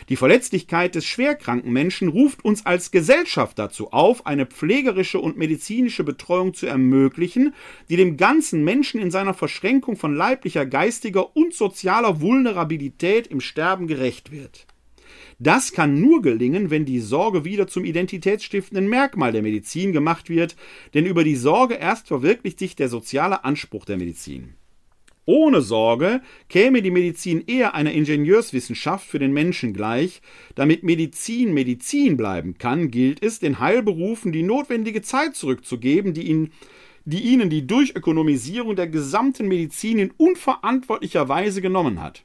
Die 0.09 0.17
Verletzlichkeit 0.17 0.95
des 0.95 1.05
schwerkranken 1.05 1.73
Menschen 1.73 2.09
ruft 2.09 2.45
uns 2.45 2.67
als 2.67 2.91
Gesellschaft 2.91 3.59
dazu 3.59 3.93
auf, 3.93 4.27
eine 4.27 4.47
pflegerische 4.47 5.19
und 5.19 5.37
medizinische 5.37 6.05
Betreuung 6.05 6.55
zu 6.55 6.67
ermöglichen, 6.67 7.55
die 7.89 7.97
dem 7.97 8.17
ganzen 8.17 8.65
Menschen 8.65 9.01
in 9.01 9.11
seiner 9.11 9.35
Verschränkung 9.35 9.97
von 9.97 10.15
leiblicher, 10.15 10.67
geistiger 10.67 11.37
und 11.37 11.55
sozialer 11.55 12.21
Vulnerabilität 12.21 13.27
im 13.27 13.41
Sterben 13.41 13.87
gerecht 13.87 14.33
wird. 14.33 14.67
Das 15.39 15.73
kann 15.73 16.01
nur 16.01 16.23
gelingen, 16.23 16.71
wenn 16.71 16.85
die 16.85 17.01
Sorge 17.01 17.45
wieder 17.45 17.67
zum 17.67 17.85
identitätsstiftenden 17.85 18.89
Merkmal 18.89 19.33
der 19.33 19.43
Medizin 19.43 19.93
gemacht 19.93 20.29
wird, 20.29 20.57
denn 20.95 21.07
über 21.07 21.25
die 21.25 21.37
Sorge 21.37 21.75
erst 21.75 22.09
verwirklicht 22.09 22.59
sich 22.59 22.77
der 22.77 22.89
soziale 22.89 23.45
Anspruch 23.45 23.85
der 23.85 23.97
Medizin. 23.97 24.55
Ohne 25.25 25.61
Sorge 25.61 26.21
käme 26.49 26.83
die 26.83 26.91
Medizin 26.91 27.45
eher 27.47 27.75
einer 27.75 27.93
Ingenieurswissenschaft 27.93 29.07
für 29.07 29.21
den 29.21 29.33
Menschen 29.33 29.73
gleich. 29.73 30.21
Damit 30.57 30.83
Medizin 30.83 31.55
Medizin 31.55 32.17
bleiben 32.17 32.59
kann, 32.59 32.91
gilt 32.91 33.23
es, 33.23 33.39
den 33.39 33.61
Heilberufen 33.61 34.33
die 34.33 34.43
notwendige 34.43 35.03
Zeit 35.03 35.37
zurückzugeben, 35.37 36.13
die 36.15 36.29
ihnen 36.29 36.53
die 37.05 37.21
ihnen 37.21 37.51
die 37.51 37.67
Durchökonomisierung 37.67 38.77
der 38.77 38.87
gesamten 38.87 39.49
Medizin 39.49 39.99
in 39.99 40.13
unverantwortlicher 40.13 41.29
Weise 41.29 41.61
genommen 41.61 42.01
hat. 42.01 42.25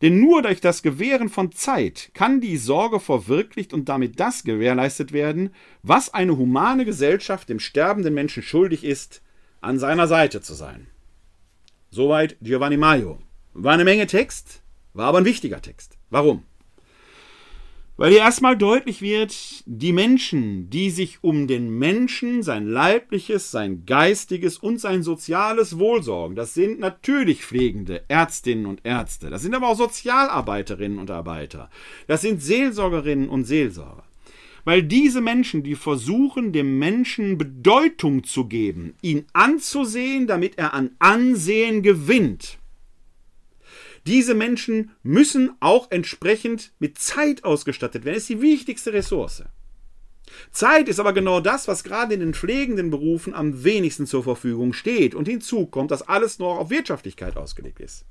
Denn 0.00 0.18
nur 0.18 0.42
durch 0.42 0.60
das 0.60 0.82
Gewähren 0.82 1.28
von 1.28 1.52
Zeit 1.52 2.10
kann 2.12 2.40
die 2.40 2.56
Sorge 2.56 2.98
verwirklicht 2.98 3.72
und 3.72 3.88
damit 3.88 4.18
das 4.18 4.42
gewährleistet 4.42 5.12
werden, 5.12 5.50
was 5.82 6.12
eine 6.12 6.36
humane 6.36 6.84
Gesellschaft 6.84 7.48
dem 7.48 7.60
sterbenden 7.60 8.14
Menschen 8.14 8.42
schuldig 8.42 8.82
ist, 8.82 9.22
an 9.60 9.78
seiner 9.78 10.08
Seite 10.08 10.40
zu 10.40 10.54
sein. 10.54 10.88
Soweit 11.94 12.38
Giovanni 12.40 12.78
Maio. 12.78 13.18
War 13.52 13.74
eine 13.74 13.84
Menge 13.84 14.06
Text, 14.06 14.62
war 14.94 15.08
aber 15.08 15.18
ein 15.18 15.26
wichtiger 15.26 15.60
Text. 15.60 15.98
Warum? 16.08 16.42
Weil 17.98 18.12
hier 18.12 18.20
erstmal 18.20 18.56
deutlich 18.56 19.02
wird, 19.02 19.34
die 19.66 19.92
Menschen, 19.92 20.70
die 20.70 20.88
sich 20.88 21.22
um 21.22 21.46
den 21.46 21.68
Menschen, 21.68 22.42
sein 22.42 22.66
leibliches, 22.66 23.50
sein 23.50 23.84
geistiges 23.84 24.56
und 24.56 24.80
sein 24.80 25.02
soziales 25.02 25.78
Wohl 25.78 26.02
sorgen, 26.02 26.34
das 26.34 26.54
sind 26.54 26.80
natürlich 26.80 27.44
pflegende 27.44 28.04
Ärztinnen 28.08 28.64
und 28.64 28.80
Ärzte, 28.84 29.28
das 29.28 29.42
sind 29.42 29.54
aber 29.54 29.68
auch 29.68 29.76
Sozialarbeiterinnen 29.76 30.98
und 30.98 31.10
Arbeiter, 31.10 31.68
das 32.06 32.22
sind 32.22 32.42
Seelsorgerinnen 32.42 33.28
und 33.28 33.44
Seelsorger. 33.44 34.04
Weil 34.64 34.82
diese 34.82 35.20
Menschen, 35.20 35.62
die 35.62 35.74
versuchen, 35.74 36.52
dem 36.52 36.78
Menschen 36.78 37.36
Bedeutung 37.36 38.22
zu 38.24 38.46
geben, 38.46 38.94
ihn 39.02 39.26
anzusehen, 39.32 40.26
damit 40.26 40.56
er 40.56 40.72
an 40.72 40.90
Ansehen 40.98 41.82
gewinnt, 41.82 42.58
diese 44.06 44.34
Menschen 44.34 44.90
müssen 45.02 45.52
auch 45.60 45.90
entsprechend 45.90 46.72
mit 46.78 46.98
Zeit 46.98 47.44
ausgestattet 47.44 48.04
werden. 48.04 48.14
Das 48.14 48.24
ist 48.24 48.30
die 48.30 48.42
wichtigste 48.42 48.92
Ressource. 48.92 49.44
Zeit 50.50 50.88
ist 50.88 50.98
aber 50.98 51.12
genau 51.12 51.40
das, 51.40 51.68
was 51.68 51.84
gerade 51.84 52.14
in 52.14 52.20
den 52.20 52.34
pflegenden 52.34 52.90
Berufen 52.90 53.34
am 53.34 53.64
wenigsten 53.64 54.06
zur 54.06 54.24
Verfügung 54.24 54.72
steht. 54.72 55.14
Und 55.14 55.28
hinzu 55.28 55.66
kommt, 55.66 55.90
dass 55.90 56.02
alles 56.08 56.38
nur 56.38 56.58
auf 56.58 56.70
Wirtschaftlichkeit 56.70 57.36
ausgelegt 57.36 57.80
ist. 57.80 58.04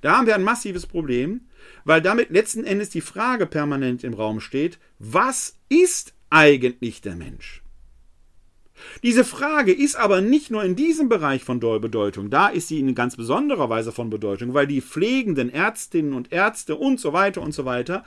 Da 0.00 0.16
haben 0.16 0.26
wir 0.26 0.34
ein 0.34 0.42
massives 0.42 0.86
Problem, 0.86 1.42
weil 1.84 2.00
damit 2.00 2.30
letzten 2.30 2.64
Endes 2.64 2.90
die 2.90 3.00
Frage 3.00 3.46
permanent 3.46 4.04
im 4.04 4.14
Raum 4.14 4.40
steht, 4.40 4.78
was 4.98 5.56
ist 5.68 6.14
eigentlich 6.30 7.00
der 7.00 7.16
Mensch? 7.16 7.62
Diese 9.02 9.24
Frage 9.24 9.72
ist 9.72 9.96
aber 9.96 10.20
nicht 10.22 10.50
nur 10.50 10.64
in 10.64 10.74
diesem 10.74 11.08
Bereich 11.08 11.44
von 11.44 11.60
Bedeutung, 11.60 12.30
da 12.30 12.48
ist 12.48 12.68
sie 12.68 12.80
in 12.80 12.94
ganz 12.94 13.16
besonderer 13.16 13.68
Weise 13.68 13.92
von 13.92 14.08
Bedeutung, 14.08 14.54
weil 14.54 14.66
die 14.66 14.80
pflegenden 14.80 15.50
Ärztinnen 15.50 16.14
und 16.14 16.32
Ärzte 16.32 16.76
und 16.76 16.98
so 16.98 17.12
weiter 17.12 17.42
und 17.42 17.52
so 17.52 17.64
weiter 17.66 18.04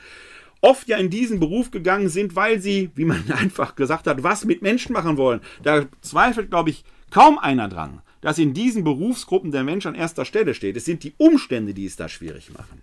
oft 0.64 0.88
ja 0.88 0.98
in 0.98 1.10
diesen 1.10 1.40
Beruf 1.40 1.72
gegangen 1.72 2.10
sind, 2.10 2.36
weil 2.36 2.60
sie, 2.60 2.90
wie 2.96 3.06
man 3.06 3.30
einfach 3.38 3.76
gesagt 3.76 4.08
hat, 4.08 4.24
was 4.24 4.46
mit 4.46 4.62
Menschen 4.62 4.94
machen 4.94 5.18
wollen. 5.18 5.42
Da 5.62 5.86
zweifelt, 6.02 6.50
glaube 6.50 6.72
ich, 6.72 6.84
kaum 7.12 7.38
einer 7.38 7.68
dran, 7.68 8.02
dass 8.24 8.40
in 8.40 8.54
diesen 8.54 8.86
Berufsgruppen 8.86 9.52
der 9.52 9.66
Mensch 9.66 9.86
an 9.86 9.96
erster 9.96 10.24
Stelle 10.24 10.54
steht. 10.54 10.78
Es 10.78 10.86
sind 10.86 11.04
die 11.04 11.14
Umstände, 11.18 11.74
die 11.74 11.86
es 11.86 11.98
da 11.98 12.08
schwierig 12.08 12.52
machen. 12.54 12.82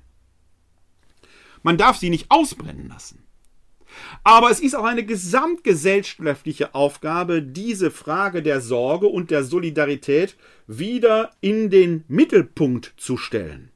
Man 1.62 1.78
darf 1.78 1.96
sie 1.96 2.10
nicht 2.10 2.26
ausbrennen 2.30 2.88
lassen. 2.88 3.24
Aber 4.22 4.50
es 4.50 4.60
ist 4.60 4.76
auch 4.76 4.84
eine 4.84 5.04
gesamtgesellschaftliche 5.04 6.74
Aufgabe, 6.74 7.42
diese 7.42 7.90
Frage 7.90 8.42
der 8.42 8.60
Sorge 8.60 9.06
und 9.06 9.30
der 9.30 9.42
Solidarität 9.42 10.36
wieder 10.66 11.30
in 11.40 11.70
den 11.70 12.04
Mittelpunkt 12.06 12.92
zu 12.98 13.16
stellen. 13.16 13.70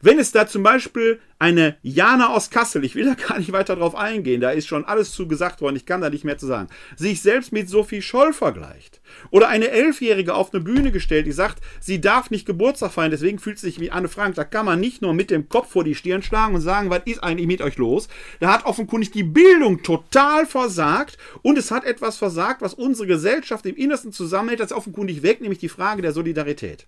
Wenn 0.00 0.18
es 0.18 0.32
da 0.32 0.46
zum 0.46 0.62
Beispiel 0.62 1.20
eine 1.38 1.76
Jana 1.82 2.28
aus 2.28 2.50
Kassel, 2.50 2.84
ich 2.84 2.94
will 2.94 3.04
da 3.04 3.14
gar 3.14 3.38
nicht 3.38 3.52
weiter 3.52 3.76
drauf 3.76 3.94
eingehen, 3.94 4.40
da 4.40 4.50
ist 4.50 4.66
schon 4.66 4.84
alles 4.84 5.12
zu 5.12 5.28
gesagt 5.28 5.60
worden, 5.60 5.76
ich 5.76 5.86
kann 5.86 6.00
da 6.00 6.10
nicht 6.10 6.24
mehr 6.24 6.38
zu 6.38 6.46
sagen, 6.46 6.68
sich 6.96 7.20
selbst 7.20 7.52
mit 7.52 7.68
Sophie 7.68 8.02
Scholl 8.02 8.32
vergleicht. 8.32 9.00
Oder 9.30 9.48
eine 9.48 9.68
Elfjährige 9.68 10.34
auf 10.34 10.52
eine 10.52 10.62
Bühne 10.62 10.92
gestellt, 10.92 11.26
die 11.26 11.32
sagt, 11.32 11.62
sie 11.80 12.00
darf 12.00 12.30
nicht 12.30 12.46
Geburtstag 12.46 12.92
feiern, 12.92 13.10
deswegen 13.10 13.38
fühlt 13.38 13.58
sie 13.58 13.66
sich 13.66 13.80
wie 13.80 13.90
Anne 13.90 14.08
Frank. 14.08 14.34
Da 14.34 14.44
kann 14.44 14.66
man 14.66 14.80
nicht 14.80 15.02
nur 15.02 15.14
mit 15.14 15.30
dem 15.30 15.48
Kopf 15.48 15.70
vor 15.70 15.84
die 15.84 15.94
Stirn 15.94 16.22
schlagen 16.22 16.54
und 16.54 16.60
sagen, 16.60 16.90
was 16.90 17.02
ist 17.04 17.22
eigentlich 17.22 17.46
mit 17.46 17.62
euch 17.62 17.76
los? 17.76 18.08
Da 18.40 18.52
hat 18.52 18.64
offenkundig 18.64 19.10
die 19.10 19.22
Bildung 19.22 19.82
total 19.82 20.46
versagt 20.46 21.18
und 21.42 21.58
es 21.58 21.70
hat 21.70 21.84
etwas 21.84 22.16
versagt, 22.16 22.62
was 22.62 22.74
unsere 22.74 23.06
Gesellschaft 23.06 23.66
im 23.66 23.76
Innersten 23.76 24.12
zusammenhält, 24.12 24.60
das 24.60 24.70
ist 24.70 24.76
offenkundig 24.76 25.22
weg, 25.22 25.40
nämlich 25.40 25.58
die 25.58 25.68
Frage 25.68 26.02
der 26.02 26.12
Solidarität. 26.12 26.86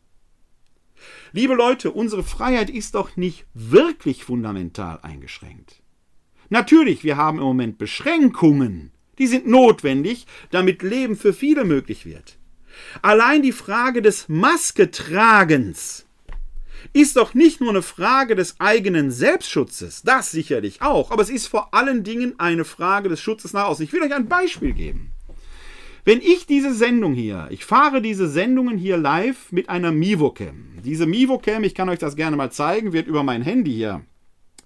Liebe 1.33 1.55
Leute, 1.55 1.91
unsere 1.91 2.23
Freiheit 2.23 2.71
ist 2.71 2.95
doch 2.95 3.17
nicht 3.17 3.47
wirklich 3.55 4.25
fundamental 4.25 5.01
eingeschränkt. 5.03 5.83
Natürlich, 6.49 7.05
wir 7.05 7.17
haben 7.17 7.39
im 7.39 7.45
Moment 7.45 7.79
Beschränkungen. 7.79 8.93
Die 9.19 9.27
sind 9.27 9.47
notwendig, 9.47 10.27
damit 10.51 10.83
Leben 10.83 11.17
für 11.17 11.35
viele 11.35 11.65
möglich 11.65 12.07
wird. 12.07 12.39
Allein 13.03 13.43
die 13.43 13.53
Frage 13.53 14.01
des 14.01 14.29
Masketragens 14.29 16.07
ist 16.93 17.17
doch 17.17 17.35
nicht 17.35 17.61
nur 17.61 17.71
eine 17.71 17.83
Frage 17.83 18.37
des 18.37 18.61
eigenen 18.61 19.11
Selbstschutzes, 19.11 20.03
das 20.03 20.31
sicherlich 20.31 20.81
auch, 20.81 21.11
aber 21.11 21.23
es 21.23 21.29
ist 21.29 21.49
vor 21.49 21.75
allen 21.75 22.05
Dingen 22.05 22.39
eine 22.39 22.65
Frage 22.65 23.09
des 23.09 23.21
Schutzes 23.21 23.53
nach 23.53 23.67
außen. 23.67 23.85
Ich 23.85 23.93
will 23.93 24.03
euch 24.03 24.15
ein 24.15 24.29
Beispiel 24.29 24.73
geben. 24.73 25.11
Wenn 26.09 26.23
ich 26.23 26.47
diese 26.47 26.73
Sendung 26.73 27.13
hier, 27.13 27.49
ich 27.51 27.67
fahre 27.67 28.01
diese 28.01 28.29
Sendungen 28.29 28.79
hier 28.79 28.97
live 28.97 29.53
mit 29.53 29.69
einer 29.69 29.93
Mivocam. 29.93 30.71
Diese 30.83 31.05
Mivocam, 31.05 31.65
ich 31.65 31.75
kann 31.75 31.91
euch 31.91 31.99
das 31.99 32.17
gerne 32.17 32.35
mal 32.35 32.51
zeigen, 32.51 32.95
wird 32.95 33.09
über 33.09 33.23
mein 33.23 33.43
Handy 33.43 33.73
hier 33.73 34.01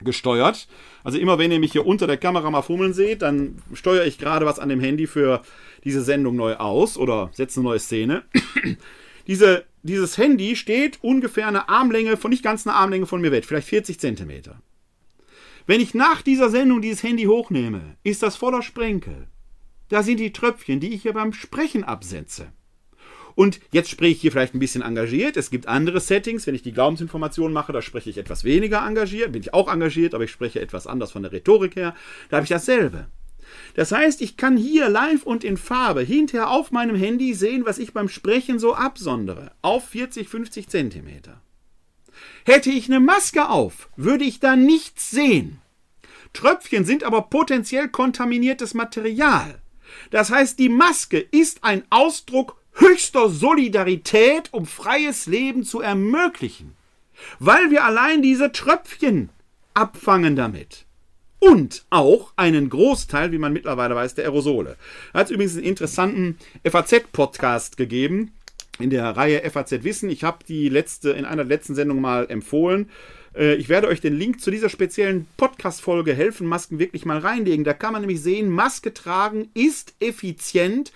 gesteuert. 0.05 0.68
Also 1.02 1.18
immer 1.18 1.40
wenn 1.40 1.50
ihr 1.50 1.59
mich 1.59 1.72
hier 1.72 1.85
unter 1.85 2.07
der 2.07 2.16
Kamera 2.16 2.48
mal 2.48 2.62
fummeln 2.62 2.92
seht, 2.92 3.22
dann 3.22 3.61
steuere 3.72 4.07
ich 4.07 4.18
gerade 4.18 4.46
was 4.46 4.61
an 4.61 4.68
dem 4.68 4.78
Handy 4.78 5.09
für 5.09 5.42
diese 5.83 6.02
Sendung 6.02 6.37
neu 6.37 6.55
aus 6.59 6.96
oder 6.96 7.31
setze 7.33 7.59
eine 7.59 7.70
neue 7.70 7.81
Szene. 7.81 8.22
Diese, 9.26 9.64
dieses 9.83 10.18
Handy 10.18 10.55
steht 10.55 10.98
ungefähr 11.02 11.48
eine 11.48 11.68
Armlänge, 11.68 12.16
von 12.16 12.31
nicht 12.31 12.44
ganz 12.44 12.66
eine 12.66 12.76
Armlänge 12.76 13.07
von 13.07 13.20
mir 13.20 13.33
weg, 13.33 13.44
vielleicht 13.44 13.68
40 13.68 13.98
Zentimeter. 13.98 14.61
Wenn 15.66 15.81
ich 15.81 15.94
nach 15.94 16.22
dieser 16.22 16.50
Sendung 16.50 16.83
dieses 16.83 17.05
Handy 17.05 17.24
hochnehme, 17.24 17.96
ist 18.02 18.22
das 18.22 18.35
voller 18.37 18.62
Sprenkel. 18.62 19.28
Da 19.92 20.02
sind 20.02 20.20
die 20.20 20.33
Tröpfchen, 20.33 20.81
die 20.81 20.94
ich 20.94 21.02
hier 21.02 21.12
beim 21.12 21.35
Sprechen 21.35 21.85
absetze. 21.85 22.50
Und 23.35 23.61
jetzt 23.72 23.90
spreche 23.90 24.12
ich 24.12 24.20
hier 24.22 24.33
vielleicht 24.33 24.55
ein 24.55 24.59
bisschen 24.59 24.81
engagiert. 24.81 25.37
Es 25.37 25.50
gibt 25.50 25.68
andere 25.68 26.00
Settings. 26.00 26.46
Wenn 26.46 26.55
ich 26.55 26.62
die 26.62 26.72
Glaubensinformation 26.72 27.52
mache, 27.52 27.74
da 27.74 27.83
spreche 27.83 28.09
ich 28.09 28.16
etwas 28.16 28.42
weniger 28.42 28.87
engagiert. 28.87 29.33
Bin 29.33 29.42
ich 29.42 29.52
auch 29.52 29.70
engagiert, 29.70 30.14
aber 30.14 30.24
ich 30.24 30.31
spreche 30.31 30.62
etwas 30.62 30.87
anders 30.87 31.12
von 31.12 31.22
der 31.22 31.33
Rhetorik 31.33 31.76
her. 31.76 31.94
Da 32.31 32.38
habe 32.38 32.44
ich 32.44 32.48
dasselbe. 32.48 33.09
Das 33.74 33.92
heißt, 33.92 34.22
ich 34.22 34.38
kann 34.38 34.57
hier 34.57 34.88
live 34.88 35.24
und 35.24 35.44
in 35.44 35.59
Farbe 35.59 36.00
hinterher 36.00 36.48
auf 36.48 36.70
meinem 36.70 36.96
Handy 36.96 37.35
sehen, 37.35 37.66
was 37.66 37.78
ich 37.78 37.92
beim 37.92 38.09
Sprechen 38.09 38.59
so 38.59 38.74
absondere. 38.74 39.52
Auf 39.61 39.88
40, 39.88 40.26
50 40.26 40.68
Zentimeter. 40.70 41.42
Hätte 42.46 42.70
ich 42.70 42.87
eine 42.87 43.00
Maske 43.00 43.50
auf, 43.50 43.90
würde 43.96 44.24
ich 44.24 44.40
da 44.40 44.57
nichts 44.57 45.11
sehen. 45.11 45.61
Tröpfchen 46.33 46.87
sind 46.87 47.05
aber 47.05 47.20
potenziell 47.20 47.88
kontaminiertes 47.88 48.72
Material. 48.72 49.62
Das 50.11 50.31
heißt, 50.31 50.59
die 50.59 50.68
Maske 50.68 51.18
ist 51.18 51.64
ein 51.64 51.85
Ausdruck 51.90 52.57
höchster 52.74 53.28
Solidarität, 53.28 54.52
um 54.52 54.66
freies 54.66 55.26
Leben 55.26 55.64
zu 55.64 55.81
ermöglichen. 55.81 56.74
Weil 57.38 57.70
wir 57.70 57.85
allein 57.85 58.22
diese 58.22 58.52
Tröpfchen 58.52 59.31
abfangen 59.74 60.37
damit. 60.37 60.87
Und 61.38 61.85
auch 61.90 62.33
einen 62.37 62.70
Großteil, 62.70 63.33
wie 63.33 63.38
man 63.38 63.52
mittlerweile 63.52 63.96
weiß, 63.96 64.14
der 64.14 64.26
Aerosole. 64.26 64.76
Da 65.12 65.20
hat 65.20 65.26
es 65.26 65.33
übrigens 65.33 65.57
einen 65.57 65.64
interessanten 65.64 66.38
FAZ-Podcast 66.64 67.76
gegeben 67.76 68.33
in 68.78 68.90
der 68.90 69.05
Reihe 69.16 69.48
FAZ 69.50 69.83
Wissen. 69.83 70.09
Ich 70.09 70.24
habe 70.24 70.44
die 70.46 70.68
letzte 70.68 71.11
in 71.11 71.24
einer 71.24 71.44
letzten 71.44 71.74
Sendung 71.74 72.00
mal 72.00 72.26
empfohlen. 72.28 72.90
Äh, 73.37 73.55
ich 73.55 73.68
werde 73.68 73.88
euch 73.88 74.01
den 74.01 74.16
Link 74.16 74.40
zu 74.40 74.51
dieser 74.51 74.68
speziellen 74.68 75.27
Podcast-Folge 75.37 76.14
Helfen 76.14 76.47
Masken 76.47 76.79
wirklich 76.79 77.05
mal 77.05 77.18
reinlegen. 77.18 77.64
Da 77.64 77.75
kann 77.75 77.92
man 77.92 78.03
nämlich 78.03 78.23
sehen, 78.23 78.51
Maske 78.51 78.95
tragen 78.95 79.49
ist 79.55 79.95
effizient 80.01 80.92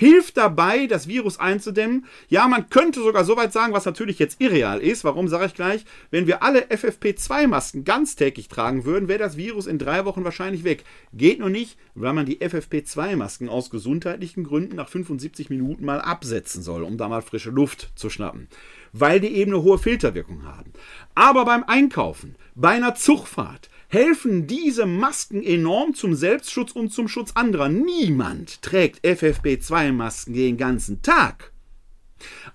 hilft 0.00 0.38
dabei, 0.38 0.86
das 0.86 1.08
Virus 1.08 1.38
einzudämmen. 1.38 2.06
Ja, 2.30 2.48
man 2.48 2.70
könnte 2.70 3.02
sogar 3.02 3.26
so 3.26 3.36
weit 3.36 3.52
sagen, 3.52 3.74
was 3.74 3.84
natürlich 3.84 4.18
jetzt 4.18 4.40
irreal 4.40 4.80
ist. 4.80 5.04
Warum 5.04 5.28
sage 5.28 5.44
ich 5.44 5.54
gleich? 5.54 5.84
Wenn 6.10 6.26
wir 6.26 6.42
alle 6.42 6.62
FFP2-Masken 6.70 7.84
ganztägig 7.84 8.48
tragen 8.48 8.86
würden, 8.86 9.08
wäre 9.08 9.18
das 9.18 9.36
Virus 9.36 9.66
in 9.66 9.78
drei 9.78 10.06
Wochen 10.06 10.24
wahrscheinlich 10.24 10.64
weg. 10.64 10.84
Geht 11.12 11.38
nur 11.38 11.50
nicht, 11.50 11.76
weil 11.94 12.14
man 12.14 12.24
die 12.24 12.38
FFP2-Masken 12.38 13.50
aus 13.50 13.68
gesundheitlichen 13.68 14.42
Gründen 14.42 14.76
nach 14.76 14.88
75 14.88 15.50
Minuten 15.50 15.84
mal 15.84 16.00
absetzen 16.00 16.62
soll, 16.62 16.82
um 16.82 16.96
da 16.96 17.06
mal 17.06 17.20
frische 17.20 17.50
Luft 17.50 17.90
zu 17.94 18.08
schnappen 18.08 18.48
weil 18.92 19.20
die 19.20 19.34
eben 19.34 19.52
eine 19.52 19.62
hohe 19.62 19.78
Filterwirkung 19.78 20.44
haben. 20.44 20.72
Aber 21.14 21.44
beim 21.44 21.64
Einkaufen, 21.64 22.36
bei 22.54 22.70
einer 22.70 22.94
Zugfahrt, 22.94 23.70
helfen 23.88 24.46
diese 24.46 24.86
Masken 24.86 25.42
enorm 25.42 25.94
zum 25.94 26.14
Selbstschutz 26.14 26.72
und 26.72 26.92
zum 26.92 27.08
Schutz 27.08 27.32
anderer. 27.32 27.68
Niemand 27.68 28.62
trägt 28.62 29.04
FFP2-Masken 29.04 30.32
den 30.32 30.56
ganzen 30.56 31.02
Tag. 31.02 31.52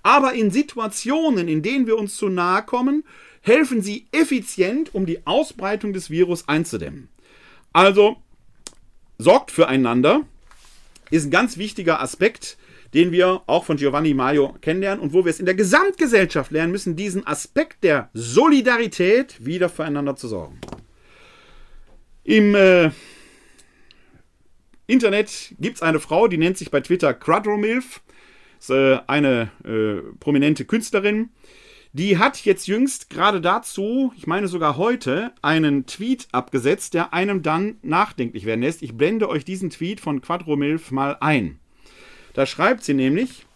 Aber 0.02 0.32
in 0.32 0.50
Situationen, 0.50 1.48
in 1.48 1.62
denen 1.62 1.86
wir 1.86 1.98
uns 1.98 2.16
zu 2.16 2.28
nahe 2.28 2.62
kommen, 2.62 3.04
helfen 3.42 3.82
sie 3.82 4.06
effizient, 4.12 4.94
um 4.94 5.06
die 5.06 5.26
Ausbreitung 5.26 5.92
des 5.92 6.10
Virus 6.10 6.48
einzudämmen. 6.48 7.08
Also 7.72 8.16
sorgt 9.18 9.50
füreinander, 9.50 10.22
ist 11.10 11.26
ein 11.26 11.30
ganz 11.30 11.56
wichtiger 11.56 12.00
Aspekt 12.00 12.56
den 12.94 13.12
wir 13.12 13.42
auch 13.46 13.64
von 13.64 13.76
Giovanni 13.76 14.14
Maio 14.14 14.54
kennenlernen 14.60 15.00
und 15.00 15.12
wo 15.12 15.24
wir 15.24 15.30
es 15.30 15.40
in 15.40 15.46
der 15.46 15.54
Gesamtgesellschaft 15.54 16.50
lernen 16.50 16.72
müssen, 16.72 16.96
diesen 16.96 17.26
Aspekt 17.26 17.84
der 17.84 18.10
Solidarität 18.14 19.44
wieder 19.44 19.68
füreinander 19.68 20.16
zu 20.16 20.28
sorgen. 20.28 20.60
Im 22.24 22.54
äh, 22.54 22.90
Internet 24.86 25.54
gibt 25.60 25.76
es 25.76 25.82
eine 25.82 26.00
Frau, 26.00 26.28
die 26.28 26.38
nennt 26.38 26.58
sich 26.58 26.70
bei 26.70 26.80
Twitter 26.80 27.14
Crudromilf, 27.14 28.02
ist 28.58 28.70
äh, 28.70 28.98
eine 29.06 29.50
äh, 29.64 30.02
prominente 30.18 30.64
Künstlerin, 30.64 31.30
die 31.92 32.18
hat 32.18 32.44
jetzt 32.44 32.66
jüngst 32.66 33.08
gerade 33.08 33.40
dazu, 33.40 34.12
ich 34.16 34.26
meine 34.26 34.48
sogar 34.48 34.76
heute, 34.76 35.32
einen 35.40 35.86
Tweet 35.86 36.28
abgesetzt, 36.30 36.92
der 36.92 37.14
einem 37.14 37.42
dann 37.42 37.76
nachdenklich 37.80 38.44
werden 38.44 38.60
lässt. 38.60 38.82
Ich 38.82 38.98
blende 38.98 39.30
euch 39.30 39.46
diesen 39.46 39.70
Tweet 39.70 40.00
von 40.00 40.20
Quadromilf 40.20 40.90
mal 40.90 41.16
ein. 41.20 41.58
Da 42.36 42.44
schreibt 42.44 42.84
sie 42.84 42.92
nämlich, 42.92 43.46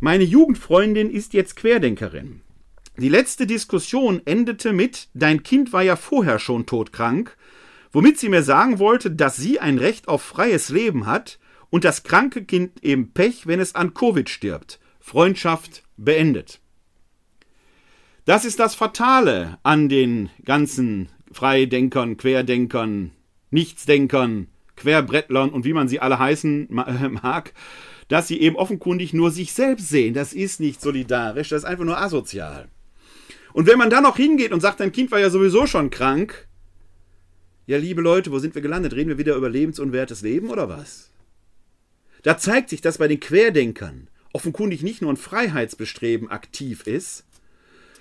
meine 0.00 0.24
Jugendfreundin 0.24 1.10
ist 1.10 1.32
jetzt 1.32 1.54
Querdenkerin. 1.54 2.40
Die 2.96 3.08
letzte 3.08 3.46
Diskussion 3.46 4.20
endete 4.24 4.72
mit, 4.72 5.06
dein 5.14 5.44
Kind 5.44 5.72
war 5.72 5.84
ja 5.84 5.94
vorher 5.94 6.40
schon 6.40 6.66
todkrank, 6.66 7.36
womit 7.92 8.18
sie 8.18 8.28
mir 8.28 8.42
sagen 8.42 8.80
wollte, 8.80 9.12
dass 9.12 9.36
sie 9.36 9.60
ein 9.60 9.78
Recht 9.78 10.08
auf 10.08 10.22
freies 10.22 10.70
Leben 10.70 11.06
hat 11.06 11.38
und 11.70 11.84
das 11.84 12.02
kranke 12.02 12.44
Kind 12.44 12.82
eben 12.82 13.12
Pech, 13.12 13.46
wenn 13.46 13.60
es 13.60 13.76
an 13.76 13.94
Covid 13.94 14.28
stirbt. 14.28 14.80
Freundschaft 14.98 15.84
beendet. 15.96 16.58
Das 18.24 18.44
ist 18.44 18.58
das 18.58 18.74
Fatale 18.74 19.58
an 19.62 19.88
den 19.88 20.30
ganzen 20.44 21.10
Freidenkern, 21.30 22.16
Querdenkern, 22.16 23.12
Nichtsdenkern, 23.52 24.48
Querbrettlern 24.74 25.50
und 25.50 25.64
wie 25.64 25.74
man 25.74 25.86
sie 25.86 26.00
alle 26.00 26.18
heißen 26.18 26.66
mag, 27.22 27.52
dass 28.08 28.28
sie 28.28 28.40
eben 28.40 28.56
offenkundig 28.56 29.12
nur 29.12 29.30
sich 29.30 29.52
selbst 29.52 29.88
sehen. 29.88 30.14
Das 30.14 30.32
ist 30.32 30.60
nicht 30.60 30.80
solidarisch, 30.80 31.48
das 31.48 31.62
ist 31.62 31.68
einfach 31.68 31.84
nur 31.84 32.00
asozial. 32.00 32.68
Und 33.52 33.66
wenn 33.66 33.78
man 33.78 33.90
dann 33.90 34.02
noch 34.02 34.16
hingeht 34.16 34.52
und 34.52 34.60
sagt, 34.60 34.80
dein 34.80 34.92
Kind 34.92 35.10
war 35.10 35.18
ja 35.18 35.30
sowieso 35.30 35.66
schon 35.66 35.90
krank, 35.90 36.46
ja, 37.66 37.78
liebe 37.78 38.00
Leute, 38.00 38.30
wo 38.30 38.38
sind 38.38 38.54
wir 38.54 38.62
gelandet? 38.62 38.94
Reden 38.94 39.08
wir 39.08 39.18
wieder 39.18 39.34
über 39.34 39.50
lebensunwertes 39.50 40.22
Leben 40.22 40.50
oder 40.50 40.68
was? 40.68 41.10
Da 42.22 42.38
zeigt 42.38 42.70
sich, 42.70 42.80
dass 42.80 42.98
bei 42.98 43.08
den 43.08 43.18
Querdenkern 43.18 44.08
offenkundig 44.32 44.82
nicht 44.82 45.02
nur 45.02 45.12
ein 45.12 45.16
Freiheitsbestreben 45.16 46.30
aktiv 46.30 46.86
ist, 46.86 47.24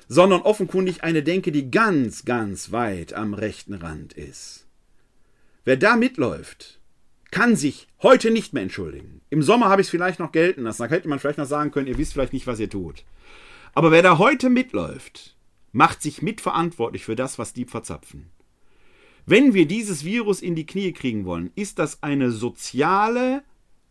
sondern 0.07 0.41
offenkundig 0.41 1.03
eine 1.03 1.23
Denke, 1.23 1.51
die 1.51 1.71
ganz, 1.71 2.25
ganz 2.25 2.71
weit 2.71 3.13
am 3.13 3.33
rechten 3.33 3.73
Rand 3.73 4.13
ist. 4.13 4.67
Wer 5.63 5.77
da 5.77 5.95
mitläuft, 5.95 6.79
kann 7.31 7.55
sich 7.55 7.87
heute 8.01 8.31
nicht 8.31 8.53
mehr 8.53 8.63
entschuldigen. 8.63 9.21
Im 9.29 9.43
Sommer 9.43 9.69
habe 9.69 9.81
ich 9.81 9.87
es 9.87 9.91
vielleicht 9.91 10.19
noch 10.19 10.31
gelten 10.31 10.63
lassen. 10.63 10.83
Da 10.83 10.89
hätte 10.89 11.07
man 11.07 11.19
vielleicht 11.19 11.37
noch 11.37 11.45
sagen 11.45 11.71
können, 11.71 11.87
ihr 11.87 11.97
wisst 11.97 12.13
vielleicht 12.13 12.33
nicht, 12.33 12.47
was 12.47 12.59
ihr 12.59 12.69
tut. 12.69 13.03
Aber 13.73 13.91
wer 13.91 14.01
da 14.01 14.17
heute 14.17 14.49
mitläuft, 14.49 15.35
macht 15.71 16.01
sich 16.01 16.21
mitverantwortlich 16.21 17.03
für 17.03 17.15
das, 17.15 17.37
was 17.37 17.51
die 17.51 17.65
verzapfen. 17.65 18.31
Wenn 19.25 19.53
wir 19.53 19.67
dieses 19.67 20.05
Virus 20.05 20.41
in 20.41 20.55
die 20.55 20.65
Knie 20.65 20.93
kriegen 20.93 21.25
wollen, 21.25 21.51
ist 21.55 21.79
das 21.79 22.03
eine 22.03 22.31
soziale, 22.31 23.43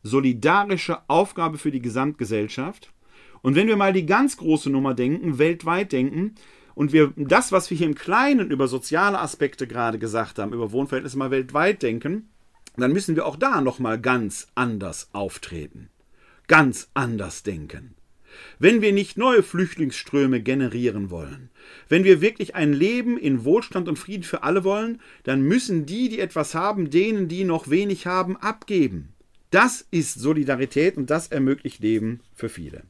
solidarische 0.03 0.99
Aufgabe 1.09 1.59
für 1.59 1.70
die 1.70 1.83
Gesamtgesellschaft. 1.83 2.92
Und 3.42 3.57
wenn 3.57 3.66
wir 3.66 3.77
mal 3.77 3.92
die 3.92 4.07
ganz 4.07 4.37
große 4.37 4.70
Nummer 4.70 4.94
denken, 4.94 5.38
weltweit 5.38 5.92
denken, 5.92 6.37
und 6.75 6.92
wir 6.92 7.12
das, 7.16 7.53
was 7.53 7.70
wir 7.70 7.77
hier 7.77 7.87
im 7.87 7.94
Kleinen 7.94 8.51
über 8.51 8.68
soziale 8.68 9.20
Aspekte 9.20 9.66
gerade 9.66 9.99
gesagt 9.99 10.38
haben, 10.38 10.53
über 10.53 10.73
Wohnverhältnisse 10.73 11.18
mal 11.18 11.31
weltweit 11.31 11.83
denken, 11.83 12.29
dann 12.83 12.93
müssen 12.93 13.17
wir 13.17 13.27
auch 13.27 13.37
da 13.37 13.61
nochmal 13.61 14.01
ganz 14.01 14.49
anders 14.55 15.09
auftreten. 15.13 15.91
Ganz 16.47 16.89
anders 16.95 17.43
denken. 17.43 17.95
Wenn 18.59 18.83
wir 18.83 18.93
nicht 18.93 19.17
neue 19.17 19.43
Flüchtlingsströme 19.43 20.41
generieren 20.43 21.11
wollen, 21.11 21.51
wenn 21.89 22.05
wir 22.05 22.21
wirklich 22.21 22.55
ein 22.55 22.73
Leben 22.73 23.17
in 23.17 23.45
Wohlstand 23.45 23.89
und 23.89 23.99
Frieden 23.99 24.25
für 24.25 24.43
alle 24.43 24.65
wollen, 24.65 25.01
dann 25.23 25.43
müssen 25.43 25.87
die, 25.87 26.09
die 26.09 26.19
etwas 26.19 26.55
haben, 26.55 26.91
denen, 26.91 27.29
die 27.29 27.45
noch 27.45 27.71
wenig 27.71 28.07
haben, 28.07 28.37
abgeben. 28.37 29.11
Das 29.51 29.87
ist 29.91 30.15
Solidarität 30.15 30.97
und 30.97 31.11
das 31.11 31.29
ermöglicht 31.29 31.81
Leben 31.81 32.21
für 32.35 32.49
viele. 32.49 32.83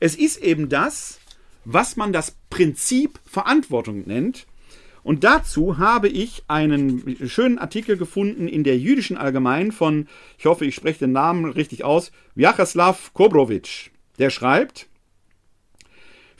Es 0.00 0.14
ist 0.14 0.36
eben 0.38 0.68
das, 0.68 1.18
was 1.64 1.96
man 1.96 2.12
das 2.12 2.36
Prinzip 2.50 3.18
Verantwortung 3.26 4.06
nennt. 4.06 4.46
Und 5.02 5.24
dazu 5.24 5.78
habe 5.78 6.08
ich 6.08 6.42
einen 6.48 7.16
schönen 7.26 7.58
Artikel 7.58 7.96
gefunden 7.96 8.48
in 8.48 8.64
der 8.64 8.78
jüdischen 8.78 9.16
Allgemein 9.16 9.72
von, 9.72 10.06
ich 10.38 10.46
hoffe, 10.46 10.64
ich 10.64 10.74
spreche 10.74 11.00
den 11.00 11.12
Namen 11.12 11.44
richtig 11.44 11.84
aus, 11.84 12.12
Vyacheslav 12.34 13.12
Kobrowitsch. 13.14 13.90
Der 14.18 14.30
schreibt, 14.30 14.88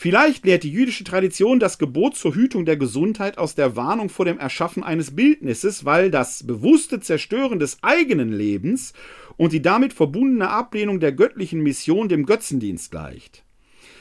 Vielleicht 0.00 0.46
lehrt 0.46 0.62
die 0.62 0.70
jüdische 0.70 1.02
Tradition 1.02 1.58
das 1.58 1.76
Gebot 1.76 2.14
zur 2.14 2.32
Hütung 2.32 2.64
der 2.64 2.76
Gesundheit 2.76 3.36
aus 3.36 3.56
der 3.56 3.74
Warnung 3.74 4.10
vor 4.10 4.24
dem 4.24 4.38
Erschaffen 4.38 4.84
eines 4.84 5.16
Bildnisses, 5.16 5.84
weil 5.84 6.12
das 6.12 6.46
bewusste 6.46 7.00
Zerstören 7.00 7.58
des 7.58 7.78
eigenen 7.82 8.32
Lebens 8.32 8.92
und 9.36 9.52
die 9.52 9.60
damit 9.60 9.92
verbundene 9.92 10.50
Ablehnung 10.50 11.00
der 11.00 11.10
göttlichen 11.10 11.64
Mission 11.64 12.08
dem 12.08 12.26
Götzendienst 12.26 12.92
gleicht. 12.92 13.42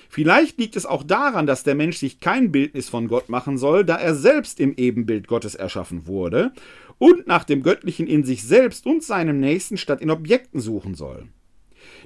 Vielleicht 0.09 0.57
liegt 0.57 0.75
es 0.75 0.85
auch 0.85 1.03
daran, 1.03 1.47
dass 1.47 1.63
der 1.63 1.75
Mensch 1.75 1.97
sich 1.97 2.19
kein 2.19 2.51
Bildnis 2.51 2.89
von 2.89 3.07
Gott 3.07 3.29
machen 3.29 3.57
soll, 3.57 3.83
da 3.83 3.97
er 3.97 4.15
selbst 4.15 4.59
im 4.59 4.73
Ebenbild 4.75 5.27
Gottes 5.27 5.55
erschaffen 5.55 6.07
wurde 6.07 6.53
und 6.97 7.27
nach 7.27 7.43
dem 7.43 7.63
Göttlichen 7.63 8.07
in 8.07 8.23
sich 8.23 8.43
selbst 8.43 8.85
und 8.85 9.03
seinem 9.03 9.39
Nächsten 9.39 9.77
statt 9.77 10.01
in 10.01 10.09
Objekten 10.09 10.59
suchen 10.59 10.95
soll. 10.95 11.27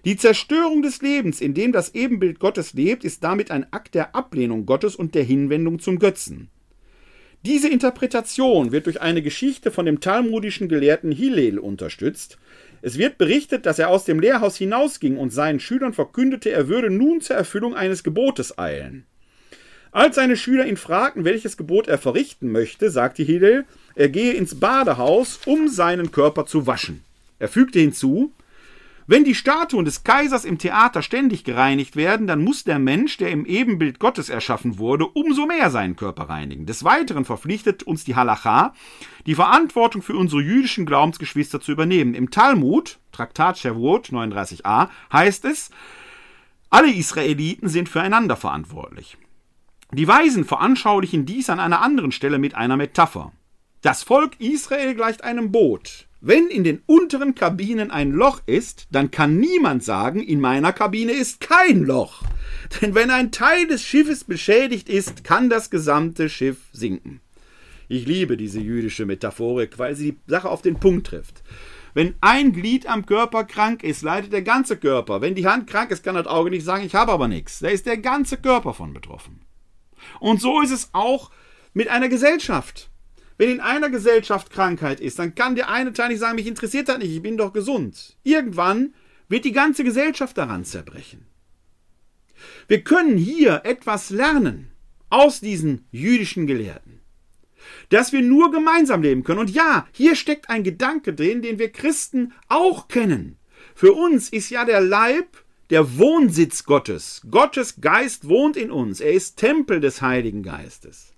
Die 0.06 0.18
Zerstörung 0.18 0.82
des 0.82 1.02
Lebens, 1.02 1.42
in 1.42 1.54
dem 1.54 1.72
das 1.72 1.94
Ebenbild 1.96 2.40
Gottes 2.40 2.74
lebt, 2.74 3.04
ist 3.04 3.24
damit 3.24 3.52
ein 3.52 3.72
Akt 3.72 3.96
der 3.96 4.16
Ablehnung 4.16 4.66
Gottes 4.66 4.96
und 4.96 5.16
der 5.16 5.24
Hinwendung 5.24 5.80
zum 5.80 6.00
Götzen. 6.00 6.50
Diese 7.44 7.70
Interpretation 7.70 8.72
wird 8.72 8.86
durch 8.86 9.02
eine 9.02 9.24
Geschichte 9.24 9.72
von 9.72 9.88
dem 9.88 10.00
talmudischen 10.00 10.70
Gelehrten 10.70 11.12
Hillel 11.12 11.58
unterstützt, 11.58 12.38
es 12.82 12.98
wird 12.98 13.18
berichtet, 13.18 13.66
dass 13.66 13.80
er 13.80 13.90
aus 13.90 14.06
dem 14.06 14.20
Lehrhaus 14.20 14.58
hinausging 14.58 15.18
und 15.18 15.32
seinen 15.32 15.60
Schülern 15.60 15.94
verkündete, 15.94 16.52
er 16.52 16.68
würde 16.68 16.90
nun 16.90 17.22
zur 17.22 17.36
Erfüllung 17.36 17.76
eines 17.76 18.04
Gebotes 18.04 18.58
eilen. 18.58 19.06
Als 19.92 20.16
seine 20.16 20.38
Schüler 20.38 20.66
ihn 20.66 20.78
fragten, 20.78 21.26
welches 21.26 21.58
Gebot 21.58 21.88
er 21.88 21.98
verrichten 21.98 22.52
möchte, 22.52 22.90
sagte 22.90 23.24
Hillel, 23.24 23.66
er 23.94 24.10
gehe 24.10 24.34
ins 24.34 24.60
Badehaus, 24.60 25.40
um 25.46 25.68
seinen 25.68 26.12
Körper 26.12 26.46
zu 26.46 26.66
waschen. 26.66 27.04
Er 27.40 27.50
fügte 27.50 27.80
hinzu, 27.80 28.32
wenn 29.08 29.24
die 29.24 29.36
Statuen 29.36 29.86
des 29.86 30.04
Kaisers 30.04 30.46
im 30.46 30.58
Theater 30.58 31.02
ständig 31.02 31.44
gereinigt 31.44 31.96
werden, 31.96 32.28
dann 32.28 32.44
muss 32.44 32.64
der 32.64 32.80
Mensch, 32.80 33.18
der 33.18 33.32
im 33.32 33.46
Ebenbild 33.46 34.00
Gottes 34.00 34.30
erschaffen 34.30 34.78
wurde, 34.78 35.08
umso 35.08 35.46
mehr 35.46 35.70
seinen 35.70 35.96
Körper 35.96 36.30
reinigen. 36.30 36.66
Des 36.66 36.84
Weiteren 36.84 37.26
verpflichtet 37.26 37.84
uns 37.84 38.04
die 38.04 38.16
Halacha, 38.16 38.74
die 39.26 39.36
Verantwortung 39.36 40.02
für 40.02 40.16
unsere 40.16 40.42
jüdischen 40.42 40.86
Glaubensgeschwister 40.86 41.60
zu 41.60 41.72
übernehmen. 41.72 42.14
Im 42.14 42.32
Talmud, 42.32 43.00
Traktat 43.12 43.58
Shavuot 43.58 44.10
39a, 44.10 44.90
heißt 45.12 45.46
es, 45.46 45.72
alle 46.70 46.92
Israeliten 46.92 47.68
sind 47.68 47.90
füreinander 47.90 48.38
verantwortlich. 48.38 49.18
Die 49.94 50.08
Weisen 50.08 50.46
veranschaulichen 50.46 51.26
dies 51.26 51.50
an 51.50 51.60
einer 51.60 51.82
anderen 51.82 52.14
Stelle 52.14 52.40
mit 52.40 52.56
einer 52.56 52.78
Metapher. 52.78 53.34
Das 53.82 54.04
Volk 54.04 54.40
Israel 54.40 54.96
gleicht 54.96 55.24
einem 55.24 55.52
Boot. 55.52 56.08
Wenn 56.24 56.50
in 56.50 56.64
den 56.64 56.84
unteren 56.86 57.34
Kabinen 57.34 57.90
ein 57.90 58.12
Loch 58.12 58.42
ist, 58.46 58.88
dann 58.92 59.10
kann 59.10 59.38
niemand 59.38 59.84
sagen, 59.84 60.22
in 60.22 60.40
meiner 60.40 60.72
Kabine 60.72 61.14
ist 61.14 61.42
kein 61.42 61.84
Loch. 61.84 62.22
Denn 62.82 62.94
wenn 62.94 63.10
ein 63.10 63.32
Teil 63.32 63.66
des 63.66 63.82
Schiffes 63.82 64.24
beschädigt 64.24 64.88
ist, 64.88 65.24
kann 65.24 65.50
das 65.50 65.72
gesamte 65.72 66.30
Schiff 66.30 66.58
sinken. 66.72 67.22
Ich 67.88 68.06
liebe 68.06 68.38
diese 68.38 68.60
jüdische 68.60 69.08
Metaphorik, 69.08 69.80
weil 69.80 69.96
sie 69.96 70.12
die 70.12 70.20
Sache 70.28 70.50
auf 70.50 70.62
den 70.62 70.80
Punkt 70.80 71.08
trifft. 71.08 71.42
Wenn 71.96 72.14
ein 72.22 72.54
Glied 72.54 72.86
am 72.86 73.08
Körper 73.08 73.44
krank 73.44 73.84
ist, 73.84 74.04
leidet 74.04 74.32
der 74.32 74.44
ganze 74.44 74.78
Körper. 74.78 75.22
Wenn 75.22 75.34
die 75.34 75.48
Hand 75.48 75.66
krank 75.66 75.90
ist, 75.90 76.04
kann 76.04 76.16
das 76.16 76.28
Auge 76.28 76.52
nicht 76.52 76.64
sagen, 76.64 76.86
ich 76.86 76.94
habe 76.94 77.12
aber 77.12 77.28
nichts. 77.28 77.60
Da 77.60 77.70
ist 77.70 77.88
der 77.88 77.98
ganze 77.98 78.38
Körper 78.38 78.76
von 78.76 78.94
betroffen. 78.94 79.42
Und 80.20 80.40
so 80.40 80.62
ist 80.62 80.72
es 80.72 80.92
auch 80.94 81.32
mit 81.74 81.88
einer 81.88 82.10
Gesellschaft. 82.10 82.91
Wenn 83.38 83.50
in 83.50 83.60
einer 83.60 83.90
Gesellschaft 83.90 84.52
Krankheit 84.52 85.00
ist, 85.00 85.20
dann 85.20 85.36
kann 85.36 85.56
der 85.56 85.70
eine 85.70 85.94
Teil 85.94 86.10
nicht 86.10 86.20
sagen, 86.20 86.36
mich 86.36 86.48
interessiert 86.48 86.90
das 86.90 87.00
nicht, 87.00 87.12
ich 87.12 87.22
bin 87.22 87.38
doch 87.38 87.54
gesund. 87.54 88.18
Irgendwann 88.24 88.94
wird 89.30 89.46
die 89.46 89.52
ganze 89.52 89.84
Gesellschaft 89.84 90.38
daran 90.38 90.66
zerbrechen. 90.66 91.26
Wir 92.68 92.84
können 92.84 93.18
hier 93.18 93.62
etwas 93.64 94.10
lernen 94.10 94.72
aus 95.10 95.40
diesen 95.40 95.86
jüdischen 95.92 96.48
Gelehrten. 96.48 97.00
Dass 97.90 98.12
wir 98.12 98.22
nur 98.22 98.52
gemeinsam 98.52 99.02
leben 99.02 99.24
können. 99.24 99.40
Und 99.40 99.52
ja, 99.52 99.88
hier 99.92 100.16
steckt 100.16 100.50
ein 100.50 100.64
Gedanke 100.64 101.14
drin, 101.14 101.42
den 101.42 101.60
wir 101.60 101.72
Christen 101.72 102.34
auch 102.48 102.88
kennen. 102.88 103.38
Für 103.76 103.94
uns 103.94 104.30
ist 104.30 104.50
ja 104.50 104.66
der 104.66 104.82
Leib 104.82 105.44
der 105.70 105.98
Wohnsitz 105.98 106.64
Gottes. 106.66 107.22
Gottes 107.30 107.80
Geist 107.80 108.28
wohnt 108.28 108.58
in 108.58 108.72
uns. 108.72 109.00
Er 109.00 109.14
ist 109.14 109.38
Tempel 109.38 109.80
des 109.80 110.02
Heiligen 110.02 110.44
Geistes. 110.44 111.11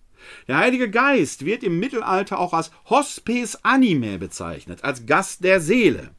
Der 0.47 0.57
Heilige 0.57 0.89
Geist 0.89 1.45
wird 1.45 1.63
im 1.63 1.79
Mittelalter 1.79 2.39
auch 2.39 2.53
als 2.53 2.71
Hospes 2.89 3.63
Animae 3.63 4.17
bezeichnet, 4.17 4.83
als 4.83 5.05
Gast 5.05 5.43
der 5.43 5.59
Seele. 5.59 6.11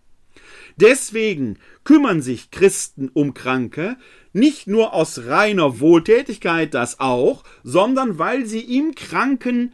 Deswegen 0.77 1.59
kümmern 1.85 2.21
sich 2.21 2.51
Christen 2.51 3.11
um 3.13 3.35
Kranke, 3.35 3.97
nicht 4.33 4.67
nur 4.67 4.93
aus 4.93 5.27
reiner 5.27 5.79
Wohltätigkeit, 5.79 6.75
das 6.75 6.99
auch, 6.99 7.45
sondern 7.63 8.19
weil 8.19 8.47
sie 8.47 8.77
im 8.77 8.95
Kranken 8.95 9.73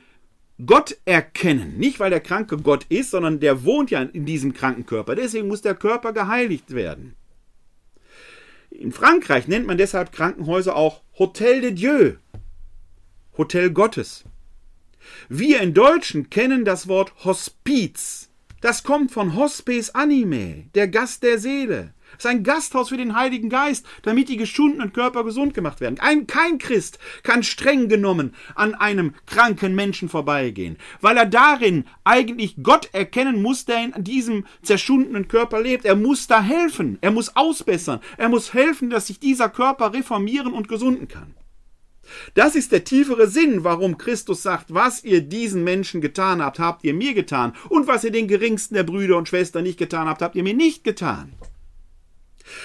Gott 0.66 0.98
erkennen. 1.06 1.78
Nicht, 1.78 2.00
weil 2.00 2.10
der 2.10 2.20
Kranke 2.20 2.58
Gott 2.58 2.84
ist, 2.88 3.10
sondern 3.12 3.40
der 3.40 3.64
wohnt 3.64 3.90
ja 3.90 4.02
in 4.02 4.26
diesem 4.26 4.52
kranken 4.52 4.84
Körper. 4.84 5.14
Deswegen 5.14 5.48
muss 5.48 5.62
der 5.62 5.74
Körper 5.74 6.12
geheiligt 6.12 6.74
werden. 6.74 7.14
In 8.70 8.92
Frankreich 8.92 9.48
nennt 9.48 9.66
man 9.66 9.78
deshalb 9.78 10.12
Krankenhäuser 10.12 10.76
auch 10.76 11.02
Hotel 11.18 11.60
de 11.60 11.72
Dieu, 11.72 12.12
Hotel 13.40 13.70
Gottes. 13.70 14.24
Wir 15.30 15.62
in 15.62 15.72
Deutschen 15.72 16.28
kennen 16.28 16.66
das 16.66 16.88
Wort 16.88 17.24
Hospiz. 17.24 18.28
Das 18.60 18.82
kommt 18.82 19.12
von 19.12 19.34
Hospice 19.34 19.88
Anime, 19.94 20.66
der 20.74 20.88
Gast 20.88 21.22
der 21.22 21.38
Seele. 21.38 21.94
Das 22.12 22.26
ist 22.26 22.30
ein 22.30 22.42
Gasthaus 22.42 22.90
für 22.90 22.98
den 22.98 23.16
Heiligen 23.16 23.48
Geist, 23.48 23.86
damit 24.02 24.28
die 24.28 24.36
geschundenen 24.36 24.92
Körper 24.92 25.24
gesund 25.24 25.54
gemacht 25.54 25.80
werden. 25.80 25.98
Ein, 26.00 26.26
kein 26.26 26.58
Christ 26.58 26.98
kann 27.22 27.42
streng 27.42 27.88
genommen 27.88 28.34
an 28.56 28.74
einem 28.74 29.14
kranken 29.24 29.74
Menschen 29.74 30.10
vorbeigehen, 30.10 30.76
weil 31.00 31.16
er 31.16 31.24
darin 31.24 31.86
eigentlich 32.04 32.56
Gott 32.62 32.90
erkennen 32.92 33.40
muss, 33.40 33.64
der 33.64 33.82
in 33.84 34.04
diesem 34.04 34.44
zerschundenen 34.60 35.28
Körper 35.28 35.62
lebt. 35.62 35.86
Er 35.86 35.96
muss 35.96 36.26
da 36.26 36.42
helfen, 36.42 36.98
er 37.00 37.10
muss 37.10 37.34
ausbessern, 37.36 38.00
er 38.18 38.28
muss 38.28 38.52
helfen, 38.52 38.90
dass 38.90 39.06
sich 39.06 39.18
dieser 39.18 39.48
Körper 39.48 39.94
reformieren 39.94 40.52
und 40.52 40.68
gesunden 40.68 41.08
kann. 41.08 41.34
Das 42.34 42.54
ist 42.54 42.72
der 42.72 42.84
tiefere 42.84 43.28
Sinn, 43.28 43.64
warum 43.64 43.98
Christus 43.98 44.42
sagt, 44.42 44.72
was 44.74 45.04
ihr 45.04 45.20
diesen 45.20 45.64
Menschen 45.64 46.00
getan 46.00 46.42
habt, 46.42 46.58
habt 46.58 46.84
ihr 46.84 46.94
mir 46.94 47.14
getan. 47.14 47.54
Und 47.68 47.86
was 47.86 48.04
ihr 48.04 48.10
den 48.10 48.28
geringsten 48.28 48.74
der 48.74 48.84
Brüder 48.84 49.16
und 49.16 49.28
Schwestern 49.28 49.64
nicht 49.64 49.78
getan 49.78 50.08
habt, 50.08 50.22
habt 50.22 50.36
ihr 50.36 50.42
mir 50.42 50.54
nicht 50.54 50.84
getan. 50.84 51.32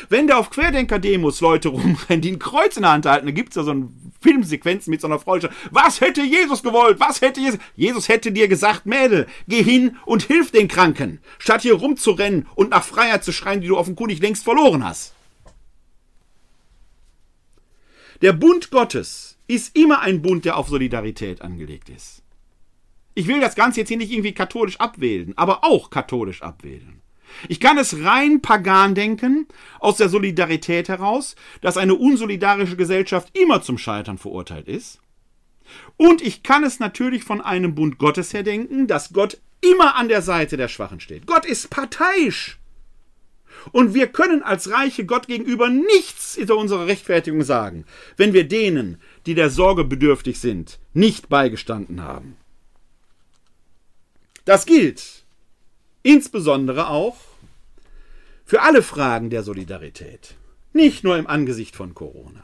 Wenn 0.09 0.27
da 0.27 0.37
auf 0.37 0.49
Querdenker-Demos 0.49 1.41
Leute 1.41 1.69
rumrennen, 1.69 2.21
die 2.21 2.31
ein 2.31 2.39
Kreuz 2.39 2.75
in 2.75 2.83
der 2.83 2.91
Hand 2.91 3.05
halten, 3.05 3.27
da 3.27 3.31
gibt 3.31 3.49
es 3.49 3.55
ja 3.55 3.63
so 3.63 3.71
eine 3.71 3.89
Filmsequenzen 4.21 4.89
mit 4.89 5.01
so 5.01 5.07
einer 5.07 5.19
Frau, 5.19 5.37
was 5.71 6.01
hätte 6.01 6.23
Jesus 6.23 6.63
gewollt? 6.63 6.99
Was 6.99 7.21
hätte 7.21 7.39
Jesus? 7.39 7.59
Jesus 7.75 8.09
hätte 8.09 8.31
dir 8.31 8.47
gesagt, 8.47 8.85
Mädel, 8.85 9.27
geh 9.47 9.61
hin 9.61 9.97
und 10.05 10.23
hilf 10.23 10.51
den 10.51 10.67
Kranken, 10.67 11.19
statt 11.37 11.61
hier 11.61 11.75
rumzurennen 11.75 12.47
und 12.55 12.71
nach 12.71 12.83
Freiheit 12.83 13.23
zu 13.23 13.31
schreien, 13.31 13.61
die 13.61 13.67
du 13.67 13.77
offenkundig 13.77 14.19
längst 14.19 14.43
verloren 14.43 14.83
hast. 14.83 15.13
Der 18.21 18.33
Bund 18.33 18.71
Gottes 18.71 19.34
ist 19.47 19.75
immer 19.77 20.01
ein 20.01 20.21
Bund, 20.21 20.45
der 20.45 20.57
auf 20.57 20.69
Solidarität 20.69 21.41
angelegt 21.41 21.89
ist. 21.89 22.23
Ich 23.13 23.27
will 23.27 23.39
das 23.39 23.55
Ganze 23.55 23.79
jetzt 23.79 23.89
hier 23.89 23.97
nicht 23.97 24.11
irgendwie 24.11 24.33
katholisch 24.33 24.79
abwählen, 24.79 25.33
aber 25.37 25.63
auch 25.63 25.89
katholisch 25.89 26.41
abwählen. 26.41 27.01
Ich 27.47 27.59
kann 27.59 27.77
es 27.77 28.03
rein 28.03 28.41
pagan 28.41 28.95
denken, 28.95 29.47
aus 29.79 29.97
der 29.97 30.09
Solidarität 30.09 30.89
heraus, 30.89 31.35
dass 31.61 31.77
eine 31.77 31.95
unsolidarische 31.95 32.75
Gesellschaft 32.75 33.37
immer 33.37 33.61
zum 33.61 33.77
Scheitern 33.77 34.17
verurteilt 34.17 34.67
ist. 34.67 34.99
Und 35.97 36.21
ich 36.21 36.43
kann 36.43 36.63
es 36.63 36.79
natürlich 36.79 37.23
von 37.23 37.41
einem 37.41 37.75
Bund 37.75 37.97
Gottes 37.97 38.33
her 38.33 38.43
denken, 38.43 38.87
dass 38.87 39.13
Gott 39.13 39.39
immer 39.61 39.95
an 39.95 40.09
der 40.09 40.21
Seite 40.21 40.57
der 40.57 40.67
Schwachen 40.67 40.99
steht. 40.99 41.25
Gott 41.25 41.45
ist 41.45 41.69
parteiisch. 41.69 42.59
Und 43.71 43.93
wir 43.95 44.07
können 44.07 44.43
als 44.43 44.69
Reiche 44.69 45.05
Gott 45.05 45.27
gegenüber 45.27 45.69
nichts 45.69 46.35
hinter 46.35 46.57
unserer 46.57 46.85
Rechtfertigung 46.85 47.41
sagen, 47.41 47.85
wenn 48.15 48.33
wir 48.33 48.47
denen, 48.47 49.01
die 49.25 49.35
der 49.35 49.49
Sorge 49.49 49.83
bedürftig 49.83 50.39
sind, 50.39 50.79
nicht 50.93 51.29
beigestanden 51.29 52.01
haben. 52.01 52.37
Das 54.45 54.65
gilt 54.65 55.23
insbesondere 56.03 56.89
auch 56.89 57.17
für 58.45 58.61
alle 58.61 58.83
Fragen 58.83 59.31
der 59.31 59.41
Solidarität, 59.41 60.35
nicht 60.71 61.03
nur 61.03 61.17
im 61.17 61.25
Angesicht 61.25 61.75
von 61.75 61.95
Corona. 61.95 62.43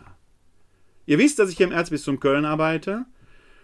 Ihr 1.05 1.19
wisst, 1.19 1.37
dass 1.37 1.51
ich 1.51 1.57
hier 1.57 1.67
im 1.67 1.71
Erzbistum 1.71 2.19
Köln 2.19 2.45
arbeite 2.45 3.05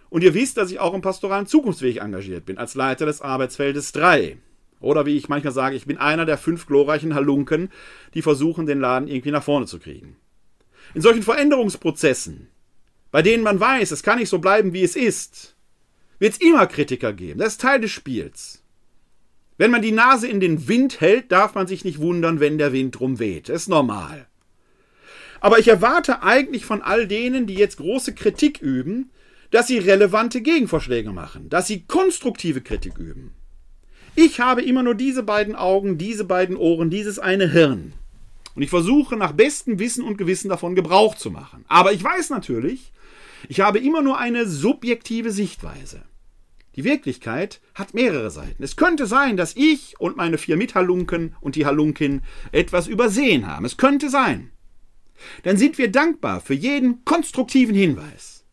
und 0.10 0.24
ihr 0.24 0.36
wisst, 0.36 0.58
dass 0.58 0.70
ich 0.70 0.80
auch 0.80 0.94
im 0.94 1.02
pastoralen 1.02 1.48
Zukunftsweg 1.48 1.98
engagiert 1.98 2.46
bin, 2.46 2.60
als 2.60 2.76
Leiter 2.76 3.08
des 3.08 3.22
Arbeitsfeldes 3.22 3.92
3. 3.94 4.38
Oder 4.80 5.08
wie 5.08 5.18
ich 5.18 5.30
manchmal 5.30 5.54
sage, 5.54 5.76
ich 5.76 5.88
bin 5.88 5.98
einer 5.98 6.26
der 6.26 6.38
fünf 6.38 6.68
glorreichen 6.68 7.16
Halunken, 7.16 7.72
die 8.14 8.22
versuchen, 8.22 8.68
den 8.68 8.80
Laden 8.80 9.08
irgendwie 9.08 9.32
nach 9.32 9.44
vorne 9.44 9.66
zu 9.66 9.80
kriegen. 9.80 10.16
In 10.94 11.02
solchen 11.02 11.24
Veränderungsprozessen, 11.24 12.48
bei 13.12 13.22
denen 13.22 13.44
man 13.44 13.60
weiß, 13.60 13.92
es 13.92 14.04
kann 14.04 14.20
nicht 14.20 14.30
so 14.30 14.40
bleiben, 14.40 14.74
wie 14.74 14.84
es 14.84 14.96
ist, 14.96 15.56
wird 16.20 16.34
es 16.34 16.42
immer 16.42 16.68
Kritiker 16.68 17.14
geben. 17.14 17.40
Das 17.40 17.54
ist 17.54 17.62
Teil 17.62 17.80
des 17.80 17.92
Spiels. 17.92 18.64
Wenn 19.58 19.72
man 19.72 19.82
die 19.82 19.92
Nase 19.92 20.28
in 20.28 20.40
den 20.40 20.68
Wind 20.68 21.02
hält, 21.02 21.32
darf 21.32 21.56
man 21.56 21.68
sich 21.68 21.84
nicht 21.84 22.00
wundern, 22.00 22.40
wenn 22.40 22.58
der 22.58 22.74
Wind 22.74 23.00
drum 23.00 23.20
weht. 23.20 23.50
Das 23.50 23.64
ist 23.64 23.70
normal. 23.70 24.28
Aber 25.40 25.60
ich 25.60 25.68
erwarte 25.68 26.24
eigentlich 26.24 26.66
von 26.66 26.82
all 26.82 27.08
denen, 27.08 27.48
die 27.48 27.56
jetzt 27.56 27.78
große 27.78 28.14
Kritik 28.14 28.62
üben, 28.62 29.12
dass 29.52 29.68
sie 29.68 29.78
relevante 29.78 30.42
Gegenvorschläge 30.42 31.12
machen, 31.12 31.50
dass 31.50 31.68
sie 31.68 31.86
konstruktive 31.86 32.62
Kritik 32.62 32.98
üben. 32.98 33.34
Ich 34.16 34.40
habe 34.40 34.64
immer 34.64 34.84
nur 34.84 34.96
diese 34.96 35.24
beiden 35.24 35.56
Augen, 35.56 35.98
diese 35.98 36.26
beiden 36.26 36.58
Ohren, 36.58 36.90
dieses 36.90 37.20
eine 37.20 37.52
Hirn. 37.52 37.94
Und 38.56 38.64
ich 38.64 38.70
versuche 38.72 39.16
nach 39.16 39.34
bestem 39.34 39.78
Wissen 39.78 40.04
und 40.04 40.18
Gewissen 40.18 40.50
davon 40.50 40.74
Gebrauch 40.74 41.16
zu 41.16 41.30
machen. 41.30 41.64
Aber 41.68 41.94
ich 41.94 42.04
weiß 42.04 42.32
natürlich, 42.32 42.92
ich 43.48 43.62
habe 43.62 43.80
immer 43.80 44.02
nur 44.02 44.18
eine 44.18 44.48
subjektive 44.48 45.32
Sichtweise. 45.32 46.04
Die 46.76 46.84
Wirklichkeit 46.84 47.60
hat 47.74 47.96
mehrere 47.96 48.30
Seiten. 48.30 48.62
Es 48.62 48.76
könnte 48.76 49.08
sein, 49.08 49.36
dass 49.36 49.56
ich 49.56 50.00
und 50.00 50.16
meine 50.16 50.38
vier 50.38 50.58
Mithalunken 50.58 51.36
und 51.42 51.56
die 51.56 51.66
Halunkin 51.66 52.22
etwas 52.52 52.88
übersehen 52.88 53.48
haben. 53.48 53.66
Es 53.66 53.78
könnte 53.78 54.10
sein. 54.10 54.52
Dann 55.42 55.58
sind 55.58 55.80
wir 55.80 55.92
dankbar 55.92 56.40
für 56.40 56.54
jeden 56.54 57.04
konstruktiven 57.04 57.76
Hinweis. 57.76 58.46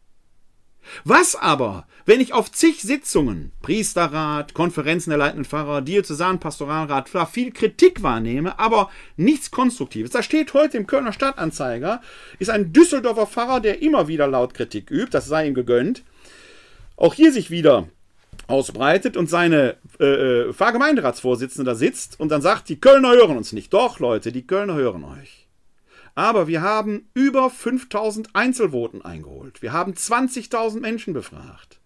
Was 1.05 1.37
aber, 1.37 1.87
wenn 2.07 2.21
ich 2.21 2.35
auf 2.35 2.53
zig 2.53 2.83
Sitzungen, 2.83 3.53
Priesterrat, 3.63 4.53
Konferenzen 4.53 5.11
der 5.11 5.19
leitenden 5.19 5.47
Pfarrer, 5.47 5.81
Diözesan, 5.81 6.39
Pastoralrat, 6.39 7.09
viel 7.31 7.51
Kritik 7.51 8.03
wahrnehme, 8.03 8.59
aber 8.59 8.91
nichts 9.17 9.51
Konstruktives. 9.51 10.11
Da 10.11 10.23
steht 10.23 10.53
heute 10.53 10.77
im 10.77 10.87
Kölner 10.87 11.13
Stadtanzeiger, 11.13 12.03
ist 12.39 12.51
ein 12.51 12.73
Düsseldorfer 12.73 13.27
Pfarrer, 13.27 13.61
der 13.61 13.81
immer 13.81 14.07
wieder 14.09 14.27
laut 14.27 14.53
Kritik 14.55 14.91
übt, 14.91 15.13
das 15.13 15.27
sei 15.27 15.47
ihm 15.47 15.55
gegönnt, 15.55 16.03
auch 16.97 17.15
hier 17.15 17.33
sich 17.33 17.51
wieder 17.51 17.89
ausbreitet 18.47 19.17
und 19.17 19.31
seine 19.31 19.77
äh, 19.99 20.05
äh 20.05 20.53
Pfarrgemeinderatsvorsitzende 20.53 21.71
da 21.71 21.75
sitzt 21.75 22.21
und 22.21 22.29
dann 22.29 22.43
sagt, 22.43 22.69
die 22.69 22.81
Kölner 22.81 23.13
hören 23.13 23.37
uns 23.37 23.53
nicht. 23.53 23.73
Doch, 23.73 23.99
Leute, 23.99 24.33
die 24.33 24.47
Kölner 24.47 24.75
hören 24.75 25.05
euch. 25.05 25.47
Aber 26.15 26.47
wir 26.47 26.63
haben 26.63 27.09
über 27.15 27.49
5000 27.51 28.37
Einzelvoten 28.37 29.03
eingeholt. 29.05 29.63
Wir 29.63 29.73
haben 29.73 29.95
20.000 29.95 30.81
Menschen 30.81 31.15
befragt. 31.15 31.81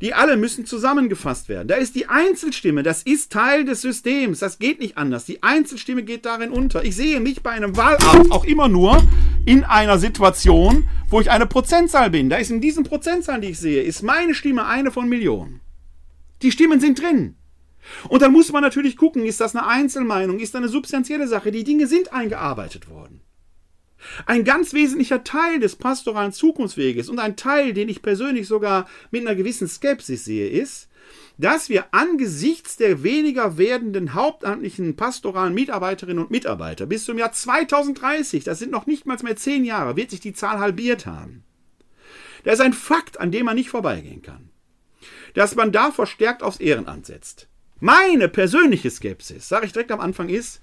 Die 0.00 0.14
alle 0.14 0.36
müssen 0.36 0.64
zusammengefasst 0.64 1.48
werden. 1.48 1.66
Da 1.66 1.74
ist 1.74 1.96
die 1.96 2.06
Einzelstimme, 2.06 2.84
das 2.84 3.02
ist 3.02 3.32
Teil 3.32 3.64
des 3.64 3.82
Systems, 3.82 4.38
das 4.38 4.58
geht 4.58 4.78
nicht 4.78 4.96
anders. 4.96 5.24
Die 5.24 5.42
Einzelstimme 5.42 6.04
geht 6.04 6.24
darin 6.24 6.50
unter. 6.50 6.84
Ich 6.84 6.94
sehe 6.94 7.18
mich 7.18 7.42
bei 7.42 7.50
einem 7.50 7.76
Wahlabend 7.76 8.30
auch 8.30 8.44
immer 8.44 8.68
nur 8.68 9.02
in 9.44 9.64
einer 9.64 9.98
Situation, 9.98 10.88
wo 11.08 11.20
ich 11.20 11.30
eine 11.30 11.46
Prozentzahl 11.46 12.10
bin. 12.10 12.30
Da 12.30 12.36
ist 12.36 12.50
in 12.50 12.60
diesen 12.60 12.84
Prozentzahlen, 12.84 13.42
die 13.42 13.48
ich 13.48 13.58
sehe, 13.58 13.82
ist 13.82 14.02
meine 14.02 14.34
Stimme 14.34 14.66
eine 14.66 14.92
von 14.92 15.08
Millionen. 15.08 15.60
Die 16.42 16.52
Stimmen 16.52 16.78
sind 16.78 17.00
drin. 17.00 17.34
Und 18.08 18.22
dann 18.22 18.32
muss 18.32 18.52
man 18.52 18.62
natürlich 18.62 18.96
gucken, 18.96 19.24
ist 19.24 19.40
das 19.40 19.56
eine 19.56 19.66
Einzelmeinung, 19.66 20.38
ist 20.38 20.54
das 20.54 20.60
eine 20.60 20.68
substanzielle 20.68 21.26
Sache? 21.26 21.50
Die 21.50 21.64
Dinge 21.64 21.86
sind 21.86 22.12
eingearbeitet 22.12 22.88
worden. 22.88 23.22
Ein 24.26 24.44
ganz 24.44 24.72
wesentlicher 24.72 25.24
Teil 25.24 25.60
des 25.60 25.76
pastoralen 25.76 26.32
Zukunftsweges 26.32 27.08
und 27.08 27.18
ein 27.18 27.36
Teil, 27.36 27.72
den 27.72 27.88
ich 27.88 28.02
persönlich 28.02 28.46
sogar 28.46 28.88
mit 29.10 29.22
einer 29.22 29.34
gewissen 29.34 29.68
Skepsis 29.68 30.24
sehe, 30.24 30.48
ist, 30.48 30.88
dass 31.38 31.68
wir 31.68 31.86
angesichts 31.92 32.76
der 32.76 33.02
weniger 33.02 33.58
werdenden 33.58 34.14
hauptamtlichen 34.14 34.96
pastoralen 34.96 35.54
Mitarbeiterinnen 35.54 36.22
und 36.22 36.30
Mitarbeiter 36.30 36.86
bis 36.86 37.04
zum 37.04 37.18
Jahr 37.18 37.32
2030, 37.32 38.44
das 38.44 38.58
sind 38.58 38.72
noch 38.72 38.86
nicht 38.86 39.06
mal 39.06 39.16
mehr 39.22 39.36
zehn 39.36 39.64
Jahre, 39.64 39.96
wird 39.96 40.10
sich 40.10 40.20
die 40.20 40.32
Zahl 40.32 40.58
halbiert 40.58 41.06
haben. 41.06 41.44
Das 42.44 42.54
ist 42.54 42.64
ein 42.64 42.72
Fakt, 42.72 43.20
an 43.20 43.30
dem 43.30 43.46
man 43.46 43.56
nicht 43.56 43.70
vorbeigehen 43.70 44.22
kann. 44.22 44.50
Dass 45.34 45.54
man 45.54 45.72
da 45.72 45.90
verstärkt 45.90 46.42
aufs 46.42 46.60
Ehrenamt 46.60 47.06
setzt. 47.06 47.48
Meine 47.80 48.28
persönliche 48.28 48.90
Skepsis, 48.90 49.48
sage 49.48 49.66
ich 49.66 49.72
direkt 49.72 49.92
am 49.92 50.00
Anfang, 50.00 50.28
ist, 50.28 50.60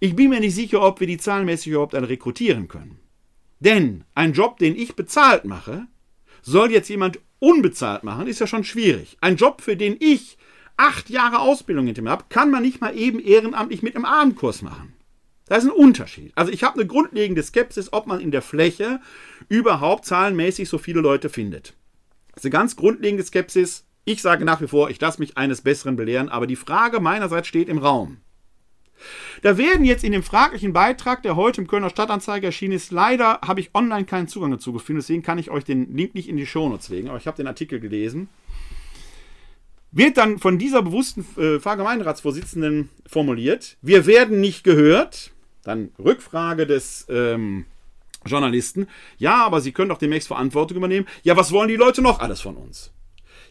ich 0.00 0.14
bin 0.14 0.30
mir 0.30 0.40
nicht 0.40 0.54
sicher, 0.54 0.82
ob 0.82 1.00
wir 1.00 1.06
die 1.06 1.18
zahlenmäßig 1.18 1.72
überhaupt 1.72 1.94
alle 1.94 2.08
rekrutieren 2.08 2.68
können. 2.68 2.98
Denn 3.60 4.04
ein 4.14 4.32
Job, 4.32 4.58
den 4.58 4.76
ich 4.76 4.94
bezahlt 4.94 5.44
mache, 5.44 5.86
soll 6.42 6.70
jetzt 6.70 6.88
jemand 6.88 7.18
unbezahlt 7.40 8.04
machen, 8.04 8.26
ist 8.26 8.40
ja 8.40 8.46
schon 8.46 8.64
schwierig. 8.64 9.16
Ein 9.20 9.36
Job, 9.36 9.60
für 9.60 9.76
den 9.76 9.96
ich 9.98 10.38
acht 10.76 11.10
Jahre 11.10 11.40
Ausbildung 11.40 11.86
hinter 11.86 12.02
mir 12.02 12.10
habe, 12.10 12.26
kann 12.28 12.50
man 12.50 12.62
nicht 12.62 12.80
mal 12.80 12.96
eben 12.96 13.18
ehrenamtlich 13.18 13.82
mit 13.82 13.96
einem 13.96 14.04
Abendkurs 14.04 14.62
machen. 14.62 14.94
Das 15.46 15.64
ist 15.64 15.70
ein 15.70 15.76
Unterschied. 15.76 16.32
Also 16.34 16.52
ich 16.52 16.62
habe 16.62 16.78
eine 16.78 16.86
grundlegende 16.86 17.42
Skepsis, 17.42 17.92
ob 17.92 18.06
man 18.06 18.20
in 18.20 18.30
der 18.30 18.42
Fläche 18.42 19.00
überhaupt 19.48 20.04
zahlenmäßig 20.04 20.68
so 20.68 20.78
viele 20.78 21.00
Leute 21.00 21.30
findet. 21.30 21.74
Das 22.34 22.42
ist 22.42 22.46
eine 22.46 22.52
ganz 22.52 22.76
grundlegende 22.76 23.24
Skepsis. 23.24 23.84
Ich 24.04 24.22
sage 24.22 24.44
nach 24.44 24.60
wie 24.60 24.68
vor, 24.68 24.90
ich 24.90 25.00
lasse 25.00 25.20
mich 25.20 25.36
eines 25.36 25.62
Besseren 25.62 25.96
belehren, 25.96 26.28
aber 26.28 26.46
die 26.46 26.56
Frage 26.56 27.00
meinerseits 27.00 27.48
steht 27.48 27.68
im 27.68 27.78
Raum. 27.78 28.18
Da 29.42 29.58
werden 29.58 29.84
jetzt 29.84 30.04
in 30.04 30.12
dem 30.12 30.22
fraglichen 30.22 30.72
Beitrag, 30.72 31.22
der 31.22 31.36
heute 31.36 31.60
im 31.60 31.66
Kölner 31.66 31.90
Stadtanzeiger 31.90 32.46
erschienen 32.46 32.74
ist, 32.74 32.90
leider 32.90 33.40
habe 33.42 33.60
ich 33.60 33.74
online 33.74 34.04
keinen 34.04 34.28
Zugang 34.28 34.50
dazu 34.50 34.72
gefunden, 34.72 35.00
deswegen 35.00 35.22
kann 35.22 35.38
ich 35.38 35.50
euch 35.50 35.64
den 35.64 35.94
Link 35.96 36.14
nicht 36.14 36.28
in 36.28 36.36
die 36.36 36.46
Shownotes 36.46 36.88
legen, 36.88 37.08
aber 37.08 37.18
ich 37.18 37.26
habe 37.26 37.36
den 37.36 37.46
Artikel 37.46 37.80
gelesen. 37.80 38.28
Wird 39.90 40.18
dann 40.18 40.38
von 40.38 40.58
dieser 40.58 40.82
bewussten 40.82 41.24
äh, 41.36 41.58
Pfarrgemeinratsvorsitzenden 41.60 42.90
formuliert, 43.06 43.76
wir 43.80 44.06
werden 44.06 44.40
nicht 44.40 44.64
gehört, 44.64 45.32
dann 45.62 45.90
Rückfrage 45.98 46.66
des 46.66 47.06
ähm, 47.08 47.64
Journalisten, 48.26 48.86
ja, 49.16 49.44
aber 49.44 49.60
Sie 49.60 49.72
können 49.72 49.88
doch 49.88 49.98
demnächst 49.98 50.28
Verantwortung 50.28 50.76
übernehmen. 50.76 51.06
Ja, 51.22 51.36
was 51.36 51.52
wollen 51.52 51.68
die 51.68 51.76
Leute 51.76 52.02
noch 52.02 52.20
alles 52.20 52.40
von 52.40 52.56
uns? 52.56 52.92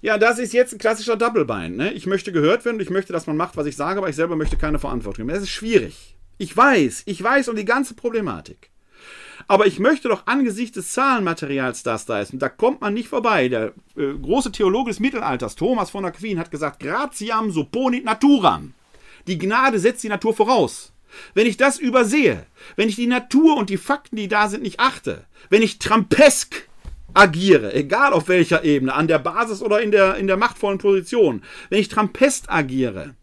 Ja, 0.02 0.18
das 0.18 0.40
ist 0.40 0.54
jetzt 0.54 0.74
ein 0.74 0.80
klassischer 0.80 1.16
Doublebein. 1.16 1.76
Ne? 1.76 1.94
Ich 1.94 2.06
möchte 2.06 2.32
gehört 2.32 2.66
werden 2.66 2.80
ich 2.80 2.90
möchte, 2.90 3.14
dass 3.14 3.28
man 3.28 3.38
macht, 3.38 3.58
was 3.58 3.66
ich 3.66 3.76
sage, 3.76 3.98
aber 3.98 4.10
ich 4.10 4.16
selber 4.16 4.36
möchte 4.36 4.58
keine 4.58 4.80
Verantwortung 4.80 5.26
nehmen. 5.26 5.36
Das 5.36 5.44
ist 5.44 5.52
schwierig. 5.52 6.16
Ich 6.38 6.56
weiß, 6.56 7.04
ich 7.06 7.22
weiß 7.22 7.50
um 7.50 7.56
die 7.56 7.66
ganze 7.66 7.96
Problematik. 7.96 8.70
Aber 9.48 9.66
ich 9.66 9.80
möchte 9.80 10.10
doch 10.10 10.28
angesichts 10.28 10.76
des 10.76 10.92
Zahlenmaterials, 10.92 11.84
das 11.84 12.06
da 12.06 12.20
ist, 12.20 12.34
und 12.34 12.40
da 12.40 12.50
kommt 12.50 12.82
man 12.82 12.94
nicht 12.94 13.08
vorbei. 13.08 13.48
Der 13.48 13.74
äh, 13.96 14.14
große 14.22 14.52
Theologe 14.52 14.92
des 14.92 15.00
Mittelalters, 15.00 15.56
Thomas 15.56 15.90
von 15.90 16.06
Aquin, 16.06 16.40
hat 16.40 16.52
gesagt, 16.52 16.80
gratiam 16.82 17.52
supponit 17.52 18.04
naturam. 18.04 18.74
Die 19.28 19.38
Gnade 19.38 19.80
setzt 19.80 20.04
die 20.04 20.10
Natur 20.10 20.34
voraus. 20.34 20.94
Wenn 21.34 21.48
ich 21.48 21.58
das 21.58 21.80
übersehe, 21.80 22.46
wenn 22.76 22.90
ich 22.90 22.96
die 22.96 23.08
Natur 23.08 23.56
und 23.56 23.70
die 23.70 23.78
Fakten, 23.78 24.18
die 24.18 24.28
da 24.28 24.50
sind, 24.50 24.64
nicht 24.64 24.80
achte, 24.80 25.26
wenn 25.50 25.62
ich 25.62 25.80
trampesk 25.80 26.67
agiere, 27.18 27.74
egal 27.74 28.14
auf 28.14 28.28
welcher 28.28 28.64
Ebene, 28.64 28.94
an 28.94 29.08
der 29.08 29.20
Basis 29.20 29.62
oder 29.62 29.82
in 29.82 29.92
der, 29.92 30.16
in 30.16 30.28
der 30.28 30.38
machtvollen 30.38 30.78
Position, 30.78 31.44
wenn 31.70 31.80
ich 31.80 31.90
trampest 31.90 32.50
agiere, 32.50 33.16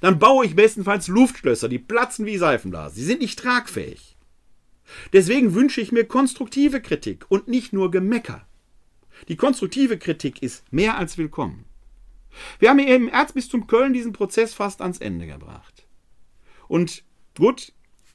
dann 0.00 0.18
baue 0.18 0.46
ich 0.46 0.56
bestenfalls 0.56 1.08
Luftschlösser, 1.08 1.68
die 1.68 1.78
platzen 1.78 2.26
wie 2.26 2.36
Seifenblasen. 2.36 2.96
Sie 2.96 3.04
sind 3.04 3.20
nicht 3.20 3.38
tragfähig. 3.38 4.16
Deswegen 5.12 5.54
wünsche 5.54 5.80
ich 5.80 5.92
mir 5.92 6.04
konstruktive 6.04 6.80
Kritik 6.80 7.24
und 7.28 7.48
nicht 7.48 7.72
nur 7.72 7.90
Gemecker. 7.90 8.46
Die 9.28 9.36
konstruktive 9.36 9.98
Kritik 9.98 10.42
ist 10.42 10.64
mehr 10.72 10.96
als 10.98 11.16
willkommen. 11.16 11.64
Wir 12.58 12.70
haben 12.70 12.80
hier 12.80 12.96
im 12.96 13.08
Erzbistum 13.08 13.66
Köln 13.66 13.92
diesen 13.92 14.12
Prozess 14.12 14.54
fast 14.54 14.82
ans 14.82 14.98
Ende 14.98 15.26
gebracht. 15.26 15.86
Und 16.66 17.04
gut, 17.36 17.72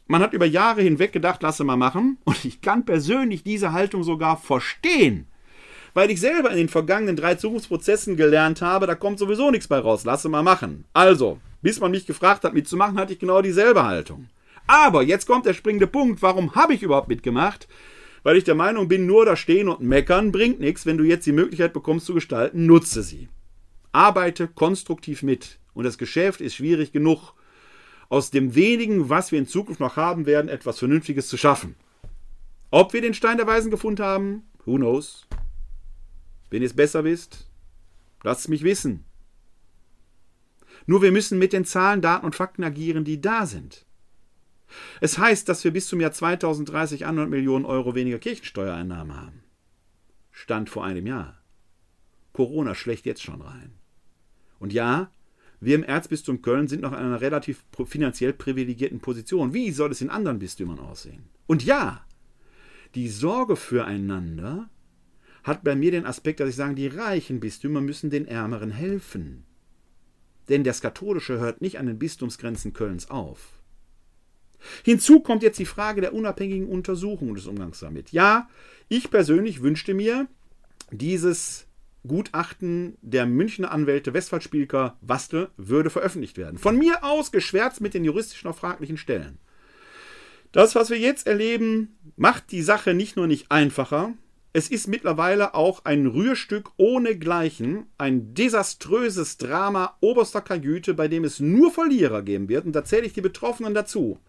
man 0.09 0.23
hat 0.23 0.33
über 0.33 0.47
Jahre 0.47 0.81
hinweg 0.81 1.13
gedacht, 1.13 1.43
lasse 1.43 1.63
mal 1.63 1.77
machen. 1.77 2.17
Und 2.25 2.43
ich 2.43 2.61
kann 2.61 2.83
persönlich 2.83 3.43
diese 3.43 3.73
Haltung 3.73 4.03
sogar 4.03 4.37
verstehen. 4.37 5.27
Weil 5.93 6.09
ich 6.09 6.19
selber 6.19 6.49
in 6.49 6.57
den 6.57 6.67
vergangenen 6.67 7.15
drei 7.15 7.35
Zukunftsprozessen 7.35 8.17
gelernt 8.17 8.61
habe, 8.61 8.87
da 8.87 8.95
kommt 8.95 9.19
sowieso 9.19 9.51
nichts 9.51 9.67
bei 9.67 9.77
raus, 9.77 10.05
lasse 10.05 10.27
mal 10.27 10.41
machen. 10.41 10.85
Also, 10.93 11.39
bis 11.61 11.79
man 11.79 11.91
mich 11.91 12.07
gefragt 12.07 12.43
hat, 12.43 12.55
mitzumachen, 12.55 12.97
hatte 12.97 13.13
ich 13.13 13.19
genau 13.19 13.43
dieselbe 13.43 13.85
Haltung. 13.85 14.29
Aber 14.65 15.03
jetzt 15.03 15.27
kommt 15.27 15.45
der 15.45 15.53
springende 15.53 15.87
Punkt, 15.87 16.23
warum 16.23 16.55
habe 16.55 16.73
ich 16.73 16.81
überhaupt 16.81 17.07
mitgemacht? 17.07 17.67
Weil 18.23 18.35
ich 18.35 18.43
der 18.43 18.55
Meinung 18.55 18.87
bin, 18.87 19.05
nur 19.05 19.25
da 19.25 19.35
stehen 19.35 19.69
und 19.69 19.81
meckern 19.81 20.31
bringt 20.31 20.59
nichts. 20.59 20.87
Wenn 20.87 20.97
du 20.97 21.03
jetzt 21.03 21.27
die 21.27 21.31
Möglichkeit 21.31 21.71
bekommst 21.71 22.07
zu 22.07 22.15
gestalten, 22.15 22.65
nutze 22.65 23.03
sie. 23.03 23.29
Arbeite 23.91 24.47
konstruktiv 24.47 25.21
mit. 25.21 25.59
Und 25.73 25.83
das 25.83 25.99
Geschäft 25.99 26.41
ist 26.41 26.55
schwierig 26.55 26.91
genug 26.91 27.33
aus 28.09 28.31
dem 28.31 28.55
wenigen, 28.55 29.09
was 29.09 29.31
wir 29.31 29.39
in 29.39 29.47
Zukunft 29.47 29.79
noch 29.79 29.95
haben 29.95 30.25
werden, 30.25 30.49
etwas 30.49 30.79
Vernünftiges 30.79 31.27
zu 31.27 31.37
schaffen. 31.37 31.75
Ob 32.71 32.93
wir 32.93 33.01
den 33.01 33.13
Stein 33.13 33.37
der 33.37 33.47
Weisen 33.47 33.71
gefunden 33.71 34.03
haben, 34.03 34.43
who 34.65 34.75
knows. 34.75 35.27
Wenn 36.49 36.61
ihr 36.61 36.67
es 36.67 36.75
besser 36.75 37.03
wisst, 37.03 37.47
lasst 38.23 38.41
es 38.41 38.47
mich 38.47 38.63
wissen. 38.63 39.05
Nur 40.87 41.01
wir 41.01 41.11
müssen 41.11 41.37
mit 41.37 41.53
den 41.53 41.65
Zahlen, 41.65 42.01
Daten 42.01 42.25
und 42.25 42.35
Fakten 42.35 42.63
agieren, 42.63 43.05
die 43.05 43.21
da 43.21 43.45
sind. 43.45 43.85
Es 45.01 45.17
heißt, 45.17 45.47
dass 45.47 45.63
wir 45.63 45.71
bis 45.71 45.87
zum 45.87 45.99
Jahr 45.99 46.11
2030 46.11 47.05
100 47.05 47.29
Millionen 47.29 47.65
Euro 47.65 47.95
weniger 47.95 48.19
Kirchensteuereinnahmen 48.19 49.15
haben. 49.15 49.43
Stand 50.31 50.69
vor 50.69 50.85
einem 50.85 51.05
Jahr. 51.05 51.37
Corona 52.33 52.75
schlägt 52.75 53.05
jetzt 53.05 53.21
schon 53.21 53.41
rein. 53.41 53.73
Und 54.59 54.73
ja, 54.73 55.11
wir 55.61 55.75
im 55.75 55.83
Erzbistum 55.83 56.41
Köln 56.41 56.67
sind 56.67 56.81
noch 56.81 56.93
in 56.93 56.99
einer 56.99 57.21
relativ 57.21 57.63
finanziell 57.85 58.33
privilegierten 58.33 58.99
Position. 58.99 59.53
Wie 59.53 59.71
soll 59.71 59.91
es 59.91 60.01
in 60.01 60.09
anderen 60.09 60.39
Bistümern 60.39 60.79
aussehen? 60.79 61.23
Und 61.47 61.63
ja, 61.65 62.05
die 62.95 63.09
Sorge 63.09 63.55
füreinander 63.55 64.69
hat 65.43 65.63
bei 65.63 65.75
mir 65.75 65.91
den 65.91 66.05
Aspekt, 66.05 66.39
dass 66.39 66.49
ich 66.49 66.55
sage, 66.55 66.75
die 66.75 66.87
reichen 66.87 67.39
Bistümer 67.39 67.81
müssen 67.81 68.09
den 68.09 68.27
Ärmeren 68.27 68.71
helfen. 68.71 69.43
Denn 70.47 70.63
das 70.63 70.81
Katholische 70.81 71.39
hört 71.39 71.61
nicht 71.61 71.77
an 71.77 71.85
den 71.85 71.99
Bistumsgrenzen 71.99 72.73
Kölns 72.73 73.09
auf. 73.09 73.59
Hinzu 74.83 75.21
kommt 75.21 75.43
jetzt 75.43 75.59
die 75.59 75.65
Frage 75.65 76.01
der 76.01 76.13
unabhängigen 76.13 76.67
Untersuchung 76.67 77.35
des 77.35 77.47
Umgangs 77.47 77.79
damit. 77.79 78.11
Ja, 78.11 78.49
ich 78.89 79.09
persönlich 79.09 79.61
wünschte 79.61 79.93
mir, 79.93 80.27
dieses 80.91 81.68
Gutachten 82.07 82.97
der 83.01 83.25
Münchner 83.25 83.71
Anwälte 83.71 84.13
Westphal-Spielker 84.13 84.97
Wastel 85.01 85.49
würde 85.57 85.89
veröffentlicht 85.89 86.37
werden. 86.37 86.57
Von 86.57 86.77
mir 86.77 87.03
aus 87.03 87.31
geschwärzt 87.31 87.81
mit 87.81 87.93
den 87.93 88.05
juristisch 88.05 88.43
noch 88.43 88.57
fraglichen 88.57 88.97
Stellen. 88.97 89.37
Das, 90.51 90.75
was 90.75 90.89
wir 90.89 90.97
jetzt 90.97 91.27
erleben, 91.27 91.97
macht 92.15 92.51
die 92.51 92.63
Sache 92.63 92.93
nicht 92.93 93.15
nur 93.15 93.27
nicht 93.27 93.51
einfacher, 93.51 94.13
es 94.51 94.71
ist 94.71 94.87
mittlerweile 94.87 95.53
auch 95.53 95.85
ein 95.85 96.07
Rührstück 96.07 96.71
ohnegleichen, 96.77 97.85
ein 97.99 98.33
desaströses 98.33 99.37
Drama 99.37 99.95
oberster 100.01 100.41
Kajüte, 100.41 100.95
bei 100.95 101.07
dem 101.07 101.23
es 101.23 101.39
nur 101.39 101.71
Verlierer 101.71 102.23
geben 102.23 102.49
wird, 102.49 102.65
und 102.65 102.71
da 102.71 102.83
zähle 102.83 103.05
ich 103.05 103.13
die 103.13 103.21
Betroffenen 103.21 103.75
dazu. 103.75 104.19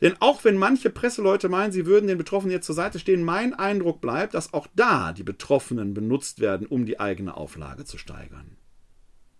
Denn 0.00 0.14
auch 0.20 0.44
wenn 0.44 0.56
manche 0.56 0.88
Presseleute 0.88 1.48
meinen, 1.48 1.72
sie 1.72 1.84
würden 1.84 2.06
den 2.06 2.18
Betroffenen 2.18 2.52
jetzt 2.52 2.66
zur 2.66 2.74
Seite 2.74 2.98
stehen, 2.98 3.22
mein 3.22 3.52
Eindruck 3.52 4.00
bleibt, 4.00 4.34
dass 4.34 4.54
auch 4.54 4.66
da 4.74 5.12
die 5.12 5.22
Betroffenen 5.22 5.92
benutzt 5.92 6.40
werden, 6.40 6.66
um 6.66 6.86
die 6.86 6.98
eigene 6.98 7.36
Auflage 7.36 7.84
zu 7.84 7.98
steigern. 7.98 8.56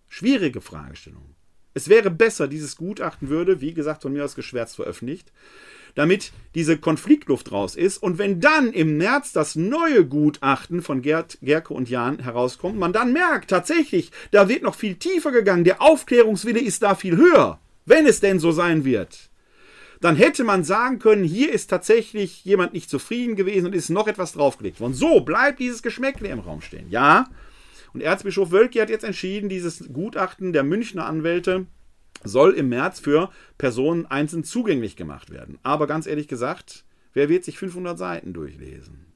Schwierige 0.08 0.60
Fragestellung. 0.60 1.34
Es 1.72 1.88
wäre 1.88 2.10
besser, 2.10 2.48
dieses 2.48 2.76
Gutachten 2.76 3.28
würde, 3.28 3.60
wie 3.60 3.72
gesagt, 3.72 4.02
von 4.02 4.12
mir 4.12 4.24
aus 4.24 4.34
geschwärzt 4.34 4.76
veröffentlicht, 4.76 5.32
damit 5.94 6.32
diese 6.54 6.76
Konfliktluft 6.76 7.52
raus 7.52 7.76
ist. 7.76 7.98
Und 7.98 8.18
wenn 8.18 8.40
dann 8.40 8.72
im 8.72 8.96
März 8.96 9.32
das 9.32 9.54
neue 9.54 10.04
Gutachten 10.04 10.82
von 10.82 11.00
Gerd, 11.00 11.38
Gerke 11.40 11.72
und 11.72 11.88
Jan 11.88 12.18
herauskommt, 12.18 12.78
man 12.78 12.92
dann 12.92 13.12
merkt, 13.12 13.50
tatsächlich, 13.50 14.10
da 14.32 14.48
wird 14.48 14.62
noch 14.62 14.74
viel 14.74 14.96
tiefer 14.96 15.30
gegangen, 15.30 15.64
der 15.64 15.80
Aufklärungswille 15.80 16.60
ist 16.60 16.82
da 16.82 16.96
viel 16.96 17.16
höher, 17.16 17.60
wenn 17.86 18.04
es 18.04 18.20
denn 18.20 18.40
so 18.40 18.50
sein 18.50 18.84
wird 18.84 19.29
dann 20.00 20.16
hätte 20.16 20.44
man 20.44 20.64
sagen 20.64 20.98
können, 20.98 21.24
hier 21.24 21.52
ist 21.52 21.68
tatsächlich 21.68 22.44
jemand 22.44 22.72
nicht 22.72 22.88
zufrieden 22.88 23.36
gewesen 23.36 23.66
und 23.66 23.74
ist 23.74 23.90
noch 23.90 24.08
etwas 24.08 24.32
draufgelegt 24.32 24.80
worden. 24.80 24.94
So 24.94 25.20
bleibt 25.20 25.60
dieses 25.60 25.82
Geschmäckle 25.82 26.28
im 26.28 26.40
Raum 26.40 26.62
stehen. 26.62 26.88
Ja. 26.88 27.28
Und 27.92 28.02
Erzbischof 28.02 28.50
Wölki 28.50 28.78
hat 28.78 28.88
jetzt 28.88 29.04
entschieden, 29.04 29.48
dieses 29.48 29.92
Gutachten 29.92 30.52
der 30.52 30.62
Münchner 30.62 31.06
Anwälte 31.06 31.66
soll 32.24 32.52
im 32.52 32.68
März 32.68 33.00
für 33.00 33.30
Personen 33.58 34.06
einzeln 34.06 34.44
zugänglich 34.44 34.96
gemacht 34.96 35.30
werden. 35.30 35.58
Aber 35.62 35.86
ganz 35.86 36.06
ehrlich 36.06 36.28
gesagt, 36.28 36.84
wer 37.12 37.28
wird 37.28 37.44
sich 37.44 37.58
500 37.58 37.98
Seiten 37.98 38.32
durchlesen? 38.32 39.06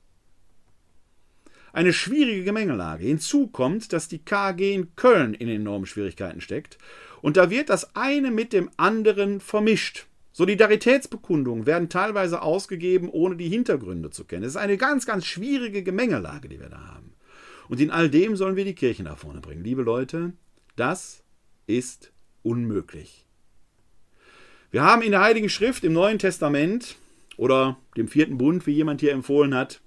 Eine 1.73 1.93
schwierige 1.93 2.45
Gemengelage. 2.45 3.05
Hinzu 3.05 3.49
kommt, 3.49 3.93
dass 3.93 4.09
die 4.09 4.25
KG 4.25 4.75
in 4.75 4.95
Köln 4.97 5.35
in 5.35 5.49
enormen 5.49 5.87
Schwierigkeiten 5.87 6.41
steckt. 6.41 6.79
Und 7.21 7.37
da 7.37 7.51
wird 7.51 7.69
das 7.69 7.97
eine 7.97 8.31
mit 8.31 8.53
dem 8.53 8.71
anderen 8.77 9.41
vermischt. 9.41 10.07
Solidaritätsbekundungen 10.35 11.65
werden 11.65 11.89
teilweise 11.89 12.43
ausgegeben, 12.43 13.09
ohne 13.09 13.37
die 13.37 13.49
Hintergründe 13.49 14.11
zu 14.11 14.25
kennen. 14.25 14.43
Es 14.43 14.51
ist 14.51 14.57
eine 14.57 14.77
ganz, 14.77 15.07
ganz 15.07 15.27
schwierige 15.27 15.85
Gemengelage, 15.85 16.49
die 16.49 16.59
wir 16.59 16.69
da 16.69 16.89
haben. 16.89 17.13
Und 17.69 17.81
in 17.81 17.93
all 17.93 18.11
dem 18.11 18.35
sollen 18.35 18.57
wir 18.57 18.65
die 18.65 18.75
Kirche 18.75 19.05
nach 19.05 19.17
vorne 19.17 19.41
bringen. 19.41 19.63
Liebe 19.63 19.83
Leute, 19.83 20.33
das 20.75 21.23
ist 21.69 22.13
unmöglich. 22.43 23.25
Wir 24.73 24.83
haben 24.83 25.03
in 25.03 25.13
der 25.13 25.21
Heiligen 25.21 25.49
Schrift 25.49 25.85
im 25.85 25.93
Neuen 25.93 26.19
Testament 26.19 26.97
oder 27.37 27.79
dem 27.97 28.09
vierten 28.09 28.37
Bund, 28.37 28.67
wie 28.67 28.73
jemand 28.73 29.01
hier 29.01 29.13
empfohlen 29.13 29.55
hat, 29.55 29.81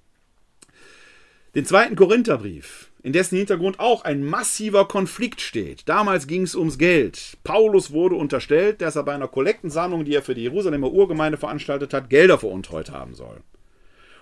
den 1.56 1.66
zweiten 1.66 1.98
Korintherbrief 1.98 2.86
in 3.04 3.14
dessen 3.14 3.38
Hintergrund 3.38 3.80
auch 3.80 4.04
ein 4.04 4.24
massiver 4.24 4.88
Konflikt 4.88 5.41
steht. 5.41 5.88
Damals 5.88 6.28
ging 6.28 6.43
es 6.43 6.56
ums 6.56 6.78
Geld. 6.78 7.38
Paulus 7.43 7.91
wurde 7.91 8.16
unterstellt, 8.16 8.82
dass 8.82 8.95
er 8.95 9.04
bei 9.04 9.14
einer 9.14 9.28
Kollektensammlung, 9.28 10.04
die 10.06 10.16
er 10.16 10.24
für 10.24 10.36
die 10.36 10.43
Jerusalemer 10.43 10.91
Urgemeinde 10.91 11.38
veranstaltet 11.38 11.93
hat, 11.93 12.10
Gelder 12.10 12.38
veruntreut 12.38 12.91
haben 12.91 13.14
soll. 13.14 13.41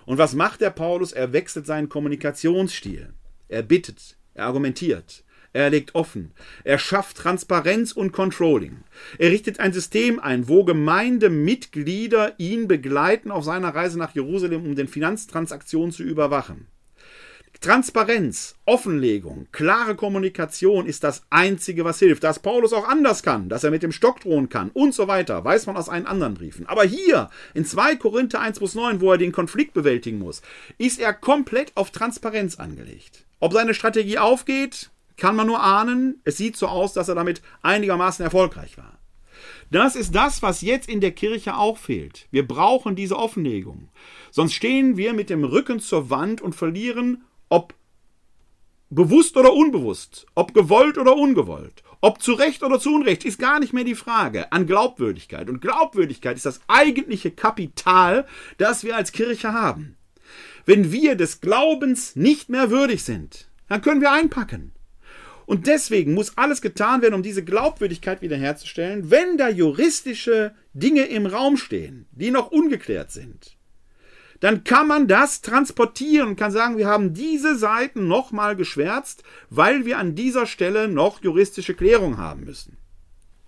Und 0.04 0.18
was 0.18 0.34
macht 0.34 0.60
der 0.60 0.70
Paulus? 0.70 1.12
Er 1.12 1.32
wechselt 1.32 1.66
seinen 1.66 1.88
Kommunikationsstil. 1.88 3.12
Er 3.48 3.62
bittet, 3.62 4.16
er 4.34 4.46
argumentiert, 4.46 5.24
er 5.52 5.70
legt 5.70 5.94
offen, 5.94 6.32
er 6.64 6.78
schafft 6.78 7.16
Transparenz 7.16 7.92
und 7.92 8.12
Controlling. 8.12 8.84
Er 9.18 9.30
richtet 9.30 9.58
ein 9.58 9.72
System 9.72 10.20
ein, 10.20 10.48
wo 10.48 10.64
Gemeindemitglieder 10.64 12.34
ihn 12.38 12.68
begleiten 12.68 13.30
auf 13.30 13.44
seiner 13.44 13.74
Reise 13.74 13.98
nach 13.98 14.14
Jerusalem, 14.14 14.66
um 14.66 14.74
den 14.74 14.86
Finanztransaktionen 14.88 15.92
zu 15.92 16.02
überwachen. 16.02 16.66
Transparenz, 17.60 18.54
Offenlegung, 18.64 19.48
klare 19.50 19.94
Kommunikation 19.94 20.86
ist 20.86 21.02
das 21.04 21.24
Einzige, 21.30 21.84
was 21.84 21.98
hilft. 21.98 22.22
Dass 22.22 22.38
Paulus 22.38 22.72
auch 22.72 22.86
anders 22.86 23.22
kann, 23.22 23.48
dass 23.48 23.64
er 23.64 23.70
mit 23.70 23.82
dem 23.82 23.92
Stock 23.92 24.20
drohen 24.20 24.48
kann 24.48 24.70
und 24.70 24.94
so 24.94 25.08
weiter, 25.08 25.44
weiß 25.44 25.66
man 25.66 25.76
aus 25.76 25.88
allen 25.88 26.06
anderen 26.06 26.34
Briefen. 26.34 26.66
Aber 26.66 26.84
hier, 26.84 27.30
in 27.54 27.64
2 27.64 27.96
Korinther 27.96 28.40
1 28.40 28.60
bis 28.60 28.74
9, 28.74 29.00
wo 29.00 29.12
er 29.12 29.18
den 29.18 29.32
Konflikt 29.32 29.74
bewältigen 29.74 30.18
muss, 30.18 30.42
ist 30.78 31.00
er 31.00 31.14
komplett 31.14 31.72
auf 31.76 31.90
Transparenz 31.90 32.56
angelegt. 32.56 33.24
Ob 33.40 33.52
seine 33.52 33.74
Strategie 33.74 34.18
aufgeht, 34.18 34.90
kann 35.16 35.36
man 35.36 35.46
nur 35.46 35.62
ahnen. 35.62 36.20
Es 36.24 36.36
sieht 36.36 36.56
so 36.56 36.68
aus, 36.68 36.92
dass 36.92 37.08
er 37.08 37.14
damit 37.14 37.42
einigermaßen 37.62 38.24
erfolgreich 38.24 38.76
war. 38.76 38.98
Das 39.70 39.96
ist 39.96 40.14
das, 40.14 40.42
was 40.42 40.60
jetzt 40.60 40.88
in 40.88 41.00
der 41.00 41.12
Kirche 41.12 41.56
auch 41.56 41.78
fehlt. 41.78 42.28
Wir 42.30 42.46
brauchen 42.46 42.94
diese 42.94 43.16
Offenlegung. 43.16 43.88
Sonst 44.30 44.54
stehen 44.54 44.96
wir 44.96 45.12
mit 45.12 45.30
dem 45.30 45.44
Rücken 45.44 45.80
zur 45.80 46.10
Wand 46.10 46.40
und 46.40 46.54
verlieren 46.54 47.24
ob 47.48 47.74
bewusst 48.90 49.36
oder 49.36 49.52
unbewusst, 49.52 50.26
ob 50.34 50.54
gewollt 50.54 50.98
oder 50.98 51.16
ungewollt, 51.16 51.82
ob 52.00 52.22
zu 52.22 52.34
Recht 52.34 52.62
oder 52.62 52.78
zu 52.78 52.94
Unrecht, 52.94 53.24
ist 53.24 53.38
gar 53.38 53.58
nicht 53.58 53.72
mehr 53.72 53.84
die 53.84 53.94
Frage 53.94 54.52
an 54.52 54.66
Glaubwürdigkeit. 54.66 55.48
Und 55.48 55.60
Glaubwürdigkeit 55.60 56.36
ist 56.36 56.46
das 56.46 56.60
eigentliche 56.68 57.30
Kapital, 57.30 58.26
das 58.58 58.84
wir 58.84 58.96
als 58.96 59.12
Kirche 59.12 59.52
haben. 59.52 59.96
Wenn 60.64 60.92
wir 60.92 61.14
des 61.14 61.40
Glaubens 61.40 62.16
nicht 62.16 62.48
mehr 62.48 62.70
würdig 62.70 63.04
sind, 63.04 63.48
dann 63.68 63.82
können 63.82 64.00
wir 64.00 64.12
einpacken. 64.12 64.72
Und 65.46 65.68
deswegen 65.68 66.14
muss 66.14 66.36
alles 66.36 66.60
getan 66.60 67.02
werden, 67.02 67.14
um 67.14 67.22
diese 67.22 67.44
Glaubwürdigkeit 67.44 68.20
wiederherzustellen, 68.20 69.10
wenn 69.10 69.38
da 69.38 69.48
juristische 69.48 70.54
Dinge 70.74 71.04
im 71.04 71.26
Raum 71.26 71.56
stehen, 71.56 72.06
die 72.10 72.32
noch 72.32 72.50
ungeklärt 72.50 73.12
sind 73.12 73.55
dann 74.40 74.64
kann 74.64 74.88
man 74.88 75.08
das 75.08 75.40
transportieren 75.40 76.28
und 76.28 76.36
kann 76.36 76.50
sagen, 76.50 76.78
wir 76.78 76.86
haben 76.86 77.14
diese 77.14 77.56
Seiten 77.56 78.06
nochmal 78.06 78.56
geschwärzt, 78.56 79.22
weil 79.50 79.84
wir 79.84 79.98
an 79.98 80.14
dieser 80.14 80.46
Stelle 80.46 80.88
noch 80.88 81.22
juristische 81.22 81.74
Klärung 81.74 82.18
haben 82.18 82.44
müssen. 82.44 82.76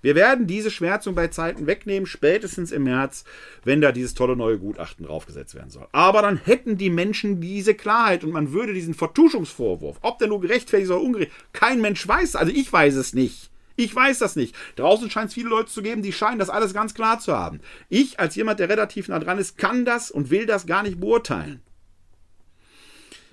Wir 0.01 0.15
werden 0.15 0.47
diese 0.47 0.71
Schwärzung 0.71 1.17
bei 1.17 1.27
Zeiten 1.27 1.67
wegnehmen, 1.67 2.07
spätestens 2.07 2.71
im 2.71 2.85
März, 2.85 3.25
wenn 3.65 3.81
da 3.81 3.91
dieses 3.91 4.15
tolle 4.15 4.37
neue 4.37 4.59
Gutachten 4.59 5.05
draufgesetzt 5.05 5.57
werden 5.57 5.71
soll. 5.71 5.89
Aber 5.91 6.23
dann 6.23 6.37
hätten 6.37 6.79
die 6.79 6.91
Menschen 6.91 7.41
diese 7.41 7.75
Klarheit 7.75 8.23
und 8.23 8.31
man 8.31 8.53
würde 8.53 8.75
diesen 8.75 8.95
Vertuschungsvorwurf, 8.95 9.99
ob 10.03 10.19
der 10.19 10.29
nur 10.29 10.41
gerechtfertigt 10.41 10.91
oder 10.91 11.01
ungerecht, 11.01 11.33
kein 11.53 11.81
Mensch 11.81 12.07
weiß, 12.07 12.37
also 12.37 12.53
ich 12.53 12.73
weiß 12.73 12.95
es 12.95 13.13
nicht. 13.13 13.51
Ich 13.79 13.95
weiß 13.95 14.19
das 14.19 14.35
nicht. 14.35 14.57
Draußen 14.75 15.09
scheint 15.09 15.29
es 15.29 15.35
viele 15.35 15.51
Leute 15.51 15.71
zu 15.71 15.83
geben, 15.83 16.03
die 16.03 16.13
scheinen 16.13 16.41
das 16.41 16.51
alles 16.51 16.75
ganz 16.75 16.95
klar 16.95 17.21
zu 17.21 17.33
haben. 17.33 17.61
Ich, 17.89 18.19
als 18.19 18.35
jemand, 18.35 18.59
der 18.59 18.69
relativ 18.69 19.07
nah 19.07 19.21
dran 19.21 19.39
ist, 19.39 19.57
kann 19.57 19.85
das 19.85 20.11
und 20.11 20.31
will 20.31 20.47
das 20.47 20.67
gar 20.67 20.83
nicht 20.83 20.99
beurteilen. 20.99 21.63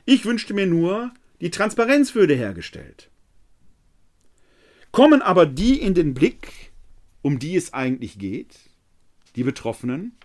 Ich 0.05 0.23
wünschte 0.23 0.53
mir 0.53 0.67
nur, 0.67 1.11
die 1.41 1.49
Transparenz 1.49 2.13
würde 2.13 2.35
hergestellt. 2.35 3.09
Kommen 4.91 5.23
aber 5.23 5.47
die 5.47 5.81
in 5.81 5.95
den 5.95 6.13
Blick, 6.13 6.71
um 7.23 7.39
die 7.39 7.55
es 7.55 7.73
eigentlich 7.73 8.19
geht, 8.19 8.55
die 9.35 9.43
Betroffenen? 9.43 10.15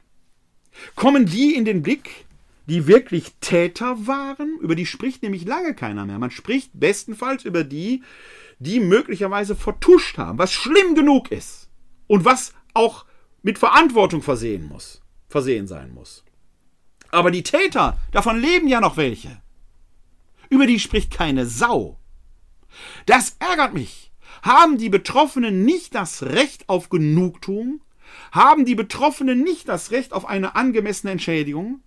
Kommen 0.97 1.25
die 1.25 1.55
in 1.55 1.65
den 1.65 1.81
Blick, 1.81 2.27
die 2.67 2.87
wirklich 2.87 3.33
Täter 3.41 4.07
waren? 4.07 4.59
Über 4.61 4.75
die 4.75 4.85
spricht 4.85 5.23
nämlich 5.23 5.47
lange 5.47 5.75
keiner 5.75 6.05
mehr. 6.05 6.19
Man 6.19 6.31
spricht 6.31 6.73
bestenfalls 6.75 7.47
über 7.47 7.65
die, 7.65 8.03
die 8.61 8.79
möglicherweise 8.79 9.57
vertuscht 9.57 10.19
haben, 10.19 10.39
was 10.39 10.53
schlimm 10.53 10.95
genug 10.95 11.33
ist 11.33 11.69
und 12.07 12.25
was 12.25 12.55
auch 12.75 13.07
mit 13.43 13.59
Verantwortung 13.59 14.23
versehen 14.23 14.69
muss, 14.69 15.03
versehen 15.29 15.67
sein 15.67 15.93
muss. 15.93 16.25
Aber 17.11 17.31
die 17.31 17.43
Täter, 17.43 17.99
davon 18.13 18.39
leben 18.39 18.69
ja 18.69 18.81
noch 18.81 18.97
welche. 18.97 19.41
Über 20.51 20.67
die 20.67 20.79
spricht 20.79 21.11
keine 21.11 21.47
Sau. 21.47 21.99
Das 23.07 23.37
ärgert 23.39 23.75
mich. 23.75 24.13
Haben 24.43 24.79
die 24.79 24.91
Betroffenen 24.91 25.65
nicht 25.65 25.95
das 25.95 26.23
Recht 26.23 26.69
auf 26.69 26.89
Genugtuung? 26.89 27.81
Haben 28.31 28.65
die 28.65 28.75
Betroffenen 28.75 29.43
nicht 29.43 29.69
das 29.69 29.91
Recht 29.91 30.13
auf 30.13 30.27
eine 30.27 30.55
angemessene 30.55 31.13
Entschädigung? 31.13 31.83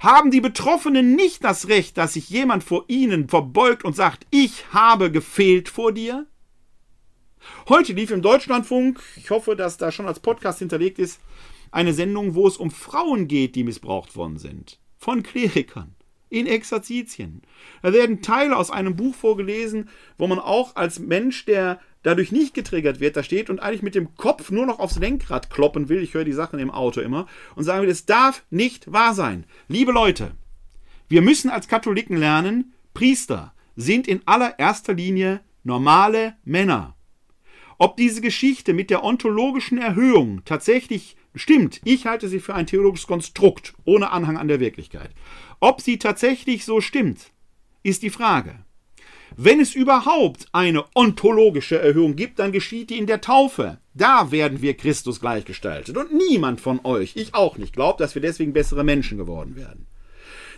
Haben 0.00 0.30
die 0.30 0.40
Betroffenen 0.40 1.14
nicht 1.14 1.44
das 1.44 1.68
Recht, 1.68 1.96
dass 1.96 2.14
sich 2.14 2.28
jemand 2.28 2.64
vor 2.64 2.84
ihnen 2.88 3.28
verbeugt 3.28 3.84
und 3.84 3.94
sagt, 3.94 4.26
ich 4.30 4.64
habe 4.72 5.10
gefehlt 5.10 5.68
vor 5.68 5.92
dir? 5.92 6.26
Heute 7.68 7.92
lief 7.92 8.10
im 8.10 8.22
Deutschlandfunk, 8.22 9.02
ich 9.16 9.30
hoffe, 9.30 9.56
dass 9.56 9.76
da 9.76 9.90
schon 9.90 10.06
als 10.06 10.20
Podcast 10.20 10.60
hinterlegt 10.60 10.98
ist, 10.98 11.20
eine 11.70 11.92
Sendung, 11.92 12.34
wo 12.34 12.46
es 12.46 12.56
um 12.56 12.70
Frauen 12.70 13.28
geht, 13.28 13.56
die 13.56 13.64
missbraucht 13.64 14.14
worden 14.14 14.38
sind. 14.38 14.78
Von 14.98 15.22
Klerikern. 15.22 15.94
In 16.28 16.46
Exerzitien. 16.46 17.42
Da 17.82 17.92
werden 17.92 18.22
Teile 18.22 18.56
aus 18.56 18.70
einem 18.70 18.96
Buch 18.96 19.14
vorgelesen, 19.14 19.90
wo 20.16 20.26
man 20.26 20.38
auch 20.38 20.76
als 20.76 20.98
Mensch, 20.98 21.44
der 21.44 21.80
dadurch 22.02 22.32
nicht 22.32 22.54
getriggert 22.54 23.00
wird, 23.00 23.16
da 23.16 23.22
steht 23.22 23.50
und 23.50 23.60
eigentlich 23.60 23.82
mit 23.82 23.94
dem 23.94 24.14
Kopf 24.16 24.50
nur 24.50 24.66
noch 24.66 24.78
aufs 24.78 24.98
Lenkrad 24.98 25.50
kloppen 25.50 25.88
will, 25.88 26.02
ich 26.02 26.14
höre 26.14 26.24
die 26.24 26.32
Sachen 26.32 26.58
im 26.58 26.70
Auto 26.70 27.00
immer, 27.00 27.26
und 27.54 27.64
sagen 27.64 27.82
will, 27.82 27.90
es 27.90 28.06
darf 28.06 28.44
nicht 28.50 28.92
wahr 28.92 29.14
sein. 29.14 29.44
Liebe 29.68 29.92
Leute, 29.92 30.32
wir 31.08 31.22
müssen 31.22 31.50
als 31.50 31.68
Katholiken 31.68 32.16
lernen, 32.16 32.72
Priester 32.94 33.54
sind 33.76 34.06
in 34.08 34.20
allererster 34.26 34.94
Linie 34.94 35.40
normale 35.64 36.34
Männer. 36.44 36.96
Ob 37.78 37.96
diese 37.96 38.20
Geschichte 38.20 38.74
mit 38.74 38.90
der 38.90 39.02
ontologischen 39.02 39.78
Erhöhung 39.78 40.44
tatsächlich 40.44 41.16
stimmt, 41.34 41.80
ich 41.84 42.06
halte 42.06 42.28
sie 42.28 42.40
für 42.40 42.54
ein 42.54 42.66
theologisches 42.66 43.06
Konstrukt 43.06 43.74
ohne 43.84 44.10
Anhang 44.10 44.36
an 44.36 44.48
der 44.48 44.60
Wirklichkeit. 44.60 45.10
Ob 45.60 45.80
sie 45.80 45.98
tatsächlich 45.98 46.64
so 46.64 46.80
stimmt, 46.80 47.32
ist 47.82 48.02
die 48.02 48.10
Frage. 48.10 48.64
Wenn 49.36 49.60
es 49.60 49.74
überhaupt 49.74 50.46
eine 50.52 50.84
ontologische 50.94 51.78
Erhöhung 51.78 52.16
gibt, 52.16 52.38
dann 52.38 52.52
geschieht 52.52 52.90
die 52.90 52.98
in 52.98 53.06
der 53.06 53.20
Taufe. 53.20 53.78
Da 53.94 54.30
werden 54.30 54.62
wir 54.62 54.74
Christus 54.74 55.20
gleichgestaltet. 55.20 55.96
Und 55.96 56.12
niemand 56.12 56.60
von 56.60 56.80
euch, 56.84 57.16
ich 57.16 57.34
auch 57.34 57.58
nicht, 57.58 57.74
glaubt, 57.74 58.00
dass 58.00 58.14
wir 58.14 58.22
deswegen 58.22 58.52
bessere 58.52 58.84
Menschen 58.84 59.18
geworden 59.18 59.56
werden. 59.56 59.86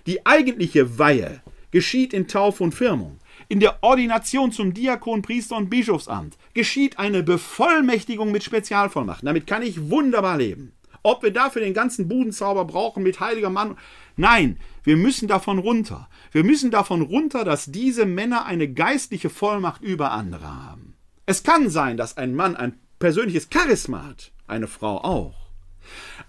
Die 0.06 0.24
eigentliche 0.26 0.98
Weihe 0.98 1.42
geschieht 1.70 2.12
in 2.12 2.28
Taufe 2.28 2.62
und 2.62 2.74
Firmung. 2.74 3.18
In 3.48 3.60
der 3.60 3.82
Ordination 3.82 4.52
zum 4.52 4.74
Diakon, 4.74 5.22
Priester 5.22 5.56
und 5.56 5.70
Bischofsamt 5.70 6.36
geschieht 6.54 6.98
eine 6.98 7.22
Bevollmächtigung 7.22 8.32
mit 8.32 8.44
Spezialvollmachten. 8.44 9.26
Damit 9.26 9.46
kann 9.46 9.62
ich 9.62 9.90
wunderbar 9.90 10.38
leben. 10.38 10.72
Ob 11.06 11.22
wir 11.22 11.32
dafür 11.32 11.60
den 11.60 11.74
ganzen 11.74 12.08
Budenzauber 12.08 12.64
brauchen 12.64 13.02
mit 13.02 13.20
heiliger 13.20 13.50
Mann. 13.50 13.76
Nein, 14.16 14.58
wir 14.84 14.96
müssen 14.96 15.28
davon 15.28 15.58
runter. 15.58 16.08
Wir 16.32 16.44
müssen 16.44 16.70
davon 16.70 17.02
runter, 17.02 17.44
dass 17.44 17.66
diese 17.66 18.06
Männer 18.06 18.46
eine 18.46 18.72
geistliche 18.72 19.28
Vollmacht 19.28 19.82
über 19.82 20.12
andere 20.12 20.48
haben. 20.48 20.94
Es 21.26 21.42
kann 21.42 21.68
sein, 21.68 21.98
dass 21.98 22.16
ein 22.16 22.34
Mann 22.34 22.56
ein 22.56 22.78
persönliches 22.98 23.48
Charisma 23.52 24.04
hat, 24.04 24.32
eine 24.46 24.66
Frau 24.66 24.96
auch. 25.04 25.50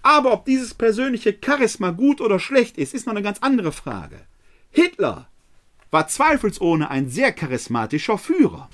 Aber 0.02 0.34
ob 0.34 0.44
dieses 0.44 0.74
persönliche 0.74 1.34
Charisma 1.42 1.90
gut 1.92 2.20
oder 2.20 2.38
schlecht 2.38 2.76
ist, 2.76 2.92
ist 2.92 3.06
noch 3.06 3.14
eine 3.14 3.22
ganz 3.22 3.38
andere 3.38 3.72
Frage. 3.72 4.26
Hitler 4.70 5.30
war 5.90 6.06
zweifelsohne 6.06 6.90
ein 6.90 7.08
sehr 7.08 7.32
charismatischer 7.32 8.18
Führer. 8.18 8.68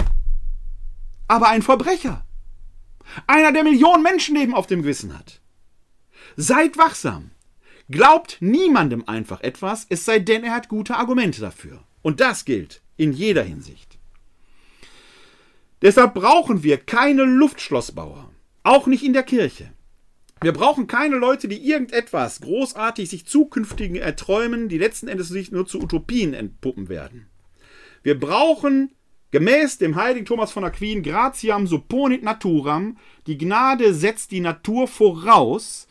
Aber 1.29 1.49
ein 1.49 1.63
Verbrecher. 1.63 2.25
Einer, 3.29 3.53
der 3.53 3.63
Millionen 3.63 4.03
Menschenleben 4.03 4.53
auf 4.53 4.67
dem 4.67 4.83
Gewissen 4.83 5.17
hat. 5.17 5.42
Seid 6.37 6.79
wachsam. 6.79 7.31
Glaubt 7.91 8.39
niemandem 8.41 9.07
einfach 9.07 9.41
etwas, 9.41 9.87
es 9.89 10.05
sei 10.05 10.19
denn, 10.19 10.45
er 10.45 10.55
hat 10.55 10.69
gute 10.69 10.97
Argumente 10.97 11.41
dafür. 11.41 11.83
Und 12.01 12.21
das 12.21 12.45
gilt 12.45 12.81
in 12.97 13.13
jeder 13.13 13.43
Hinsicht. 13.43 13.99
Deshalb 15.83 16.15
brauchen 16.15 16.63
wir 16.63 16.79
keine 16.79 17.25
Luftschlossbauer, 17.25 18.31
auch 18.63 18.87
nicht 18.87 19.05
in 19.05 19.13
der 19.13 19.25
Kirche. 19.25 19.73
Wir 20.41 20.53
brauchen 20.53 20.87
keine 20.87 21.17
Leute, 21.17 21.49
die 21.49 21.69
irgendetwas 21.69 22.41
großartig 22.41 23.11
sich 23.11 23.27
zukünftigen 23.27 23.97
erträumen, 23.97 24.69
die 24.69 24.79
letzten 24.79 25.09
Endes 25.09 25.29
sich 25.29 25.53
nur 25.53 25.67
zu 25.67 25.81
Utopien 25.81 26.35
entpuppen 26.35 26.89
werden. 26.89 27.29
Wir 28.03 28.19
brauchen 28.19 28.93
gemäß 29.31 29.79
dem 29.79 29.97
heiligen 29.97 30.27
Thomas 30.27 30.51
von 30.51 30.65
Aquin 30.65 31.03
gratiam 31.03 31.67
supponit 31.67 32.23
naturam, 32.23 32.97
die 33.27 33.39
Gnade 33.39 33.95
setzt 33.95 34.33
die 34.33 34.41
Natur 34.41 34.89
voraus, 34.89 35.87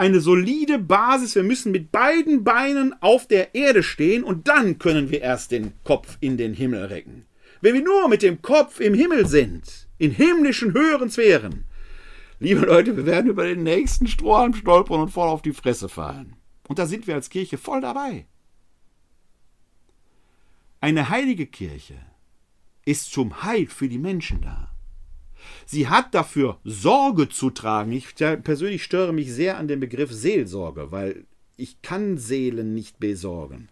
eine 0.00 0.20
solide 0.20 0.78
Basis. 0.78 1.34
Wir 1.34 1.42
müssen 1.42 1.72
mit 1.72 1.92
beiden 1.92 2.42
Beinen 2.42 2.94
auf 3.02 3.28
der 3.28 3.54
Erde 3.54 3.82
stehen 3.82 4.24
und 4.24 4.48
dann 4.48 4.78
können 4.78 5.10
wir 5.10 5.20
erst 5.20 5.50
den 5.50 5.74
Kopf 5.84 6.16
in 6.20 6.38
den 6.38 6.54
Himmel 6.54 6.86
recken. 6.86 7.26
Wenn 7.60 7.74
wir 7.74 7.84
nur 7.84 8.08
mit 8.08 8.22
dem 8.22 8.40
Kopf 8.40 8.80
im 8.80 8.94
Himmel 8.94 9.26
sind, 9.26 9.88
in 9.98 10.10
himmlischen 10.10 10.72
höheren 10.72 11.10
Sphären, 11.10 11.66
liebe 12.38 12.64
Leute, 12.64 12.96
wir 12.96 13.04
werden 13.04 13.30
über 13.30 13.44
den 13.44 13.62
nächsten 13.62 14.06
Strohhalm 14.06 14.54
stolpern 14.54 15.02
und 15.02 15.10
voll 15.10 15.28
auf 15.28 15.42
die 15.42 15.52
Fresse 15.52 15.90
fallen. 15.90 16.34
Und 16.66 16.78
da 16.78 16.86
sind 16.86 17.06
wir 17.06 17.14
als 17.14 17.28
Kirche 17.28 17.58
voll 17.58 17.82
dabei. 17.82 18.24
Eine 20.80 21.10
heilige 21.10 21.46
Kirche 21.46 21.98
ist 22.86 23.12
zum 23.12 23.42
Heil 23.42 23.66
für 23.66 23.90
die 23.90 23.98
Menschen 23.98 24.40
da. 24.40 24.69
Sie 25.66 25.88
hat 25.88 26.14
dafür 26.14 26.58
Sorge 26.64 27.28
zu 27.28 27.50
tragen. 27.50 27.92
Ich 27.92 28.14
persönlich 28.14 28.82
störe 28.82 29.12
mich 29.12 29.32
sehr 29.32 29.56
an 29.58 29.68
dem 29.68 29.80
Begriff 29.80 30.12
Seelsorge, 30.12 30.90
weil 30.90 31.24
ich 31.56 31.82
kann 31.82 32.18
Seelen 32.18 32.74
nicht 32.74 32.98
besorgen. 32.98 33.68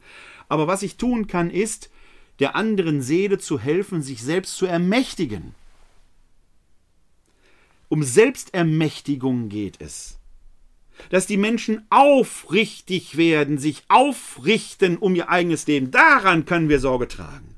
Aber 0.49 0.67
was 0.67 0.83
ich 0.83 0.97
tun 0.97 1.27
kann, 1.27 1.51
ist, 1.51 1.91
der 2.39 2.55
anderen 2.55 3.03
Seele 3.03 3.39
zu 3.39 3.59
helfen, 3.59 4.03
sich 4.03 4.23
selbst 4.23 4.57
zu 4.57 4.67
ermächtigen. 4.67 5.55
Um 7.89 8.03
Selbstermächtigung 8.03 9.49
geht 9.49 9.81
es. 9.81 10.19
Dass 11.11 11.27
die 11.27 11.37
Menschen 11.37 11.87
aufrichtig 11.91 13.17
werden, 13.17 13.59
sich 13.59 13.85
aufrichten 13.89 14.99
um 14.99 15.15
ihr 15.15 15.29
eigenes 15.29 15.67
Leben. 15.67 15.91
Daran 15.91 16.45
können 16.45 16.69
wir 16.69 16.81
Sorge 16.81 17.09
tragen. 17.09 17.58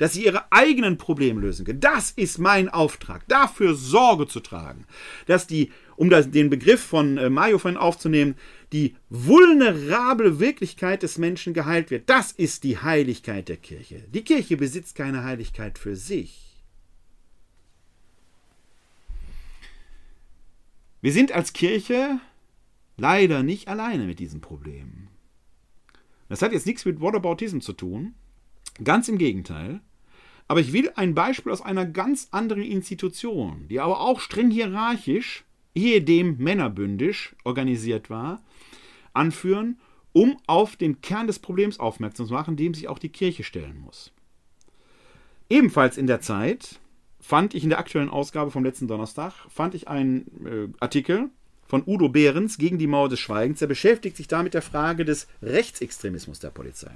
Dass 0.00 0.14
sie 0.14 0.24
ihre 0.24 0.50
eigenen 0.50 0.96
Probleme 0.96 1.42
lösen 1.42 1.66
können. 1.66 1.80
Das 1.80 2.10
ist 2.10 2.38
mein 2.38 2.70
Auftrag. 2.70 3.28
Dafür 3.28 3.74
Sorge 3.74 4.26
zu 4.26 4.40
tragen. 4.40 4.86
Dass 5.26 5.46
die, 5.46 5.72
um 5.94 6.08
den 6.08 6.48
Begriff 6.48 6.80
von 6.80 7.18
äh, 7.18 7.28
Mario 7.28 7.58
vorhin 7.58 7.76
aufzunehmen, 7.76 8.34
die 8.72 8.96
vulnerable 9.10 10.40
Wirklichkeit 10.40 11.02
des 11.02 11.18
Menschen 11.18 11.52
geheilt 11.52 11.90
wird. 11.90 12.08
Das 12.08 12.32
ist 12.32 12.64
die 12.64 12.78
Heiligkeit 12.78 13.50
der 13.50 13.58
Kirche. 13.58 14.02
Die 14.08 14.24
Kirche 14.24 14.56
besitzt 14.56 14.94
keine 14.94 15.22
Heiligkeit 15.22 15.78
für 15.78 15.94
sich. 15.94 16.64
Wir 21.02 21.12
sind 21.12 21.30
als 21.32 21.52
Kirche 21.52 22.20
leider 22.96 23.42
nicht 23.42 23.68
alleine 23.68 24.06
mit 24.06 24.18
diesem 24.18 24.40
Problem. 24.40 25.08
Das 26.30 26.40
hat 26.40 26.52
jetzt 26.52 26.66
nichts 26.66 26.86
mit 26.86 27.02
Whataboutism 27.02 27.60
zu 27.60 27.74
tun, 27.74 28.14
ganz 28.82 29.06
im 29.06 29.18
Gegenteil. 29.18 29.82
Aber 30.50 30.58
ich 30.58 30.72
will 30.72 30.90
ein 30.96 31.14
Beispiel 31.14 31.52
aus 31.52 31.62
einer 31.62 31.86
ganz 31.86 32.26
anderen 32.32 32.64
Institution, 32.64 33.68
die 33.68 33.78
aber 33.78 34.00
auch 34.00 34.18
streng 34.18 34.50
hierarchisch, 34.50 35.44
ehedem 35.76 36.38
männerbündisch 36.38 37.36
organisiert 37.44 38.10
war, 38.10 38.42
anführen, 39.12 39.78
um 40.12 40.38
auf 40.48 40.74
den 40.74 41.02
Kern 41.02 41.28
des 41.28 41.38
Problems 41.38 41.78
aufmerksam 41.78 42.26
zu 42.26 42.32
machen, 42.32 42.56
dem 42.56 42.74
sich 42.74 42.88
auch 42.88 42.98
die 42.98 43.10
Kirche 43.10 43.44
stellen 43.44 43.78
muss. 43.78 44.10
Ebenfalls 45.48 45.96
in 45.96 46.08
der 46.08 46.20
Zeit 46.20 46.80
fand 47.20 47.54
ich 47.54 47.62
in 47.62 47.70
der 47.70 47.78
aktuellen 47.78 48.10
Ausgabe 48.10 48.50
vom 48.50 48.64
letzten 48.64 48.88
Donnerstag, 48.88 49.34
fand 49.48 49.76
ich 49.76 49.86
einen 49.86 50.26
äh, 50.44 50.68
Artikel 50.80 51.30
von 51.68 51.84
Udo 51.86 52.08
Behrens 52.08 52.58
gegen 52.58 52.78
die 52.78 52.88
Mauer 52.88 53.08
des 53.08 53.20
Schweigens. 53.20 53.60
Der 53.60 53.68
beschäftigt 53.68 54.16
sich 54.16 54.26
da 54.26 54.42
mit 54.42 54.54
der 54.54 54.62
Frage 54.62 55.04
des 55.04 55.28
Rechtsextremismus 55.42 56.40
der 56.40 56.50
Polizei. 56.50 56.90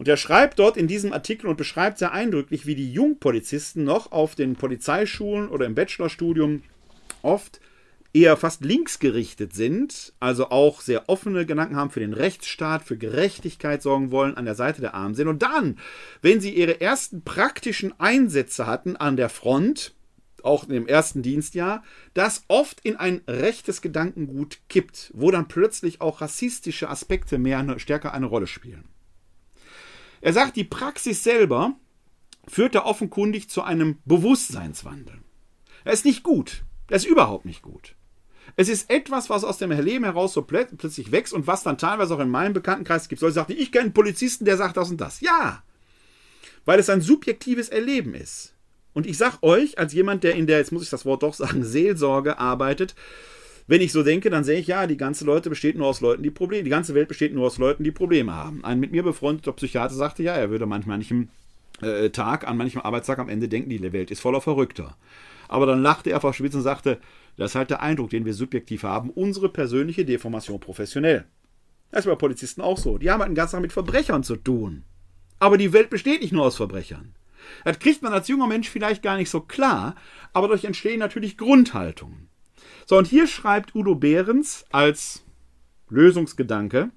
Und 0.00 0.08
er 0.08 0.16
schreibt 0.16 0.58
dort 0.58 0.78
in 0.78 0.86
diesem 0.86 1.12
Artikel 1.12 1.46
und 1.46 1.58
beschreibt 1.58 1.98
sehr 1.98 2.12
eindrücklich, 2.12 2.64
wie 2.64 2.74
die 2.74 2.90
Jungpolizisten 2.90 3.84
noch 3.84 4.12
auf 4.12 4.34
den 4.34 4.56
Polizeischulen 4.56 5.50
oder 5.50 5.66
im 5.66 5.74
Bachelorstudium 5.74 6.62
oft 7.20 7.60
eher 8.14 8.38
fast 8.38 8.64
linksgerichtet 8.64 9.52
sind, 9.52 10.14
also 10.18 10.48
auch 10.48 10.80
sehr 10.80 11.10
offene 11.10 11.44
Gedanken 11.44 11.76
haben 11.76 11.90
für 11.90 12.00
den 12.00 12.14
Rechtsstaat, 12.14 12.82
für 12.82 12.96
Gerechtigkeit 12.96 13.82
sorgen 13.82 14.10
wollen, 14.10 14.38
an 14.38 14.46
der 14.46 14.54
Seite 14.54 14.80
der 14.80 14.94
Armen 14.94 15.14
sind. 15.14 15.28
Und 15.28 15.42
dann, 15.42 15.78
wenn 16.22 16.40
sie 16.40 16.54
ihre 16.54 16.80
ersten 16.80 17.20
praktischen 17.20 17.92
Einsätze 18.00 18.66
hatten 18.66 18.96
an 18.96 19.18
der 19.18 19.28
Front, 19.28 19.92
auch 20.42 20.66
im 20.66 20.88
ersten 20.88 21.20
Dienstjahr, 21.20 21.82
das 22.14 22.44
oft 22.48 22.80
in 22.84 22.96
ein 22.96 23.20
rechtes 23.28 23.82
Gedankengut 23.82 24.60
kippt, 24.70 25.10
wo 25.12 25.30
dann 25.30 25.46
plötzlich 25.46 26.00
auch 26.00 26.22
rassistische 26.22 26.88
Aspekte 26.88 27.36
mehr 27.36 27.78
stärker 27.78 28.14
eine 28.14 28.24
Rolle 28.24 28.46
spielen. 28.46 28.88
Er 30.20 30.32
sagt, 30.32 30.56
die 30.56 30.64
Praxis 30.64 31.22
selber 31.22 31.74
führt 32.46 32.74
da 32.74 32.84
offenkundig 32.84 33.48
zu 33.48 33.62
einem 33.62 33.98
Bewusstseinswandel. 34.04 35.18
Er 35.84 35.92
ist 35.92 36.04
nicht 36.04 36.22
gut. 36.22 36.64
Er 36.88 36.96
ist 36.96 37.06
überhaupt 37.06 37.44
nicht 37.44 37.62
gut. 37.62 37.94
Es 38.56 38.68
ist 38.68 38.90
etwas, 38.90 39.30
was 39.30 39.44
aus 39.44 39.58
dem 39.58 39.70
Leben 39.70 40.04
heraus 40.04 40.32
so 40.32 40.42
plö 40.42 40.64
plötzlich 40.64 41.12
wächst 41.12 41.32
und 41.32 41.46
was 41.46 41.62
dann 41.62 41.78
teilweise 41.78 42.14
auch 42.14 42.20
in 42.20 42.28
meinem 42.28 42.52
Bekanntenkreis 42.52 43.08
gibt. 43.08 43.22
Leute 43.22 43.34
sagen, 43.34 43.54
ich 43.56 43.70
kenne 43.70 43.84
einen 43.84 43.92
Polizisten, 43.92 44.44
der 44.44 44.56
sagt 44.56 44.76
das 44.76 44.90
und 44.90 45.00
das. 45.00 45.20
Ja, 45.20 45.62
weil 46.64 46.78
es 46.78 46.90
ein 46.90 47.00
subjektives 47.00 47.68
Erleben 47.68 48.14
ist. 48.14 48.54
Und 48.92 49.06
ich 49.06 49.16
sage 49.16 49.38
euch, 49.42 49.78
als 49.78 49.92
jemand, 49.92 50.24
der 50.24 50.34
in 50.34 50.46
der, 50.46 50.58
jetzt 50.58 50.72
muss 50.72 50.82
ich 50.82 50.90
das 50.90 51.04
Wort 51.04 51.22
doch 51.22 51.34
sagen, 51.34 51.64
Seelsorge 51.64 52.38
arbeitet, 52.38 52.94
wenn 53.70 53.82
ich 53.82 53.92
so 53.92 54.02
denke, 54.02 54.30
dann 54.30 54.42
sehe 54.42 54.58
ich, 54.58 54.66
ja, 54.66 54.88
die 54.88 54.96
ganze 54.96 55.24
Leute 55.24 55.48
besteht 55.48 55.78
nur 55.78 55.86
aus 55.86 56.00
Leuten, 56.00 56.24
die 56.24 56.32
Probleme, 56.32 56.64
die 56.64 56.70
ganze 56.70 56.92
Welt 56.96 57.06
besteht 57.06 57.32
nur 57.32 57.46
aus 57.46 57.56
Leuten, 57.56 57.84
die 57.84 57.92
Probleme 57.92 58.34
haben. 58.34 58.64
Ein 58.64 58.80
mit 58.80 58.90
mir 58.90 59.04
befreundeter 59.04 59.52
Psychiater 59.52 59.94
sagte, 59.94 60.24
ja, 60.24 60.34
er 60.34 60.50
würde 60.50 60.66
manchmal 60.66 60.98
manchem 60.98 61.28
äh, 61.80 62.10
Tag, 62.10 62.48
an 62.48 62.56
manchem 62.56 62.80
Arbeitstag 62.80 63.20
am 63.20 63.28
Ende 63.28 63.46
denken, 63.48 63.70
die 63.70 63.92
Welt 63.92 64.10
ist 64.10 64.18
voller 64.18 64.40
Verrückter. 64.40 64.96
Aber 65.46 65.66
dann 65.66 65.82
lachte 65.82 66.10
er 66.10 66.20
verschwitzt 66.20 66.56
und 66.56 66.62
sagte, 66.62 66.98
das 67.36 67.52
ist 67.52 67.54
halt 67.54 67.70
der 67.70 67.80
Eindruck, 67.80 68.10
den 68.10 68.24
wir 68.24 68.34
subjektiv 68.34 68.82
haben, 68.82 69.10
unsere 69.10 69.48
persönliche 69.48 70.04
Deformation 70.04 70.58
professionell. 70.58 71.26
Das 71.92 72.00
ist 72.00 72.10
bei 72.10 72.16
Polizisten 72.16 72.62
auch 72.62 72.76
so. 72.76 72.98
Die 72.98 73.08
haben 73.08 73.20
halt 73.20 73.30
den 73.30 73.36
ganzen 73.36 73.52
Tag 73.52 73.62
mit 73.62 73.72
Verbrechern 73.72 74.24
zu 74.24 74.34
tun. 74.34 74.82
Aber 75.38 75.58
die 75.58 75.72
Welt 75.72 75.90
besteht 75.90 76.22
nicht 76.22 76.32
nur 76.32 76.44
aus 76.44 76.56
Verbrechern. 76.56 77.14
Das 77.64 77.78
kriegt 77.78 78.02
man 78.02 78.12
als 78.12 78.26
junger 78.26 78.48
Mensch 78.48 78.68
vielleicht 78.68 79.04
gar 79.04 79.16
nicht 79.16 79.30
so 79.30 79.42
klar, 79.42 79.94
aber 80.32 80.48
dadurch 80.48 80.64
entstehen 80.64 80.98
natürlich 80.98 81.38
Grundhaltungen. 81.38 82.29
So, 82.90 82.98
und 82.98 83.06
hier 83.06 83.28
schreibt 83.28 83.76
Udo 83.76 83.94
Behrens 83.94 84.64
als 84.72 85.24
Lösungsgedanke, 85.90 86.90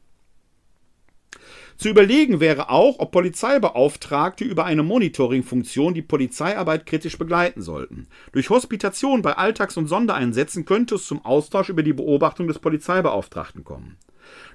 zu 1.78 1.88
überlegen 1.88 2.40
wäre 2.40 2.72
auch, 2.72 2.98
ob 2.98 3.12
Polizeibeauftragte 3.12 4.44
über 4.44 4.66
eine 4.66 4.82
Monitoringfunktion 4.82 5.94
die 5.94 6.02
Polizeiarbeit 6.02 6.88
kritisch 6.88 7.20
begleiten 7.20 7.62
sollten. 7.62 8.08
Durch 8.32 8.50
Hospitation 8.50 9.22
bei 9.22 9.38
Alltags- 9.38 9.78
und 9.78 9.86
Sondereinsätzen 9.86 10.66
könnte 10.66 10.96
es 10.96 11.06
zum 11.06 11.24
Austausch 11.24 11.70
über 11.70 11.84
die 11.84 11.94
Beobachtung 11.94 12.48
des 12.48 12.58
Polizeibeauftragten 12.58 13.64
kommen. 13.64 13.98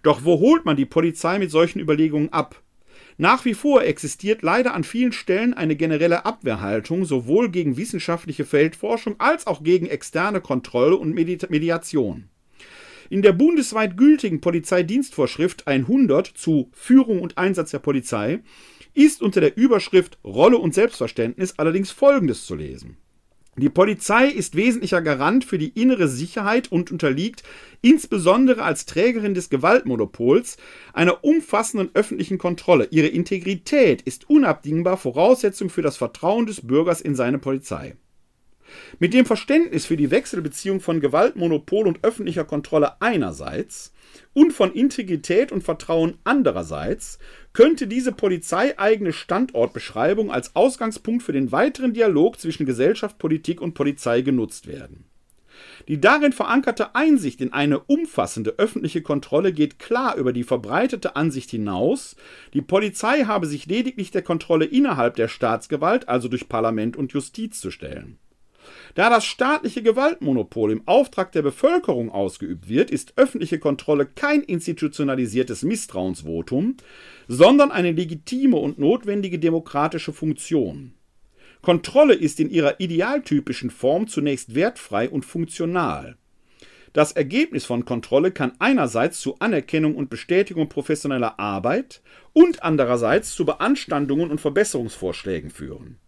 Doch 0.03 0.25
wo 0.25 0.41
holt 0.41 0.65
man 0.65 0.77
die 0.77 0.87
Polizei 0.87 1.39
mit 1.39 1.53
solchen 1.53 1.79
Überlegungen 1.79 2.33
ab? 2.33 2.61
Nach 3.21 3.45
wie 3.45 3.55
vor 3.55 3.83
existiert 3.83 4.43
leider 4.43 4.75
an 4.75 4.85
vielen 4.85 5.11
Stellen 5.11 5.53
eine 5.53 5.75
generelle 5.75 6.25
Abwehrhaltung 6.25 7.05
sowohl 7.05 7.51
gegen 7.51 7.77
wissenschaftliche 7.77 8.45
Feldforschung 8.45 9.17
als 9.19 9.49
auch 9.49 9.65
gegen 9.65 9.87
externe 9.87 10.41
Kontrolle 10.41 10.95
und 10.95 11.15
Mediation. 11.15 12.29
In 13.11 13.23
der 13.23 13.33
bundesweit 13.33 13.97
gültigen 13.97 14.41
Polizeidienstvorschrift 14.41 15.67
100 15.67 16.29
zu 16.29 16.71
Führung 16.73 17.21
und 17.21 17.39
Einsatz 17.39 17.73
der 17.73 17.81
Polizei 17.81 18.39
ist 18.95 19.21
unter 19.21 19.41
der 19.41 19.57
Überschrift 19.57 20.19
Rolle 20.23 20.59
und 20.59 20.73
Selbstverständnis 20.73 21.55
allerdings 21.59 21.91
Folgendes 21.91 22.47
zu 22.47 22.55
lesen. 22.55 22.99
Die 23.59 23.69
Polizei 23.69 24.29
ist 24.29 24.55
wesentlicher 24.55 25.03
Garant 25.03 25.45
für 25.45 25.59
die 25.59 25.71
innere 25.71 26.07
Sicherheit 26.07 26.71
und 26.71 26.93
unterliegt 26.93 27.43
insbesondere 27.83 28.63
als 28.63 28.87
Trägerin 28.87 29.35
des 29.35 29.51
Gewaltmonopols 29.51 30.59
einer 30.93 31.25
umfassenden 31.25 31.91
öffentlichen 31.95 32.39
Kontrolle. 32.39 32.87
Ihre 32.93 33.09
Integrität 33.09 34.03
ist 34.03 34.31
unabdingbar 34.31 34.97
Voraussetzung 34.97 35.71
für 35.71 35.83
das 35.83 35.97
Vertrauen 35.97 36.47
des 36.47 36.65
Bürgers 36.69 37.01
in 37.01 37.17
seine 37.17 37.39
Polizei. 37.39 37.97
Mit 39.01 39.13
dem 39.13 39.27
Verständnis 39.27 39.87
für 39.87 39.97
die 39.97 40.13
Wechselbeziehung 40.13 40.81
von 40.81 41.01
Gewaltmonopol 41.01 41.89
und 41.89 42.05
öffentlicher 42.05 42.45
Kontrolle 42.45 43.01
einerseits 43.01 43.93
und 44.39 44.53
von 44.53 44.73
Integrität 44.73 45.51
und 45.51 45.65
Vertrauen 45.65 46.17
andererseits 46.23 47.19
könnte 47.55 47.89
diese 47.89 48.13
polizeieigene 48.13 49.13
Standortbeschreibung 49.13 50.31
als 50.31 50.55
Ausgangspunkt 50.55 51.25
für 51.25 51.33
den 51.33 51.51
weiteren 51.51 51.93
Dialog 51.93 52.39
zwischen 52.39 52.65
Gesellschaft, 52.65 53.19
Politik 53.19 53.61
und 53.61 53.75
Polizei 53.75 54.21
genutzt 54.21 54.69
werden. 54.69 55.07
Die 55.89 56.01
darin 56.01 56.33
verankerte 56.33 56.95
Einsicht 56.95 57.41
in 57.41 57.53
eine 57.53 57.81
umfassende 57.81 58.55
öffentliche 58.59 59.03
Kontrolle 59.03 59.53
geht 59.53 59.81
klar 59.81 60.15
über 60.15 60.33
die 60.33 60.45
verbreitete 60.45 61.17
Ansicht 61.17 61.51
hinaus, 61.51 62.15
die 62.55 62.63
Polizei 62.63 63.25
habe 63.25 63.49
sich 63.49 63.67
lediglich 63.67 64.13
der 64.13 64.23
Kontrolle 64.23 64.67
innerhalb 64.67 65.17
der 65.17 65.27
Staatsgewalt, 65.27 66.09
also 66.09 66.29
durch 66.29 66.49
Parlament 66.49 66.97
und 66.97 67.13
Justiz, 67.13 67.61
zu 67.61 67.73
stellen. 67.73 68.21
Da 68.95 69.11
das 69.11 69.25
staatliche 69.25 69.83
Gewaltmonopol 69.83 70.73
im 70.73 70.87
Auftrag 70.87 71.33
der 71.33 71.43
Bevölkerung 71.43 72.11
ausgeübt 72.11 72.69
wird, 72.69 72.91
ist 72.91 73.15
öffentliche 73.17 73.59
Kontrolle 73.59 74.07
kein 74.07 74.43
institutionalisiertes 74.43 75.63
Misstrauensvotum, 75.63 76.77
sondern 77.29 77.71
eine 77.71 77.93
legitime 77.93 78.57
und 78.57 78.79
notwendige 78.79 79.39
demokratische 79.39 80.13
Funktion. 80.13 80.95
Kontrolle 81.63 82.15
ist 82.15 82.41
in 82.41 82.51
ihrer 82.51 82.81
idealtypischen 82.81 83.71
Form 83.71 84.07
zunächst 84.07 84.55
wertfrei 84.55 85.09
und 85.09 85.25
funktional. 85.25 86.17
Das 86.93 87.13
Ergebnis 87.13 87.65
von 87.65 87.85
Kontrolle 87.85 88.31
kann 88.31 88.53
einerseits 88.59 89.21
zu 89.21 89.39
Anerkennung 89.41 89.95
und 89.95 90.09
Bestätigung 90.09 90.69
professioneller 90.69 91.39
Arbeit 91.39 92.01
und 92.33 92.63
andererseits 92.63 93.35
zu 93.35 93.45
Beanstandungen 93.45 94.31
und 94.31 94.41
Verbesserungsvorschlägen 94.41 95.51
führen. 95.51 95.99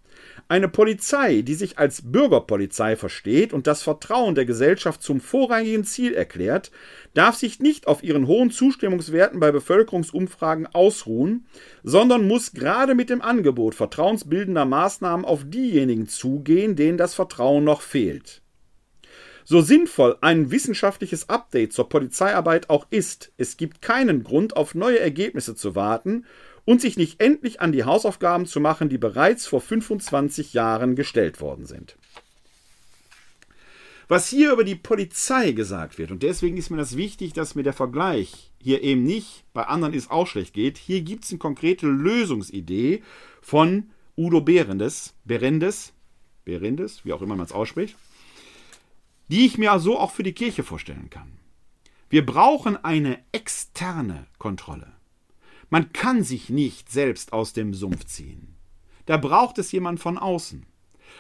Eine 0.51 0.67
Polizei, 0.67 1.43
die 1.43 1.55
sich 1.55 1.79
als 1.79 2.03
Bürgerpolizei 2.03 2.97
versteht 2.97 3.53
und 3.53 3.69
das 3.69 3.85
Vertrauen 3.85 4.35
der 4.35 4.47
Gesellschaft 4.47 5.01
zum 5.01 5.21
vorrangigen 5.21 5.85
Ziel 5.85 6.13
erklärt, 6.13 6.73
darf 7.15 7.37
sich 7.37 7.61
nicht 7.61 7.87
auf 7.87 8.03
ihren 8.03 8.27
hohen 8.27 8.51
Zustimmungswerten 8.51 9.39
bei 9.39 9.53
Bevölkerungsumfragen 9.53 10.67
ausruhen, 10.67 11.47
sondern 11.85 12.27
muss 12.27 12.51
gerade 12.53 12.97
mit 12.97 13.11
dem 13.11 13.23
Angebot 13.23 13.77
vertrauensbildender 13.77 14.65
Maßnahmen 14.65 15.25
auf 15.25 15.45
diejenigen 15.45 16.09
zugehen, 16.09 16.75
denen 16.75 16.99
das 16.99 17.15
Vertrauen 17.15 17.63
noch 17.63 17.81
fehlt. 17.81 18.43
So 19.45 19.61
sinnvoll 19.61 20.17
ein 20.21 20.51
wissenschaftliches 20.51 21.29
Update 21.29 21.73
zur 21.73 21.89
Polizeiarbeit 21.89 22.71
auch 22.71 22.87
ist, 22.91 23.33
es 23.37 23.57
gibt 23.57 23.83
keinen 23.83 24.23
Grund, 24.25 24.57
auf 24.57 24.75
neue 24.75 25.01
Ergebnisse 25.01 25.55
zu 25.55 25.75
warten 25.75 26.25
und 26.65 26.81
sich 26.81 26.97
nicht 26.97 27.21
endlich 27.21 27.61
an 27.61 27.73
die 27.73 27.85
Hausaufgaben 27.85 28.47
zu 28.47 28.61
machen, 28.61 28.89
die 28.89 28.99
bereits 28.99 29.47
vor 29.47 29.61
25 29.61 30.53
Jahren 30.53 30.95
gestellt 30.95 31.41
worden 31.41 31.67
sind. 31.67 31.97
Was 34.11 34.29
hier 34.29 34.53
über 34.53 34.65
die 34.65 34.75
Polizei 34.75 35.53
gesagt 35.53 35.97
wird, 35.97 36.11
und 36.11 36.25
deswegen 36.25 36.57
ist 36.57 36.69
mir 36.69 36.77
das 36.77 36.97
wichtig, 36.97 37.33
dass 37.33 37.55
mir 37.55 37.63
der 37.63 37.73
Vergleich 37.73 38.51
hier 38.59 38.83
eben 38.83 39.05
nicht 39.05 39.45
bei 39.53 39.63
anderen 39.63 39.95
ist 39.95 40.11
auch 40.11 40.27
schlecht 40.27 40.53
geht, 40.53 40.79
hier 40.79 41.03
gibt 41.03 41.25
es 41.25 41.31
eine 41.31 41.39
konkrete 41.39 41.87
Lösungsidee 41.87 43.05
von 43.41 43.91
Udo 44.17 44.41
Berendes, 44.41 45.15
Berendes, 45.25 45.93
Berendes, 46.45 47.05
wie 47.05 47.13
auch 47.13 47.23
immer 47.23 47.37
man 47.37 47.47
es 47.47 47.53
ausspricht, 47.53 47.97
die 49.31 49.47
ich 49.47 49.59
mir 49.59 49.79
so 49.79 49.99
auch 49.99 50.11
für 50.11 50.25
die 50.25 50.33
Kirche 50.33 50.65
vorstellen 50.65 51.09
kann. 51.09 51.39
Wir 52.09 52.27
brauchen 52.27 52.77
eine 52.85 53.19
externe 53.31 54.27
Kontrolle. 54.39 54.93
Man 55.69 55.93
kann 55.93 56.25
sich 56.25 56.51
nicht 56.51 56.91
selbst 56.91 57.33
aus 57.33 57.53
dem 57.53 57.73
Sumpf 57.73 58.05
ziehen. 58.07 58.57
Da 59.07 59.17
braucht 59.17 59.59
es 59.59 59.71
jemand 59.71 60.01
von 60.01 60.19
außen. 60.19 60.67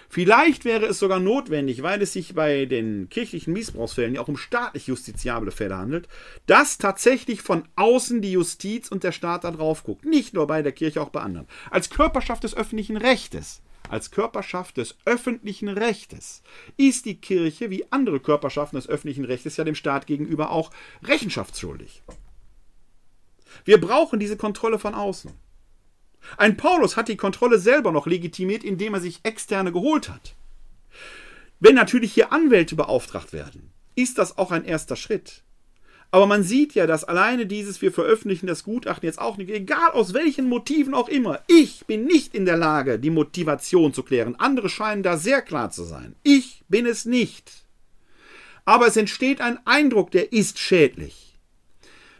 Vielleicht 0.09 0.65
wäre 0.65 0.87
es 0.87 0.99
sogar 0.99 1.21
notwendig, 1.21 1.85
weil 1.85 2.03
es 2.03 2.13
sich 2.13 2.35
bei 2.35 2.67
den 2.67 3.09
kirchlichen 3.09 3.53
Missbrauchsfällen 3.53 4.17
ja 4.17 4.21
auch 4.21 4.29
um 4.29 4.37
staatlich 4.37 4.89
justiziable 4.89 5.53
Fälle 5.53 5.77
handelt, 5.77 6.09
dass 6.47 6.79
tatsächlich 6.79 7.43
von 7.43 7.63
außen 7.77 8.21
die 8.21 8.33
Justiz 8.33 8.89
und 8.89 9.05
der 9.05 9.13
Staat 9.13 9.45
da 9.45 9.53
drauf 9.53 9.85
guckt. 9.85 10.05
Nicht 10.05 10.35
nur 10.35 10.49
bei 10.49 10.63
der 10.63 10.73
Kirche, 10.73 11.01
auch 11.01 11.11
bei 11.11 11.21
anderen. 11.21 11.47
Als 11.71 11.91
Körperschaft 11.91 12.43
des 12.43 12.57
öffentlichen 12.57 12.97
Rechtes 12.97 13.63
als 13.91 14.11
Körperschaft 14.11 14.77
des 14.77 14.97
öffentlichen 15.05 15.69
Rechtes 15.69 16.43
ist 16.77 17.07
die 17.07 17.21
Kirche 17.21 17.71
wie 17.71 17.91
andere 17.91 18.21
Körperschaften 18.21 18.77
des 18.77 18.89
öffentlichen 18.89 19.25
Rechtes 19.25 19.57
ja 19.57 19.65
dem 19.65 19.75
Staat 19.75 20.07
gegenüber 20.07 20.51
auch 20.51 20.71
rechenschaftsschuldig. 21.03 22.03
Wir 23.65 23.81
brauchen 23.81 24.21
diese 24.21 24.37
Kontrolle 24.37 24.79
von 24.79 24.95
außen. 24.95 25.33
Ein 26.37 26.57
Paulus 26.57 26.97
hat 26.97 27.09
die 27.09 27.17
Kontrolle 27.17 27.59
selber 27.59 27.93
noch 27.93 28.07
legitimiert, 28.07 28.63
indem 28.63 28.95
er 28.95 29.01
sich 29.01 29.21
externe 29.25 29.73
geholt 29.73 30.09
hat. 30.09 30.37
Wenn 31.59 31.75
natürlich 31.75 32.13
hier 32.15 32.33
Anwälte 32.33 32.77
beauftragt 32.77 33.33
werden, 33.33 33.73
ist 33.95 34.19
das 34.19 34.39
auch 34.39 34.51
ein 34.51 34.65
erster 34.65 34.97
Schritt. 34.97 35.43
Aber 36.13 36.27
man 36.27 36.43
sieht 36.43 36.75
ja, 36.75 36.87
dass 36.87 37.05
alleine 37.05 37.47
dieses, 37.47 37.83
wir 37.83 37.93
veröffentlichen 37.93 38.49
das 38.49 38.65
Gutachten 38.65 39.07
jetzt 39.07 39.21
auch 39.21 39.37
nicht, 39.37 39.51
egal 39.51 39.91
aus 39.93 40.13
welchen 40.13 40.49
Motiven 40.49 40.93
auch 40.93 41.09
immer, 41.09 41.41
ich 41.47 41.87
bin 41.87 42.05
nicht 42.05 42.35
in 42.35 42.47
der 42.47 42.57
Lage, 42.57 42.99
die 42.99 43.11
Motivation 43.11 43.95
zu 43.95 44.03
klären. 44.03 44.35
Andere 44.37 44.69
scheinen 44.69 45.05
da 45.05 45.17
sehr 45.17 45.41
klar 45.41 45.71
zu 45.71 45.85
sein. 45.85 46.17
Ich 46.25 46.65
bin 46.69 46.87
es 46.87 47.05
nicht. 47.05 47.65
Aber 48.65 48.89
es 48.89 48.97
entsteht 48.97 49.41
ein 49.41 49.59
Eindruck, 49.67 50.11
der 50.11 50.33
ist 50.33 50.59
schädlich. 50.59 51.39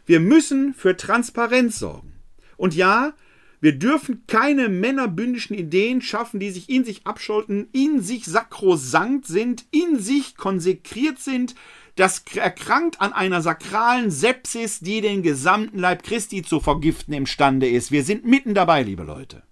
Wir 0.05 0.19
müssen 0.19 0.73
für 0.73 0.95
Transparenz 0.95 1.79
sorgen. 1.79 2.13
Und 2.57 2.73
ja, 2.75 3.13
wir 3.59 3.77
dürfen 3.77 4.23
keine 4.25 4.69
männerbündischen 4.69 5.55
Ideen 5.55 6.01
schaffen, 6.01 6.39
die 6.39 6.49
sich 6.49 6.69
in 6.69 6.83
sich 6.83 7.05
abscholten, 7.05 7.67
in 7.73 8.01
sich 8.01 8.25
sakrosankt 8.25 9.27
sind, 9.27 9.65
in 9.69 9.99
sich 9.99 10.35
konsekriert 10.35 11.19
sind, 11.19 11.55
das 11.95 12.23
erkrankt 12.35 13.01
an 13.01 13.13
einer 13.13 13.41
sakralen 13.41 14.11
Sepsis, 14.11 14.79
die 14.79 15.01
den 15.01 15.23
gesamten 15.23 15.77
Leib 15.77 16.03
Christi 16.03 16.41
zu 16.41 16.59
vergiften 16.59 17.13
imstande 17.13 17.69
ist. 17.69 17.91
Wir 17.91 18.03
sind 18.03 18.25
mitten 18.25 18.53
dabei, 18.53 18.83
liebe 18.83 19.03
Leute. 19.03 19.43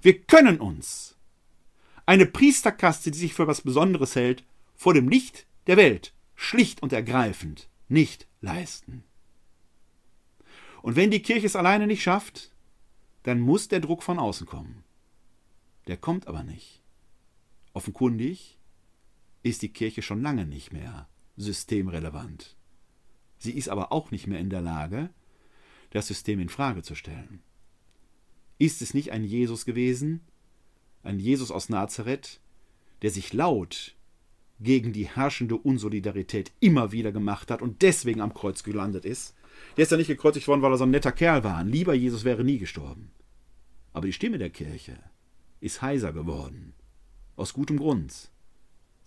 Wir 0.00 0.20
können 0.20 0.60
uns 0.60 1.16
eine 2.06 2.26
Priesterkaste, 2.26 3.10
die 3.10 3.18
sich 3.18 3.34
für 3.34 3.46
was 3.46 3.62
Besonderes 3.62 4.16
hält, 4.16 4.44
vor 4.74 4.94
dem 4.94 5.08
Licht 5.08 5.46
der 5.66 5.76
Welt 5.76 6.12
schlicht 6.34 6.82
und 6.82 6.92
ergreifend 6.92 7.68
nicht 7.88 8.26
leisten. 8.40 9.04
Und 10.82 10.96
wenn 10.96 11.10
die 11.10 11.22
Kirche 11.22 11.46
es 11.46 11.56
alleine 11.56 11.86
nicht 11.86 12.02
schafft, 12.02 12.50
dann 13.22 13.38
muss 13.38 13.68
der 13.68 13.80
Druck 13.80 14.02
von 14.02 14.18
außen 14.18 14.46
kommen. 14.46 14.82
Der 15.86 15.96
kommt 15.96 16.26
aber 16.26 16.42
nicht. 16.42 16.82
Offenkundig 17.72 18.58
ist 19.42 19.62
die 19.62 19.72
Kirche 19.72 20.02
schon 20.02 20.22
lange 20.22 20.46
nicht 20.46 20.72
mehr 20.72 21.08
systemrelevant. 21.36 22.56
Sie 23.38 23.52
ist 23.52 23.68
aber 23.68 23.92
auch 23.92 24.10
nicht 24.10 24.26
mehr 24.26 24.38
in 24.38 24.50
der 24.50 24.60
Lage, 24.60 25.10
das 25.90 26.06
System 26.06 26.40
in 26.40 26.48
Frage 26.48 26.82
zu 26.82 26.94
stellen. 26.94 27.42
Ist 28.58 28.82
es 28.82 28.94
nicht 28.94 29.10
ein 29.10 29.24
Jesus 29.24 29.64
gewesen, 29.64 30.20
ein 31.02 31.18
Jesus 31.18 31.50
aus 31.50 31.68
Nazareth, 31.68 32.40
der 33.02 33.10
sich 33.10 33.32
laut 33.32 33.96
gegen 34.60 34.92
die 34.92 35.08
herrschende 35.08 35.56
Unsolidarität 35.56 36.52
immer 36.60 36.92
wieder 36.92 37.10
gemacht 37.10 37.50
hat 37.50 37.62
und 37.62 37.82
deswegen 37.82 38.20
am 38.20 38.34
Kreuz 38.34 38.62
gelandet 38.62 39.04
ist? 39.04 39.34
Der 39.76 39.82
ist 39.82 39.90
ja 39.90 39.96
nicht 39.96 40.06
gekreuzigt 40.06 40.46
worden, 40.48 40.62
weil 40.62 40.72
er 40.72 40.78
so 40.78 40.84
ein 40.84 40.90
netter 40.90 41.12
Kerl 41.12 41.44
war. 41.44 41.56
Ein 41.56 41.68
lieber 41.68 41.94
Jesus 41.94 42.24
wäre 42.24 42.44
nie 42.44 42.58
gestorben. 42.58 43.10
Aber 43.92 44.06
die 44.06 44.12
Stimme 44.12 44.38
der 44.38 44.50
Kirche 44.50 44.98
ist 45.60 45.82
heiser 45.82 46.12
geworden. 46.12 46.74
Aus 47.36 47.52
gutem 47.52 47.78
Grund. 47.78 48.30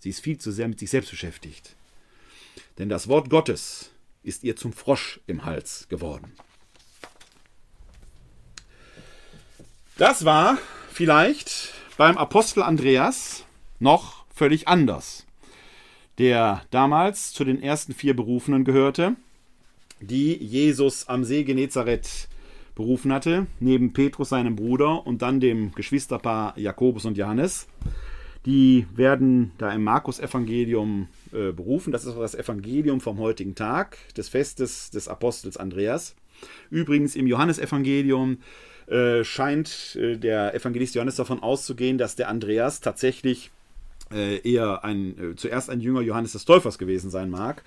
Sie 0.06 0.10
ist 0.10 0.20
viel 0.20 0.38
zu 0.38 0.52
sehr 0.52 0.68
mit 0.68 0.78
sich 0.78 0.88
selbst 0.88 1.10
beschäftigt. 1.10 1.74
Denn 2.78 2.88
das 2.88 3.08
Wort 3.08 3.28
Gottes 3.28 3.90
ist 4.22 4.44
ihr 4.44 4.54
zum 4.54 4.72
Frosch 4.72 5.18
im 5.26 5.44
Hals 5.44 5.88
geworden. 5.88 6.32
Das 9.98 10.24
war 10.24 10.58
vielleicht 10.92 11.74
beim 11.96 12.16
Apostel 12.18 12.62
Andreas 12.62 13.44
noch 13.80 14.24
völlig 14.32 14.68
anders, 14.68 15.26
der 16.18 16.62
damals 16.70 17.32
zu 17.32 17.42
den 17.42 17.60
ersten 17.60 17.92
vier 17.92 18.14
Berufenen 18.14 18.62
gehörte, 18.62 19.16
die 19.98 20.36
Jesus 20.36 21.08
am 21.08 21.24
See 21.24 21.42
Genezareth 21.42 22.28
berufen 22.76 23.12
hatte, 23.12 23.48
neben 23.58 23.92
Petrus, 23.92 24.28
seinem 24.28 24.54
Bruder, 24.54 25.04
und 25.04 25.22
dann 25.22 25.40
dem 25.40 25.72
Geschwisterpaar 25.72 26.56
Jakobus 26.56 27.06
und 27.06 27.18
Johannes. 27.18 27.66
Die 28.46 28.86
werden 28.94 29.50
da 29.58 29.72
im 29.72 29.82
Markus-Evangelium 29.82 31.08
äh, 31.32 31.52
berufen. 31.52 31.92
Das 31.92 32.04
ist 32.04 32.16
das 32.16 32.36
Evangelium 32.36 33.00
vom 33.00 33.18
heutigen 33.18 33.56
Tag, 33.56 33.98
des 34.14 34.28
Festes 34.28 34.90
des 34.90 35.08
Apostels 35.08 35.56
Andreas. 35.56 36.14
Übrigens 36.70 37.16
im 37.16 37.26
Johannesevangelium 37.26 38.38
äh, 38.86 39.24
scheint 39.24 39.96
äh, 39.96 40.16
der 40.16 40.54
Evangelist 40.54 40.94
Johannes 40.94 41.16
davon 41.16 41.42
auszugehen, 41.42 41.98
dass 41.98 42.14
der 42.14 42.28
Andreas 42.28 42.80
tatsächlich 42.80 43.50
äh, 44.12 44.38
eher 44.48 44.84
ein, 44.84 45.32
äh, 45.32 45.34
zuerst 45.34 45.68
ein 45.68 45.80
Jünger 45.80 46.02
Johannes 46.02 46.32
des 46.32 46.44
Täufers 46.44 46.78
gewesen 46.78 47.10
sein 47.10 47.30
mag. 47.30 47.64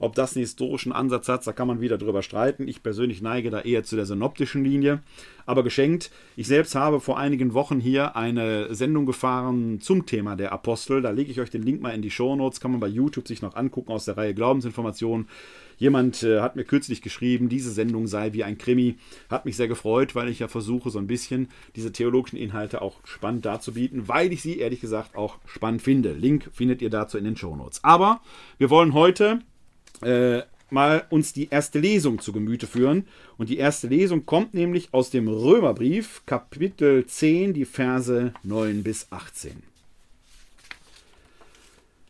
Ob 0.00 0.14
das 0.14 0.34
einen 0.34 0.42
historischen 0.42 0.92
Ansatz 0.92 1.28
hat, 1.28 1.46
da 1.46 1.52
kann 1.52 1.68
man 1.68 1.82
wieder 1.82 1.98
drüber 1.98 2.22
streiten. 2.22 2.66
Ich 2.66 2.82
persönlich 2.82 3.20
neige 3.20 3.50
da 3.50 3.60
eher 3.60 3.84
zu 3.84 3.96
der 3.96 4.06
synoptischen 4.06 4.64
Linie. 4.64 5.02
Aber 5.44 5.62
geschenkt, 5.62 6.10
ich 6.36 6.46
selbst 6.46 6.74
habe 6.74 7.00
vor 7.00 7.18
einigen 7.18 7.52
Wochen 7.52 7.80
hier 7.80 8.16
eine 8.16 8.74
Sendung 8.74 9.04
gefahren 9.04 9.80
zum 9.80 10.06
Thema 10.06 10.36
der 10.36 10.52
Apostel. 10.52 11.02
Da 11.02 11.10
lege 11.10 11.30
ich 11.30 11.40
euch 11.40 11.50
den 11.50 11.62
Link 11.62 11.82
mal 11.82 11.94
in 11.94 12.00
die 12.00 12.10
Show 12.10 12.34
Notes. 12.34 12.60
Kann 12.60 12.70
man 12.70 12.80
bei 12.80 12.88
YouTube 12.88 13.28
sich 13.28 13.42
noch 13.42 13.54
angucken 13.54 13.92
aus 13.92 14.06
der 14.06 14.16
Reihe 14.16 14.32
Glaubensinformationen. 14.34 15.28
Jemand 15.76 16.22
äh, 16.22 16.40
hat 16.40 16.56
mir 16.56 16.64
kürzlich 16.64 17.02
geschrieben, 17.02 17.48
diese 17.48 17.70
Sendung 17.70 18.06
sei 18.06 18.32
wie 18.32 18.44
ein 18.44 18.58
Krimi. 18.58 18.96
Hat 19.28 19.44
mich 19.44 19.56
sehr 19.56 19.68
gefreut, 19.68 20.14
weil 20.14 20.28
ich 20.28 20.38
ja 20.38 20.48
versuche, 20.48 20.90
so 20.90 20.98
ein 20.98 21.06
bisschen 21.06 21.48
diese 21.76 21.92
theologischen 21.92 22.38
Inhalte 22.38 22.80
auch 22.80 22.96
spannend 23.04 23.44
darzubieten, 23.44 24.06
weil 24.06 24.32
ich 24.32 24.40
sie 24.40 24.58
ehrlich 24.58 24.80
gesagt 24.80 25.16
auch 25.16 25.38
spannend 25.46 25.82
finde. 25.82 26.12
Link 26.12 26.50
findet 26.52 26.80
ihr 26.80 26.90
dazu 26.90 27.18
in 27.18 27.24
den 27.24 27.36
Show 27.36 27.56
Notes. 27.56 27.82
Aber 27.82 28.20
wir 28.58 28.70
wollen 28.70 28.94
heute 28.94 29.40
äh, 30.02 30.42
mal 30.70 31.06
uns 31.10 31.32
die 31.32 31.48
erste 31.50 31.78
Lesung 31.78 32.20
zu 32.20 32.32
Gemüte 32.32 32.66
führen. 32.66 33.06
Und 33.36 33.48
die 33.48 33.58
erste 33.58 33.88
Lesung 33.88 34.26
kommt 34.26 34.54
nämlich 34.54 34.92
aus 34.92 35.10
dem 35.10 35.28
Römerbrief, 35.28 36.22
Kapitel 36.26 37.06
10, 37.06 37.54
die 37.54 37.64
Verse 37.64 38.32
9 38.42 38.82
bis 38.82 39.06
18. 39.10 39.62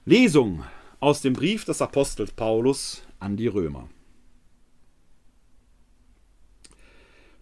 Lesung 0.05 0.64
aus 0.99 1.22
dem 1.22 1.34
Brief 1.34 1.64
des 1.64 1.80
Apostels 1.80 2.32
Paulus 2.32 3.03
an 3.18 3.36
die 3.36 3.47
Römer. 3.47 3.88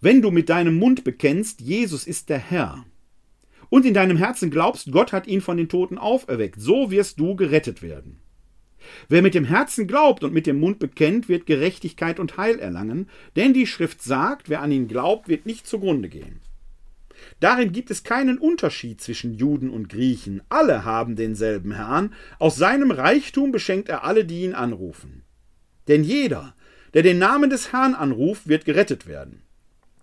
Wenn 0.01 0.23
du 0.23 0.31
mit 0.31 0.49
deinem 0.49 0.77
Mund 0.77 1.03
bekennst, 1.03 1.61
Jesus 1.61 2.07
ist 2.07 2.29
der 2.29 2.39
Herr, 2.39 2.85
und 3.71 3.85
in 3.85 3.95
deinem 3.95 4.17
Herzen 4.17 4.51
glaubst, 4.51 4.91
Gott 4.93 5.13
hat 5.13 5.27
ihn 5.27 5.41
von 5.41 5.57
den 5.57 5.69
Toten 5.69 5.99
auferweckt, 5.99 6.61
so 6.61 6.91
wirst 6.91 7.21
du 7.21 7.37
gerettet 7.37 7.83
werden. 7.83 8.21
Wer 9.09 9.22
mit 9.22 9.35
dem 9.35 9.45
Herzen 9.45 9.87
glaubt 9.87 10.24
und 10.24 10.33
mit 10.33 10.47
dem 10.47 10.61
Mund 10.61 10.79
bekennt, 10.79 11.29
wird 11.29 11.47
Gerechtigkeit 11.47 12.20
und 12.20 12.37
Heil 12.37 12.59
erlangen, 12.59 13.09
denn 13.37 13.55
die 13.55 13.66
Schrift 13.66 14.03
sagt, 14.03 14.49
wer 14.49 14.62
an 14.62 14.72
ihn 14.72 14.89
glaubt, 14.89 15.29
wird 15.29 15.47
nicht 15.47 15.66
zugrunde 15.66 16.09
gehen. 16.09 16.41
Darin 17.41 17.72
gibt 17.72 17.91
es 17.91 18.05
keinen 18.05 18.39
Unterschied 18.39 19.01
zwischen 19.01 19.35
Juden 19.35 19.70
und 19.70 19.89
Griechen, 19.89 20.43
alle 20.49 20.85
haben 20.85 21.16
denselben 21.16 21.72
Herrn, 21.72 22.14
aus 22.39 22.57
seinem 22.57 22.91
Reichtum 22.91 23.53
beschenkt 23.53 23.89
er 23.89 24.05
alle, 24.05 24.24
die 24.24 24.43
ihn 24.43 24.55
anrufen. 24.55 25.22
Denn 25.89 26.05
jeder, 26.05 26.55
der 26.95 27.03
den 27.03 27.18
Namen 27.18 27.51
des 27.51 27.72
Herrn 27.72 27.95
anruft, 27.95 28.49
wird 28.49 28.64
gerettet 28.64 29.07
werden. 29.07 29.43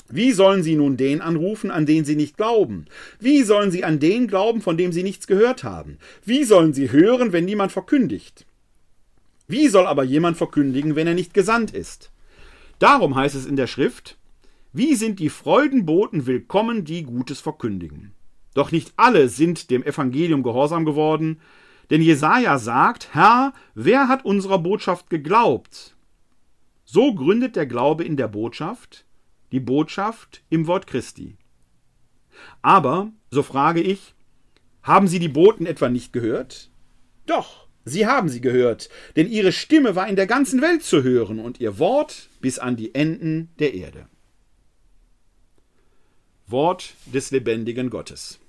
Wie 0.07 0.34
sollen 0.34 0.61
sie 0.61 0.76
nun 0.76 0.97
den 0.97 1.21
anrufen, 1.21 1.71
an 1.71 1.88
den 1.88 2.05
sie 2.05 2.15
nicht 2.15 2.38
glauben? 2.38 2.86
Wie 3.19 3.41
sollen 3.41 3.71
sie 3.71 3.84
an 3.84 3.99
den 3.99 4.28
glauben, 4.28 4.61
von 4.61 4.78
dem 4.78 4.91
sie 4.91 5.01
nichts 5.01 5.26
gehört 5.26 5.63
haben? 5.63 5.97
Wie 6.23 6.43
sollen 6.43 6.73
sie 6.73 6.91
hören, 6.91 7.34
wenn 7.34 7.45
niemand 7.45 7.71
verkündigt? 7.71 8.45
Wie 9.48 9.68
soll 9.68 9.86
aber 9.86 10.04
jemand 10.04 10.38
verkündigen, 10.38 10.96
wenn 10.96 11.08
er 11.08 11.14
nicht 11.14 11.34
gesandt 11.34 11.72
ist? 11.72 12.12
Darum 12.80 13.16
heißt 13.16 13.36
es 13.36 13.46
in 13.46 13.56
der 13.56 13.68
Schrift, 13.68 14.18
Wie 14.74 14.96
sind 14.96 15.20
die 15.20 15.30
Freudenboten 15.30 16.26
willkommen, 16.26 16.84
die 16.84 17.04
Gutes 17.04 17.41
verkündigen? 17.41 18.14
Doch 18.56 18.72
nicht 18.72 18.93
alle 18.98 19.30
sind 19.30 19.70
dem 19.70 19.84
Evangelium 19.84 20.41
gehorsam 20.41 20.84
geworden, 20.84 21.39
denn 21.91 22.02
Jesaja 22.02 22.58
sagt: 22.58 23.14
Herr, 23.14 23.54
wer 23.76 24.08
hat 24.08 24.26
unserer 24.26 24.58
Botschaft 24.58 25.10
geglaubt? 25.10 25.96
So 26.84 27.14
gründet 27.14 27.56
der 27.56 27.68
Glaube 27.68 28.04
in 28.04 28.18
der 28.18 28.28
Botschaft, 28.28 29.06
die 29.52 29.60
Botschaft 29.60 30.43
im 30.50 30.66
Wort 30.68 30.88
Christi. 30.88 31.38
Aber, 32.62 33.12
so 33.30 33.43
frage 33.43 33.82
ich, 33.82 34.16
haben 34.82 35.08
Sie 35.08 35.20
die 35.20 35.30
Boten 35.30 35.66
etwa 35.66 35.89
nicht 35.89 36.14
gehört? 36.14 36.72
Doch, 37.26 37.64
sie 37.86 38.05
haben 38.05 38.29
sie 38.29 38.41
gehört, 38.41 38.89
denn 39.15 39.29
ihre 39.29 39.51
Stimme 39.51 39.95
war 39.95 40.07
in 40.07 40.15
der 40.15 40.27
ganzen 40.27 40.61
Welt 40.61 40.83
zu 40.83 41.03
hören 41.03 41.39
und 41.39 41.59
ihr 41.59 41.79
Wort 41.79 42.29
bis 42.41 42.59
an 42.59 42.75
die 42.75 42.93
Enden 42.93 43.49
der 43.59 43.73
Erde. 43.73 44.07
Wort 46.47 46.93
des 47.05 47.31
lebendigen 47.31 47.89
Gottes. 47.89 48.39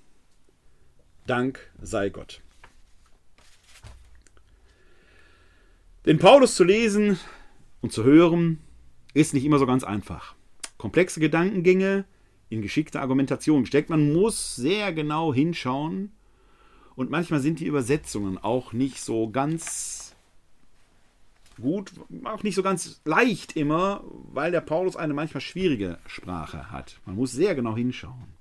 Dank 1.26 1.60
sei 1.80 2.08
Gott. 2.08 2.40
Den 6.04 6.18
Paulus 6.18 6.54
zu 6.54 6.62
lesen 6.62 7.18
und 7.80 7.92
zu 7.92 8.04
hören 8.04 8.60
ist 9.12 9.34
nicht 9.34 9.44
immer 9.44 9.58
so 9.58 9.66
ganz 9.66 9.82
einfach. 9.82 10.34
Komplexe 10.78 11.20
Gedankengänge 11.20 12.04
in 12.48 12.62
geschickte 12.62 13.00
Argumentation 13.00 13.62
gesteckt. 13.62 13.90
Man 13.90 14.12
muss 14.12 14.54
sehr 14.54 14.92
genau 14.92 15.34
hinschauen 15.34 16.12
und 16.96 17.10
manchmal 17.10 17.40
sind 17.40 17.60
die 17.60 17.66
Übersetzungen 17.66 18.38
auch 18.38 18.72
nicht 18.72 19.00
so 19.00 19.30
ganz 19.30 20.14
gut, 21.60 21.92
auch 22.24 22.42
nicht 22.42 22.54
so 22.54 22.62
ganz 22.62 23.00
leicht 23.04 23.56
immer, 23.56 24.02
weil 24.32 24.50
der 24.50 24.60
Paulus 24.60 24.96
eine 24.96 25.14
manchmal 25.14 25.40
schwierige 25.40 25.98
Sprache 26.06 26.70
hat. 26.70 26.98
Man 27.06 27.16
muss 27.16 27.32
sehr 27.32 27.54
genau 27.54 27.76
hinschauen. 27.76 28.34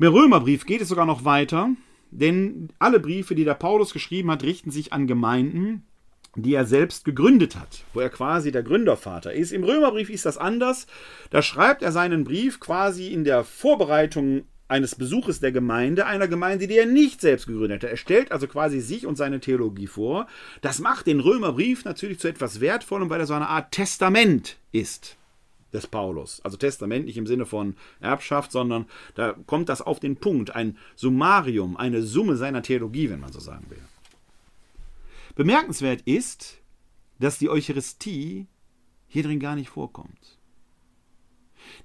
Im 0.00 0.12
Römerbrief 0.12 0.64
geht 0.64 0.80
es 0.80 0.88
sogar 0.88 1.06
noch 1.06 1.24
weiter, 1.24 1.70
denn 2.10 2.70
alle 2.78 3.00
Briefe, 3.00 3.34
die 3.34 3.44
der 3.44 3.54
Paulus 3.54 3.92
geschrieben 3.92 4.30
hat, 4.30 4.44
richten 4.44 4.70
sich 4.70 4.92
an 4.92 5.06
Gemeinden, 5.06 5.84
die 6.36 6.54
er 6.54 6.66
selbst 6.66 7.04
gegründet 7.04 7.56
hat, 7.56 7.84
wo 7.94 8.00
er 8.00 8.10
quasi 8.10 8.52
der 8.52 8.62
Gründervater 8.62 9.32
ist. 9.32 9.50
Im 9.52 9.64
Römerbrief 9.64 10.08
ist 10.08 10.24
das 10.24 10.38
anders. 10.38 10.86
Da 11.30 11.42
schreibt 11.42 11.82
er 11.82 11.90
seinen 11.90 12.22
Brief 12.22 12.60
quasi 12.60 13.08
in 13.08 13.24
der 13.24 13.42
Vorbereitung 13.42 14.44
eines 14.68 14.94
Besuches 14.94 15.40
der 15.40 15.50
Gemeinde, 15.50 16.06
einer 16.06 16.28
Gemeinde, 16.28 16.66
die 16.66 16.76
er 16.76 16.86
nicht 16.86 17.20
selbst 17.20 17.46
gegründet 17.46 17.82
hat. 17.82 17.90
Er 17.90 17.96
stellt 17.96 18.30
also 18.30 18.46
quasi 18.46 18.80
sich 18.80 19.06
und 19.06 19.16
seine 19.16 19.40
Theologie 19.40 19.86
vor. 19.86 20.26
Das 20.60 20.78
macht 20.78 21.06
den 21.06 21.20
Römerbrief 21.20 21.84
natürlich 21.84 22.20
zu 22.20 22.28
etwas 22.28 22.60
Wertvollem, 22.60 23.08
weil 23.10 23.20
er 23.20 23.26
so 23.26 23.34
eine 23.34 23.48
Art 23.48 23.72
Testament 23.72 24.58
ist 24.70 25.16
des 25.72 25.86
Paulus. 25.86 26.40
Also 26.44 26.56
Testament 26.56 27.06
nicht 27.06 27.16
im 27.16 27.26
Sinne 27.26 27.46
von 27.46 27.76
Erbschaft, 28.00 28.52
sondern 28.52 28.86
da 29.14 29.34
kommt 29.46 29.68
das 29.68 29.82
auf 29.82 30.00
den 30.00 30.16
Punkt, 30.16 30.54
ein 30.54 30.76
Summarium, 30.96 31.76
eine 31.76 32.02
Summe 32.02 32.36
seiner 32.36 32.62
Theologie, 32.62 33.10
wenn 33.10 33.20
man 33.20 33.32
so 33.32 33.40
sagen 33.40 33.66
will. 33.68 33.82
Bemerkenswert 35.34 36.02
ist, 36.02 36.58
dass 37.18 37.38
die 37.38 37.48
Eucharistie 37.48 38.46
hier 39.06 39.22
drin 39.22 39.40
gar 39.40 39.56
nicht 39.56 39.70
vorkommt. 39.70 40.38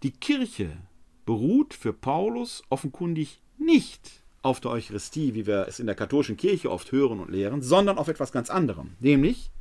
Die 0.01 0.11
Kirche 0.11 0.77
beruht 1.25 1.73
für 1.73 1.93
Paulus 1.93 2.63
offenkundig 2.69 3.41
nicht 3.57 4.23
auf 4.41 4.59
der 4.59 4.71
Eucharistie, 4.71 5.33
wie 5.33 5.47
wir 5.47 5.67
es 5.67 5.79
in 5.79 5.85
der 5.85 5.95
katholischen 5.95 6.37
Kirche 6.37 6.69
oft 6.69 6.91
hören 6.91 7.19
und 7.19 7.31
lehren, 7.31 7.61
sondern 7.61 7.97
auf 7.97 8.07
etwas 8.09 8.31
ganz 8.31 8.49
anderem, 8.49 8.95
nämlich 8.99 9.51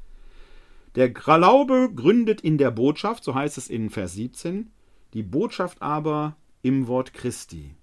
der 0.94 1.08
Glaube 1.08 1.90
gründet 1.94 2.40
in 2.40 2.58
der 2.58 2.70
Botschaft, 2.70 3.24
so 3.24 3.34
heißt 3.34 3.56
es 3.56 3.68
in 3.70 3.88
Vers 3.88 4.12
17, 4.14 4.70
die 5.14 5.22
Botschaft 5.22 5.80
aber 5.80 6.36
im 6.60 6.86
Wort 6.86 7.14
Christi. 7.14 7.74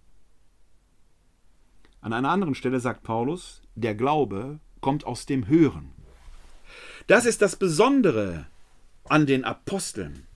An 2.02 2.14
einer 2.14 2.30
anderen 2.30 2.56
Stelle 2.56 2.80
sagt 2.80 3.04
Paulus, 3.04 3.62
der 3.76 3.96
Glaube 3.96 4.60
kommt 4.80 5.06
aus 5.06 5.26
dem 5.26 5.48
Hören. 5.48 5.92
Das 7.08 7.26
ist 7.26 7.42
das 7.42 7.56
Besondere 7.56 8.46
an 9.06 9.26
den 9.26 9.44
Aposteln 9.44 10.28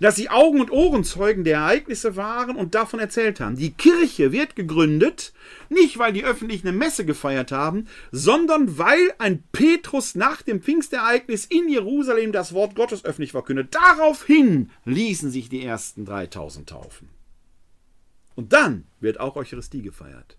dass 0.00 0.16
sie 0.16 0.30
Augen- 0.30 0.60
und 0.60 0.70
Ohrenzeugen 0.70 1.44
der 1.44 1.58
Ereignisse 1.58 2.16
waren 2.16 2.56
und 2.56 2.74
davon 2.74 3.00
erzählt 3.00 3.40
haben. 3.40 3.56
Die 3.56 3.72
Kirche 3.72 4.32
wird 4.32 4.56
gegründet, 4.56 5.32
nicht 5.68 5.98
weil 5.98 6.12
die 6.12 6.24
öffentlich 6.24 6.62
eine 6.62 6.76
Messe 6.76 7.04
gefeiert 7.04 7.52
haben, 7.52 7.86
sondern 8.10 8.78
weil 8.78 9.14
ein 9.18 9.42
Petrus 9.52 10.14
nach 10.14 10.42
dem 10.42 10.62
Pfingstereignis 10.62 11.44
in 11.46 11.68
Jerusalem 11.68 12.32
das 12.32 12.52
Wort 12.52 12.74
Gottes 12.74 13.04
öffentlich 13.04 13.32
verkündet. 13.32 13.74
Daraufhin 13.74 14.70
ließen 14.84 15.30
sich 15.30 15.48
die 15.48 15.64
ersten 15.64 16.04
3000 16.04 16.68
taufen. 16.68 17.08
Und 18.34 18.52
dann 18.52 18.84
wird 19.00 19.20
auch 19.20 19.36
Eucharistie 19.36 19.82
gefeiert. 19.82 20.36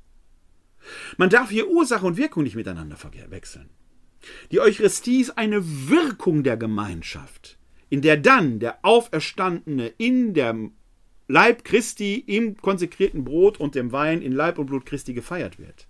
Man 1.17 1.29
darf 1.29 1.49
hier 1.49 1.69
Ursache 1.69 2.05
und 2.05 2.17
Wirkung 2.17 2.43
nicht 2.43 2.55
miteinander 2.55 2.97
wechseln. 3.29 3.69
Die 4.51 4.59
Eucharistie 4.59 5.21
ist 5.21 5.37
eine 5.37 5.89
Wirkung 5.89 6.43
der 6.43 6.57
Gemeinschaft 6.57 7.57
in 7.93 8.01
der 8.01 8.17
dann 8.17 8.57
der 8.57 8.79
Auferstandene 8.81 9.93
in 9.99 10.33
dem 10.33 10.71
Leib 11.27 11.63
Christi, 11.63 12.15
im 12.15 12.57
konsekrierten 12.57 13.23
Brot 13.23 13.59
und 13.59 13.75
dem 13.75 13.91
Wein 13.91 14.23
in 14.23 14.31
Leib 14.31 14.57
und 14.57 14.65
Blut 14.65 14.87
Christi 14.87 15.13
gefeiert 15.13 15.59
wird. 15.59 15.85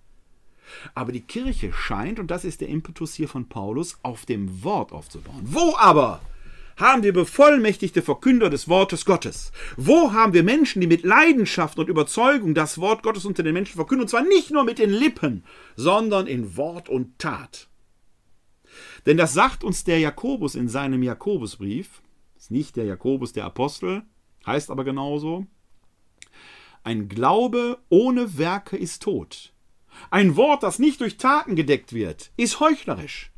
Aber 0.94 1.12
die 1.12 1.22
Kirche 1.22 1.72
scheint, 1.72 2.18
und 2.18 2.30
das 2.30 2.44
ist 2.44 2.60
der 2.60 2.68
Impetus 2.68 3.14
hier 3.14 3.26
von 3.26 3.48
Paulus, 3.48 3.96
auf 4.02 4.26
dem 4.26 4.62
Wort 4.62 4.92
aufzubauen. 4.92 5.40
Wo 5.44 5.76
aber 5.78 6.20
haben 6.76 7.04
wir 7.04 7.14
bevollmächtigte 7.14 8.02
Verkünder 8.02 8.50
des 8.50 8.68
Wortes 8.68 9.06
Gottes? 9.06 9.50
Wo 9.78 10.12
haben 10.12 10.34
wir 10.34 10.42
Menschen, 10.42 10.82
die 10.82 10.86
mit 10.86 11.04
Leidenschaft 11.04 11.78
und 11.78 11.88
Überzeugung 11.88 12.52
das 12.52 12.76
Wort 12.76 13.02
Gottes 13.02 13.24
unter 13.24 13.42
den 13.42 13.54
Menschen 13.54 13.76
verkünden? 13.76 14.02
Und 14.02 14.08
zwar 14.08 14.24
nicht 14.24 14.50
nur 14.50 14.64
mit 14.64 14.78
den 14.78 14.90
Lippen, 14.90 15.42
sondern 15.74 16.26
in 16.26 16.54
Wort 16.58 16.90
und 16.90 17.18
Tat. 17.18 17.68
Denn 19.06 19.16
das 19.16 19.34
sagt 19.34 19.64
uns 19.64 19.84
der 19.84 19.98
Jakobus 19.98 20.54
in 20.54 20.68
seinem 20.68 21.02
Jakobusbrief, 21.02 22.02
ist 22.36 22.50
nicht 22.50 22.76
der 22.76 22.84
Jakobus 22.84 23.32
der 23.32 23.44
Apostel, 23.44 24.02
heißt 24.46 24.70
aber 24.70 24.84
genauso, 24.84 25.46
ein 26.82 27.08
Glaube 27.08 27.78
ohne 27.88 28.36
Werke 28.38 28.76
ist 28.76 29.02
tot. 29.02 29.52
Ein 30.10 30.36
Wort, 30.36 30.62
das 30.62 30.78
nicht 30.78 31.00
durch 31.00 31.16
Taten 31.16 31.56
gedeckt 31.56 31.92
wird, 31.92 32.32
ist 32.36 32.60
heuchlerisch. 32.60 33.30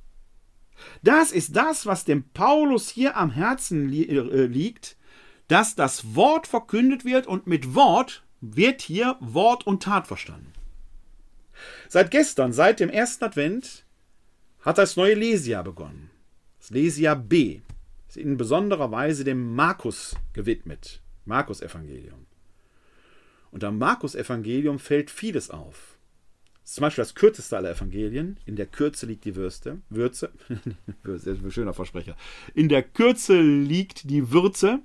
Das 1.03 1.33
ist 1.33 1.57
das, 1.57 1.87
was 1.87 2.05
dem 2.05 2.25
Paulus 2.31 2.91
hier 2.91 3.17
am 3.17 3.31
Herzen 3.31 3.89
li 3.89 4.05
äh, 4.05 4.47
liegt, 4.47 4.97
dass 5.49 5.75
das 5.75 6.15
Wort 6.15 6.47
verkündet 6.47 7.05
wird 7.05 7.27
und 7.27 7.47
mit 7.47 7.75
Wort 7.75 8.25
wird 8.41 8.83
hier 8.83 9.17
Wort 9.21 9.67
und 9.67 9.83
Tat 9.83 10.07
verstanden. 10.07 10.53
Seit 11.89 12.11
gestern, 12.11 12.53
seit 12.53 12.81
dem 12.81 12.91
ersten 12.91 13.25
Advent, 13.25 13.86
hat 14.67 14.79
das 14.79 14.97
neue 14.97 15.15
Lesia 15.15 15.63
begonnen. 15.63 16.11
Das 16.59 16.71
Lesia 16.71 17.15
B 17.15 17.61
ist 18.09 18.17
in 18.17 18.37
besonderer 18.37 18.91
Weise 18.91 19.23
dem 19.23 19.55
Markus 19.55 20.17
gewidmet. 20.33 21.01
Markus-Evangelium. 21.25 22.27
Und 23.53 23.63
am 23.63 23.79
Markus-Evangelium 23.79 24.81
fällt 24.81 25.11
vieles 25.11 25.51
auf. 25.51 25.97
Ist 26.65 26.75
zum 26.75 26.83
Beispiel 26.83 27.03
das 27.03 27.15
kürzeste 27.15 27.57
aller 27.57 27.71
Evangelien. 27.71 28.41
In 28.45 28.57
der 28.57 28.67
Kürze 28.67 29.07
liegt 29.07 29.25
die 29.25 29.37
Würste. 29.37 29.83
Würze. 29.89 30.33
Würze 31.05 31.31
ein 31.31 31.51
schöner 31.53 31.73
Versprecher. 31.73 32.17
In 32.53 32.69
der 32.69 32.83
Kürze 32.83 33.41
liegt 33.41 34.11
die 34.11 34.33
Würze. 34.33 34.81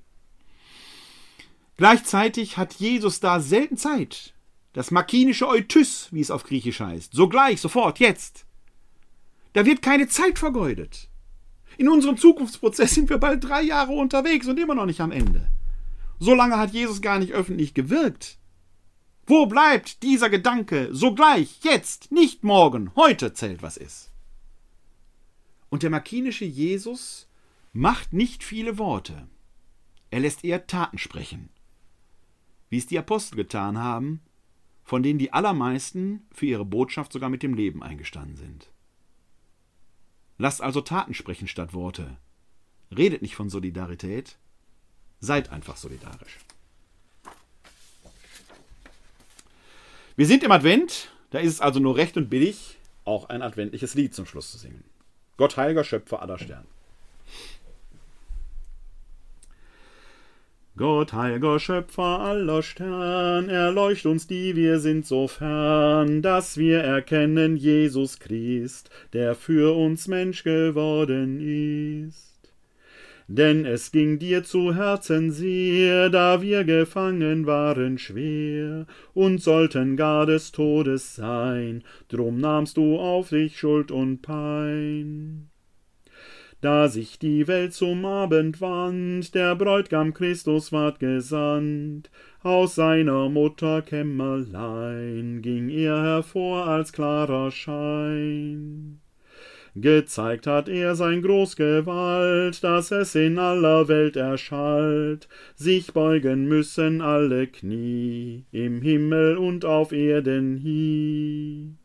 Gleichzeitig 1.78 2.58
hat 2.58 2.76
Jesus 2.76 3.20
da 3.20 3.40
selten 3.40 3.78
Zeit. 3.78 4.36
Das 4.74 4.92
makinische 4.92 5.48
Eutys, 5.48 6.08
wie 6.12 6.22
es 6.22 6.30
auf 6.30 6.44
Griechisch 6.44 6.82
heißt. 6.82 7.14
Sogleich, 7.14 7.60
sofort, 7.60 8.00
jetzt. 8.00 8.46
Da 9.54 9.66
wird 9.66 9.82
keine 9.82 10.08
Zeit 10.08 10.40
vergeudet. 10.40 11.10
In 11.78 11.90
unserem 11.90 12.18
Zukunftsprozess 12.18 12.94
sind 12.94 13.10
wir 13.10 13.18
bald 13.18 13.44
drei 13.44 13.62
Jahre 13.62 13.94
unterwegs 13.94 14.48
und 14.48 14.60
immer 14.60 14.76
noch 14.76 14.86
nicht 14.86 15.02
am 15.02 15.12
Ende. 15.12 15.50
So 16.20 16.36
lange 16.36 16.58
hat 16.58 16.72
Jesus 16.72 17.02
gar 17.02 17.20
nicht 17.20 17.34
öffentlich 17.34 17.74
gewirkt. 17.74 18.38
Wo 19.26 19.46
bleibt 19.46 20.04
dieser 20.04 20.30
Gedanke? 20.30 20.90
Sogleich, 20.92 21.60
jetzt, 21.64 22.12
nicht 22.12 22.44
morgen, 22.44 22.92
heute 22.96 23.34
zählt, 23.34 23.62
was 23.62 23.78
ist. 23.78 24.12
Und 25.70 25.84
der 25.84 25.90
makinische 25.90 26.46
Jesus 26.46 27.28
macht 27.74 28.14
nicht 28.14 28.44
viele 28.44 28.78
Worte. 28.78 29.28
Er 30.10 30.20
lässt 30.20 30.44
eher 30.44 30.68
Taten 30.68 30.98
sprechen. 30.98 31.50
Wie 32.70 32.78
es 32.78 32.88
die 32.88 33.00
Apostel 33.00 33.38
getan 33.38 33.78
haben, 33.78 34.22
von 34.84 35.04
denen 35.04 35.20
die 35.20 35.32
allermeisten 35.32 36.28
für 36.32 36.48
ihre 36.48 36.66
Botschaft 36.66 37.14
sogar 37.14 37.30
mit 37.30 37.44
dem 37.44 37.54
Leben 37.54 37.82
eingestanden 37.82 38.36
sind. 38.36 38.70
Lasst 40.42 40.60
also 40.60 40.82
Taten 40.82 41.14
sprechen 41.14 41.48
statt 41.48 41.72
Worte. 41.72 42.18
Redet 42.90 43.22
nicht 43.22 43.36
von 43.36 43.52
Solidarität, 43.52 44.38
seid 45.20 45.52
einfach 45.52 45.78
solidarisch. 45.78 46.40
Wir 50.16 50.26
sind 50.26 50.44
im 50.44 50.52
Advent, 50.52 51.12
da 51.30 51.38
ist 51.38 51.52
es 51.54 51.62
also 51.62 51.80
nur 51.80 51.96
recht 51.96 52.18
und 52.18 52.32
billig, 52.32 52.80
auch 53.06 53.30
ein 53.30 53.44
adventliches 53.44 53.94
Lied 53.94 54.16
zum 54.16 54.26
Schluss 54.26 54.52
zu 54.52 54.58
singen. 54.58 54.84
Gott 55.38 55.58
heiliger 55.58 55.84
Schöpfer 55.84 56.24
aller 56.24 56.40
Sterne. 56.40 56.66
Gott, 60.78 61.12
heiliger 61.12 61.60
Schöpfer 61.60 62.22
aller 62.22 62.64
Stern, 62.64 63.50
erleucht 63.50 64.06
uns, 64.06 64.26
die 64.26 64.56
wir 64.56 64.80
sind 64.80 65.06
so 65.06 65.28
fern, 65.28 66.22
dass 66.22 66.58
wir 66.58 66.80
erkennen 66.80 67.58
Jesus 67.58 68.20
Christ, 68.20 68.90
der 69.12 69.36
für 69.36 69.76
uns 69.76 70.08
Mensch 70.08 70.44
geworden 70.44 71.42
ist. 72.08 72.32
Denn 73.28 73.66
es 73.66 73.92
ging 73.92 74.18
dir 74.18 74.44
zu 74.44 74.74
Herzen 74.74 75.32
sehr, 75.32 76.10
da 76.10 76.42
wir 76.42 76.64
gefangen 76.64 77.46
waren 77.46 77.98
schwer 77.98 78.88
und 79.14 79.42
sollten 79.42 79.98
gar 79.98 80.26
des 80.26 80.54
Todes 80.54 81.16
sein, 81.16 81.84
drum 82.08 82.40
nahmst 82.40 82.78
du 82.78 82.98
auf 82.98 83.30
dich 83.30 83.60
Schuld 83.60 83.92
und 83.92 84.22
Pein. 84.22 85.51
Da 86.62 86.90
sich 86.90 87.18
die 87.18 87.48
Welt 87.48 87.74
zum 87.74 88.06
Abend 88.06 88.62
wand, 88.62 89.34
der 89.34 89.56
Bräut'gam 89.56 90.14
Christus 90.14 90.72
ward 90.72 91.00
gesandt, 91.00 92.12
aus 92.44 92.76
seiner 92.76 93.30
Mutter 93.30 93.82
Kämmerlein 93.82 95.42
ging 95.42 95.70
er 95.70 96.04
hervor 96.04 96.68
als 96.68 96.94
klarer 96.94 97.50
Schein. 97.50 99.00
Gezeigt 99.76 100.46
hat 100.46 100.70
er 100.70 100.96
sein 100.96 101.24
Großgewalt, 101.24 102.64
dass 102.64 102.92
es 102.92 103.16
in 103.16 103.40
aller 103.40 103.88
Welt 103.88 104.16
erschallt, 104.16 105.30
sich 105.56 105.94
beugen 105.94 106.48
müssen 106.48 107.02
alle 107.02 107.48
Knie, 107.48 108.46
im 108.52 108.82
Himmel 108.82 109.38
und 109.38 109.66
auf 109.66 109.94
Erden 109.94 110.58
hie. 110.58 111.81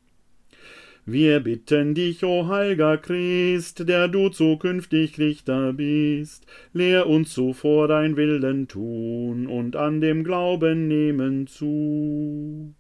Wir 1.09 1.39
bitten 1.39 1.95
dich, 1.95 2.25
o 2.25 2.49
heiliger 2.49 2.99
Christ, 2.99 3.89
der 3.89 4.09
du 4.09 4.29
zukünftig 4.29 5.21
Richter 5.21 5.73
bist, 5.73 6.45
lehr 6.73 7.07
uns 7.07 7.33
zuvor 7.33 7.87
dein 7.87 8.17
Willen 8.17 8.67
tun 8.67 9.47
und 9.47 9.77
an 9.77 10.01
dem 10.01 10.25
Glauben 10.25 10.89
nehmen 10.89 11.47
zu. 11.47 12.75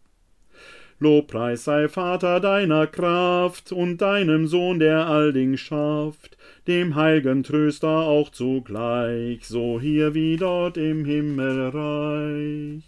Lobpreis 0.98 1.62
sei 1.62 1.86
Vater 1.86 2.40
deiner 2.40 2.88
Kraft 2.88 3.70
und 3.70 3.98
deinem 3.98 4.48
Sohn, 4.48 4.80
der 4.80 5.06
all 5.06 5.32
Ding 5.32 5.56
schafft, 5.56 6.36
dem 6.66 6.96
heiligen 6.96 7.44
Tröster 7.44 8.08
auch 8.08 8.30
zugleich, 8.30 9.46
so 9.46 9.80
hier 9.80 10.14
wie 10.14 10.36
dort 10.36 10.76
im 10.76 11.04
Himmelreich. 11.04 12.82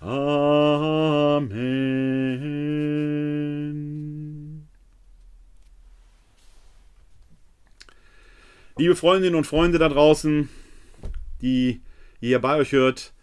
Amen. 0.00 1.56
Liebe 8.78 8.94
Freundinnen 8.94 9.36
und 9.36 9.46
Freunde 9.46 9.78
da 9.78 9.88
draußen, 9.88 10.50
die 11.40 11.80
ihr 12.20 12.28
hier 12.28 12.38
bei 12.40 12.56
euch 12.56 12.72
hört, 12.72 13.14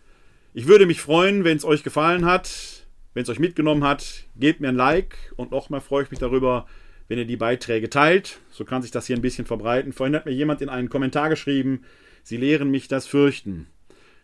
ich 0.55 0.65
würde 0.65 0.87
mich 0.87 0.99
freuen, 0.99 1.43
wenn 1.43 1.57
es 1.57 1.63
euch 1.63 1.83
gefallen 1.83 2.25
hat, 2.25 2.87
wenn 3.13 3.21
es 3.21 3.29
euch 3.29 3.37
mitgenommen 3.37 3.83
hat. 3.83 4.23
Gebt 4.35 4.61
mir 4.61 4.69
ein 4.69 4.75
Like 4.75 5.15
und 5.35 5.51
nochmal 5.51 5.79
freue 5.79 6.05
ich 6.05 6.09
mich 6.09 6.19
darüber, 6.19 6.65
wenn 7.07 7.19
ihr 7.19 7.25
die 7.25 7.37
Beiträge 7.37 7.91
teilt. 7.91 8.39
So 8.49 8.65
kann 8.65 8.81
sich 8.81 8.89
das 8.89 9.05
hier 9.05 9.15
ein 9.15 9.21
bisschen 9.21 9.45
verbreiten. 9.45 9.93
Vorhin 9.93 10.15
hat 10.15 10.25
mir 10.25 10.31
jemand 10.31 10.59
in 10.61 10.69
einen 10.69 10.89
Kommentar 10.89 11.29
geschrieben, 11.29 11.83
Sie 12.23 12.37
lehren 12.37 12.71
mich 12.71 12.87
das 12.87 13.05
Fürchten. 13.05 13.67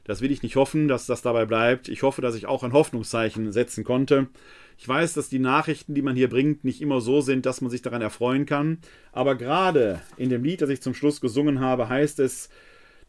Das 0.06 0.22
will 0.22 0.32
ich 0.32 0.42
nicht 0.42 0.56
hoffen, 0.56 0.88
dass 0.88 1.06
das 1.06 1.22
dabei 1.22 1.46
bleibt. 1.46 1.90
Ich 1.90 2.02
hoffe, 2.02 2.24
dass 2.24 2.34
ich 2.34 2.48
auch 2.48 2.64
ein 2.64 2.74
Hoffnungszeichen 2.74 3.52
setzen 3.52 3.84
konnte. 3.84 4.30
Ich 4.82 4.88
weiß, 4.88 5.12
dass 5.14 5.28
die 5.28 5.40
Nachrichten, 5.40 5.94
die 5.94 6.02
man 6.02 6.16
hier 6.16 6.30
bringt, 6.30 6.64
nicht 6.64 6.82
immer 6.82 7.02
so 7.02 7.20
sind, 7.20 7.46
dass 7.46 7.60
man 7.60 7.70
sich 7.70 7.82
daran 7.82 8.02
erfreuen 8.02 8.46
kann. 8.46 8.78
Aber 9.12 9.36
gerade 9.36 10.00
in 10.16 10.30
dem 10.30 10.42
Lied, 10.42 10.62
das 10.62 10.70
ich 10.70 10.82
zum 10.82 10.94
Schluss 10.94 11.20
gesungen 11.20 11.60
habe, 11.60 11.90
heißt 11.90 12.20
es, 12.20 12.50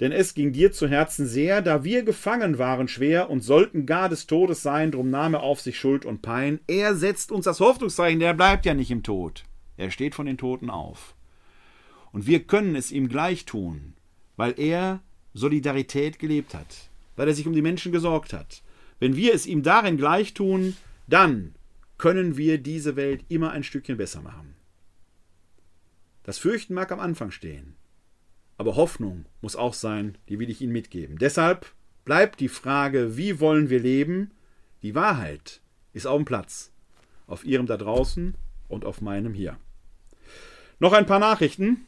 denn 0.00 0.10
es 0.10 0.34
ging 0.34 0.50
dir 0.50 0.72
zu 0.72 0.88
Herzen 0.88 1.28
sehr, 1.28 1.62
da 1.62 1.84
wir 1.84 2.02
gefangen 2.02 2.58
waren 2.58 2.88
schwer 2.88 3.30
und 3.30 3.44
sollten 3.44 3.86
gar 3.86 4.08
des 4.08 4.26
Todes 4.26 4.64
sein, 4.64 4.90
drum 4.90 5.10
nahm 5.10 5.34
er 5.34 5.44
auf 5.44 5.60
sich 5.60 5.78
Schuld 5.78 6.04
und 6.04 6.22
Pein. 6.22 6.58
Er 6.66 6.96
setzt 6.96 7.30
uns 7.30 7.44
das 7.44 7.60
Hoffnungszeichen, 7.60 8.18
der 8.18 8.34
bleibt 8.34 8.66
ja 8.66 8.74
nicht 8.74 8.90
im 8.90 9.04
Tod. 9.04 9.44
Er 9.76 9.92
steht 9.92 10.16
von 10.16 10.26
den 10.26 10.38
Toten 10.38 10.70
auf. 10.70 11.14
Und 12.10 12.26
wir 12.26 12.40
können 12.40 12.74
es 12.74 12.90
ihm 12.90 13.08
gleich 13.08 13.44
tun, 13.44 13.94
weil 14.36 14.58
er 14.58 15.02
Solidarität 15.34 16.18
gelebt 16.18 16.52
hat, 16.52 16.90
weil 17.14 17.28
er 17.28 17.34
sich 17.34 17.46
um 17.46 17.52
die 17.52 17.62
Menschen 17.62 17.92
gesorgt 17.92 18.32
hat. 18.32 18.64
Wenn 18.98 19.14
wir 19.14 19.32
es 19.32 19.46
ihm 19.46 19.62
darin 19.62 19.96
gleich 19.96 20.34
tun, 20.34 20.76
dann 21.06 21.54
können 22.00 22.38
wir 22.38 22.56
diese 22.56 22.96
Welt 22.96 23.26
immer 23.28 23.50
ein 23.50 23.62
Stückchen 23.62 23.98
besser 23.98 24.22
machen. 24.22 24.54
Das 26.22 26.38
Fürchten 26.38 26.72
mag 26.72 26.90
am 26.92 26.98
Anfang 26.98 27.30
stehen, 27.30 27.76
aber 28.56 28.74
Hoffnung 28.74 29.26
muss 29.42 29.54
auch 29.54 29.74
sein, 29.74 30.16
die 30.30 30.38
will 30.38 30.48
ich 30.48 30.62
Ihnen 30.62 30.72
mitgeben. 30.72 31.18
Deshalb 31.18 31.74
bleibt 32.06 32.40
die 32.40 32.48
Frage, 32.48 33.18
wie 33.18 33.38
wollen 33.38 33.68
wir 33.68 33.80
leben? 33.80 34.30
Die 34.80 34.94
Wahrheit 34.94 35.60
ist 35.92 36.06
auf 36.06 36.16
dem 36.16 36.24
Platz, 36.24 36.72
auf 37.26 37.44
Ihrem 37.44 37.66
da 37.66 37.76
draußen 37.76 38.34
und 38.68 38.86
auf 38.86 39.02
meinem 39.02 39.34
hier. 39.34 39.58
Noch 40.78 40.94
ein 40.94 41.04
paar 41.04 41.18
Nachrichten, 41.18 41.84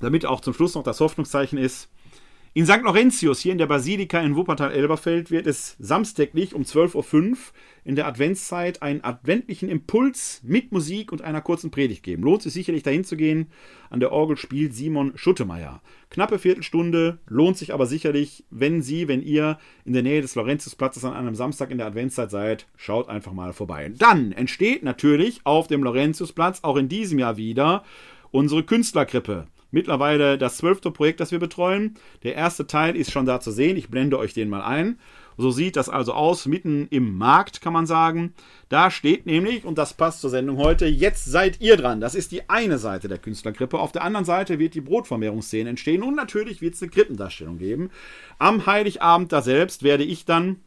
damit 0.00 0.26
auch 0.26 0.42
zum 0.42 0.52
Schluss 0.52 0.74
noch 0.74 0.84
das 0.84 1.00
Hoffnungszeichen 1.00 1.56
ist. 1.56 1.88
In 2.54 2.66
St. 2.66 2.82
Laurentius, 2.82 3.40
hier 3.40 3.52
in 3.52 3.56
der 3.56 3.66
Basilika 3.66 4.20
in 4.20 4.36
Wuppertal-Elberfeld, 4.36 5.30
wird 5.30 5.46
es 5.46 5.74
samstäglich 5.78 6.54
um 6.54 6.64
12.05 6.64 7.30
Uhr 7.30 7.36
in 7.82 7.96
der 7.96 8.06
Adventszeit 8.06 8.82
einen 8.82 9.02
adventlichen 9.02 9.70
Impuls 9.70 10.42
mit 10.44 10.70
Musik 10.70 11.12
und 11.12 11.22
einer 11.22 11.40
kurzen 11.40 11.70
Predigt 11.70 12.02
geben. 12.02 12.24
Lohnt 12.24 12.42
sich 12.42 12.52
sicherlich 12.52 12.82
dahin 12.82 13.04
zu 13.04 13.16
gehen. 13.16 13.46
An 13.88 14.00
der 14.00 14.12
Orgel 14.12 14.36
spielt 14.36 14.74
Simon 14.74 15.12
Schuttemeier. 15.14 15.80
Knappe 16.10 16.38
Viertelstunde, 16.38 17.20
lohnt 17.26 17.56
sich 17.56 17.72
aber 17.72 17.86
sicherlich, 17.86 18.44
wenn 18.50 18.82
Sie, 18.82 19.08
wenn 19.08 19.22
ihr 19.22 19.56
in 19.86 19.94
der 19.94 20.02
Nähe 20.02 20.20
des 20.20 20.34
Laurentiusplatzes 20.34 21.06
an 21.06 21.14
einem 21.14 21.34
Samstag 21.34 21.70
in 21.70 21.78
der 21.78 21.86
Adventszeit 21.86 22.30
seid, 22.30 22.66
schaut 22.76 23.08
einfach 23.08 23.32
mal 23.32 23.54
vorbei. 23.54 23.90
Dann 23.96 24.30
entsteht 24.30 24.82
natürlich 24.82 25.40
auf 25.44 25.68
dem 25.68 25.82
Laurentiusplatz 25.82 26.58
auch 26.64 26.76
in 26.76 26.90
diesem 26.90 27.18
Jahr 27.18 27.38
wieder 27.38 27.82
unsere 28.30 28.62
Künstlerkrippe 28.62 29.46
mittlerweile 29.72 30.38
das 30.38 30.58
zwölfte 30.58 30.92
Projekt, 30.92 31.18
das 31.20 31.32
wir 31.32 31.40
betreuen. 31.40 31.96
Der 32.22 32.36
erste 32.36 32.66
Teil 32.66 32.94
ist 32.96 33.10
schon 33.10 33.26
da 33.26 33.40
zu 33.40 33.50
sehen. 33.50 33.76
Ich 33.76 33.90
blende 33.90 34.18
euch 34.18 34.34
den 34.34 34.48
mal 34.48 34.62
ein. 34.62 34.98
So 35.36 35.50
sieht 35.50 35.76
das 35.76 35.88
also 35.88 36.12
aus, 36.12 36.46
mitten 36.46 36.86
im 36.90 37.16
Markt, 37.16 37.60
kann 37.60 37.72
man 37.72 37.86
sagen. 37.86 38.34
Da 38.68 38.90
steht 38.90 39.26
nämlich, 39.26 39.64
und 39.64 39.78
das 39.78 39.94
passt 39.94 40.20
zur 40.20 40.30
Sendung 40.30 40.58
heute, 40.58 40.86
jetzt 40.86 41.24
seid 41.24 41.60
ihr 41.60 41.76
dran. 41.76 42.00
Das 42.00 42.14
ist 42.14 42.32
die 42.32 42.48
eine 42.50 42.78
Seite 42.78 43.08
der 43.08 43.18
Künstlerkrippe. 43.18 43.78
Auf 43.78 43.92
der 43.92 44.04
anderen 44.04 44.26
Seite 44.26 44.58
wird 44.58 44.74
die 44.74 44.80
Brotvermehrungsszene 44.80 45.70
entstehen 45.70 46.02
und 46.02 46.14
natürlich 46.14 46.60
wird 46.60 46.74
es 46.74 46.82
eine 46.82 46.90
Krippendarstellung 46.90 47.58
geben. 47.58 47.90
Am 48.38 48.66
Heiligabend 48.66 49.32
da 49.32 49.42
selbst 49.42 49.82
werde 49.82 50.04
ich 50.04 50.24
dann 50.24 50.60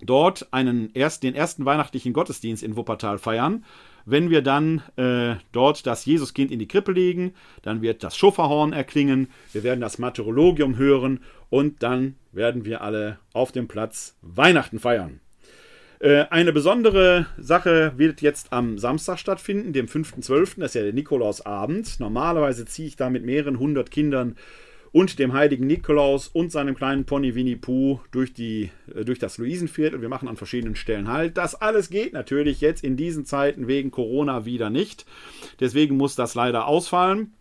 dort 0.00 0.48
einen 0.52 0.90
erst, 0.94 1.22
den 1.22 1.34
ersten 1.34 1.64
weihnachtlichen 1.64 2.12
Gottesdienst 2.12 2.62
in 2.62 2.76
Wuppertal 2.76 3.18
feiern. 3.18 3.64
Wenn 4.10 4.30
wir 4.30 4.40
dann 4.40 4.82
äh, 4.96 5.34
dort 5.52 5.86
das 5.86 6.06
Jesuskind 6.06 6.50
in 6.50 6.58
die 6.58 6.66
Krippe 6.66 6.92
legen, 6.92 7.34
dann 7.60 7.82
wird 7.82 8.02
das 8.02 8.16
Schofferhorn 8.16 8.72
erklingen, 8.72 9.28
wir 9.52 9.62
werden 9.64 9.82
das 9.82 9.98
Martyrologium 9.98 10.78
hören 10.78 11.20
und 11.50 11.82
dann 11.82 12.14
werden 12.32 12.64
wir 12.64 12.80
alle 12.80 13.18
auf 13.34 13.52
dem 13.52 13.68
Platz 13.68 14.16
Weihnachten 14.22 14.78
feiern. 14.78 15.20
Äh, 16.00 16.24
eine 16.30 16.54
besondere 16.54 17.26
Sache 17.36 17.92
wird 17.96 18.22
jetzt 18.22 18.50
am 18.50 18.78
Samstag 18.78 19.18
stattfinden, 19.18 19.74
dem 19.74 19.86
5.12., 19.86 20.60
das 20.60 20.70
ist 20.70 20.74
ja 20.74 20.82
der 20.84 20.94
Nikolausabend. 20.94 22.00
Normalerweise 22.00 22.64
ziehe 22.64 22.88
ich 22.88 22.96
da 22.96 23.10
mit 23.10 23.26
mehreren 23.26 23.58
hundert 23.58 23.90
Kindern 23.90 24.36
und 24.92 25.18
dem 25.18 25.32
heiligen 25.32 25.66
Nikolaus 25.66 26.28
und 26.28 26.52
seinem 26.52 26.74
kleinen 26.74 27.04
Pony 27.04 27.34
Winnie 27.34 27.56
Pooh 27.56 28.00
durch, 28.10 28.32
die, 28.32 28.70
äh, 28.94 29.04
durch 29.04 29.18
das 29.18 29.38
Luisenviertel. 29.38 30.00
Wir 30.00 30.08
machen 30.08 30.28
an 30.28 30.36
verschiedenen 30.36 30.76
Stellen 30.76 31.08
halt. 31.08 31.36
Das 31.36 31.54
alles 31.54 31.90
geht 31.90 32.12
natürlich 32.12 32.60
jetzt 32.60 32.84
in 32.84 32.96
diesen 32.96 33.24
Zeiten 33.24 33.68
wegen 33.68 33.90
Corona 33.90 34.44
wieder 34.44 34.70
nicht. 34.70 35.06
Deswegen 35.60 35.96
muss 35.96 36.14
das 36.14 36.34
leider 36.34 36.66
ausfallen. 36.66 37.32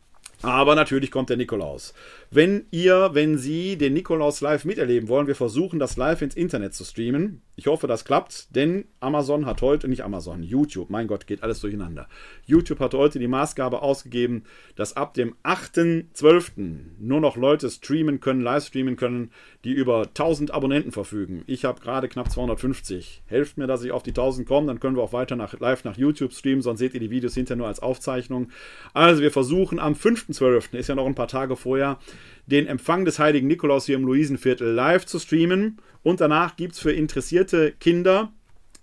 Aber 0.44 0.76
natürlich 0.76 1.10
kommt 1.10 1.30
der 1.30 1.38
Nikolaus. 1.38 1.94
Wenn 2.30 2.66
ihr, 2.72 3.12
wenn 3.14 3.38
Sie 3.38 3.78
den 3.78 3.94
Nikolaus 3.94 4.42
live 4.42 4.66
miterleben 4.66 5.08
wollen, 5.08 5.28
wir 5.28 5.36
versuchen 5.36 5.80
das 5.80 5.96
live 5.96 6.22
ins 6.22 6.36
Internet 6.36 6.74
zu 6.74 6.84
streamen. 6.84 7.42
Ich 7.56 7.68
hoffe, 7.68 7.88
das 7.88 8.06
klappt, 8.06 8.56
denn 8.56 8.86
Amazon 9.00 9.46
hat 9.46 9.62
heute, 9.62 9.88
nicht 9.88 10.04
Amazon, 10.04 10.44
YouTube, 10.44 10.92
mein 10.92 11.08
Gott, 11.08 11.26
geht 11.26 11.42
alles 11.42 11.62
durcheinander. 11.62 12.08
YouTube 12.46 12.80
hat 12.80 12.94
heute 12.94 13.18
die 13.18 13.28
Maßgabe 13.28 13.82
ausgegeben, 13.82 14.44
dass 14.76 14.96
ab 14.96 15.14
dem 15.16 15.36
8.12. 15.44 16.52
nur 17.00 17.20
noch 17.20 17.38
Leute 17.38 17.70
streamen 17.70 18.20
können, 18.20 18.42
live 18.42 18.66
streamen 18.66 18.98
können, 18.98 19.32
die 19.64 19.72
über 19.72 20.04
1000 20.04 20.52
Abonnenten 20.52 20.92
verfügen. 20.92 21.44
Ich 21.48 21.66
habe 21.66 21.80
gerade 21.82 22.10
knapp 22.10 22.30
250. 22.30 23.24
Helft 23.26 23.58
mir, 23.58 23.66
dass 23.66 23.84
ich 23.84 23.92
auf 23.92 24.04
die 24.04 24.12
1000 24.12 24.48
komme, 24.48 24.68
dann 24.68 24.80
können 24.80 24.98
wir 24.98 25.02
auch 25.02 25.14
weiter 25.14 25.36
nach, 25.36 25.58
live 25.60 25.84
nach 25.86 25.98
YouTube 25.98 26.34
streamen, 26.34 26.62
sonst 26.62 26.80
seht 26.80 26.94
ihr 26.94 27.00
die 27.00 27.10
Videos 27.10 27.34
hinterher 27.34 27.58
nur 27.58 27.68
als 27.68 27.80
Aufzeichnung. 27.80 28.50
Also 28.94 29.22
wir 29.24 29.32
versuchen 29.32 29.80
am 29.80 29.94
5.12., 29.94 30.78
ist 30.78 30.90
ja 30.90 30.96
noch 30.96 31.08
ein 31.08 31.16
paar 31.16 31.28
Tage 31.28 31.56
vorher, 31.56 31.98
den 32.46 32.68
Empfang 32.68 33.06
des 33.06 33.20
heiligen 33.20 33.48
Nikolaus 33.48 33.86
hier 33.86 33.96
im 33.96 34.06
Luisenviertel 34.06 34.72
live 34.72 35.06
zu 35.06 35.20
streamen 35.20 35.78
und 36.04 36.22
danach 36.22 36.56
gibt 36.56 36.74
es 36.74 36.80
für 36.80 36.92
interessierte 36.92 37.74
Kinder 37.80 38.32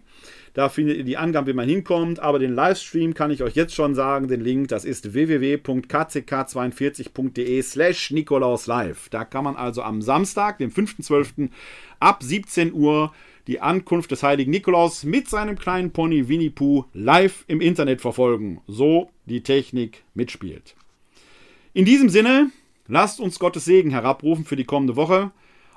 Da 0.56 0.70
findet 0.70 0.97
ihr 0.97 1.03
die 1.03 1.18
Angaben, 1.18 1.45
wie 1.47 1.53
man 1.53 1.68
hinkommt. 1.68 2.22
Aber 2.22 2.39
den 2.39 2.56
Livestream 2.56 3.14
kann 3.14 3.30
ich 3.30 3.43
euch 3.43 3.56
jetzt 3.56 3.76
schon 3.76 3.93
sagen. 3.93 4.30
Den 4.30 4.39
Link, 4.39 4.70
das 4.70 4.86
ist 4.86 5.14
www.kck42.de 5.14 7.62
slash 7.62 8.12
nikolauslive. 8.12 9.10
Da 9.12 9.26
kann 9.26 9.43
man 9.43 9.58
also 9.58 9.84
am 9.84 10.01
Samstag, 10.01 10.60
dem 10.60 10.72
5.12. 10.72 11.49
ab 11.99 12.24
17 12.24 12.72
Uhr 12.74 13.12
die 13.47 13.60
Ankunft 13.60 14.12
des 14.12 14.24
heiligen 14.24 14.51
Nikolaus 14.51 15.03
mit 15.03 15.30
seinem 15.30 15.60
kleinen 15.60 15.91
Pony 15.91 16.30
Winnie 16.30 16.49
Pooh 16.49 16.86
live 16.93 17.43
im 17.47 17.60
Internet 17.60 17.99
verfolgen. 17.99 18.62
So 18.66 19.10
die 19.26 19.43
Technik 19.43 20.06
mitspielt. 20.14 20.74
In 21.74 21.84
diesem 21.84 22.08
Sinne, 22.08 22.49
lasst 22.88 23.20
uns 23.20 23.39
Gottes 23.39 23.66
Segen 23.66 23.91
herabrufen 23.91 24.45
für 24.45 24.56
die 24.56 24.64
kommende 24.64 24.95
Woche. 24.95 25.32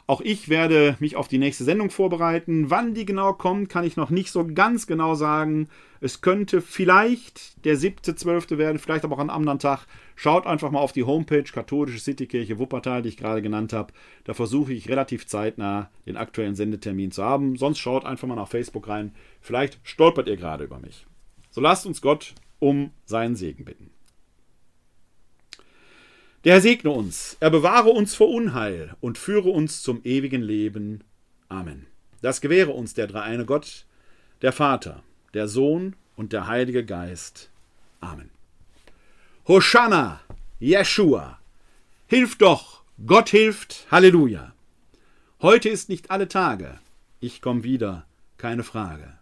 Auch 0.08 0.22
ich 0.22 0.48
werde 0.48 0.96
mich 1.00 1.16
auf 1.16 1.28
die 1.28 1.36
nächste 1.36 1.64
Sendung 1.64 1.90
vorbereiten. 1.90 2.70
Wann 2.70 2.94
die 2.94 3.04
genau 3.04 3.34
kommt, 3.34 3.68
kann 3.68 3.84
ich 3.84 3.98
noch 3.98 4.08
nicht 4.08 4.30
so 4.32 4.46
ganz 4.46 4.86
genau 4.86 5.14
sagen. 5.14 5.68
Es 6.00 6.22
könnte 6.22 6.62
vielleicht 6.62 7.62
der 7.66 7.76
7.12. 7.76 8.56
werden, 8.56 8.78
vielleicht 8.78 9.04
aber 9.04 9.16
auch 9.16 9.20
an 9.20 9.28
einem 9.28 9.40
anderen 9.40 9.58
Tag. 9.58 9.86
Schaut 10.16 10.46
einfach 10.46 10.70
mal 10.70 10.80
auf 10.80 10.92
die 10.92 11.04
Homepage 11.04 11.42
Katholische 11.42 12.00
Citykirche 12.00 12.58
Wuppertal, 12.58 13.02
die 13.02 13.10
ich 13.10 13.18
gerade 13.18 13.42
genannt 13.42 13.74
habe. 13.74 13.92
Da 14.24 14.32
versuche 14.32 14.72
ich 14.72 14.88
relativ 14.88 15.26
zeitnah 15.26 15.90
den 16.06 16.16
aktuellen 16.16 16.54
Sendetermin 16.54 17.10
zu 17.10 17.22
haben. 17.22 17.56
Sonst 17.56 17.78
schaut 17.78 18.06
einfach 18.06 18.26
mal 18.26 18.34
nach 18.34 18.48
Facebook 18.48 18.88
rein. 18.88 19.12
Vielleicht 19.42 19.78
stolpert 19.82 20.26
ihr 20.26 20.38
gerade 20.38 20.64
über 20.64 20.78
mich. 20.78 21.06
So 21.50 21.60
lasst 21.60 21.84
uns 21.84 22.00
Gott 22.00 22.34
um 22.60 22.92
seinen 23.04 23.36
Segen 23.36 23.66
bitten. 23.66 23.90
Der 26.44 26.54
Herr 26.54 26.60
segne 26.60 26.90
uns, 26.90 27.36
er 27.40 27.50
bewahre 27.50 27.90
uns 27.90 28.14
vor 28.14 28.28
Unheil 28.28 28.94
und 29.00 29.18
führe 29.18 29.48
uns 29.48 29.82
zum 29.82 30.00
ewigen 30.04 30.40
Leben. 30.40 31.02
Amen. 31.48 31.86
Das 32.22 32.40
gewähre 32.40 32.70
uns 32.70 32.94
der 32.94 33.08
dreieine 33.08 33.44
Gott, 33.44 33.86
der 34.42 34.52
Vater, 34.52 35.02
der 35.34 35.48
Sohn 35.48 35.96
und 36.16 36.32
der 36.32 36.46
Heilige 36.46 36.84
Geist. 36.84 37.50
Amen. 38.00 38.30
Hosanna, 39.48 40.20
Jeshua. 40.60 41.40
Hilf 42.06 42.38
doch, 42.38 42.82
Gott 43.04 43.30
hilft, 43.30 43.86
Halleluja. 43.90 44.52
Heute 45.42 45.68
ist 45.68 45.88
nicht 45.88 46.12
alle 46.12 46.28
Tage. 46.28 46.78
Ich 47.18 47.42
komm 47.42 47.64
wieder, 47.64 48.06
keine 48.36 48.62
Frage. 48.62 49.12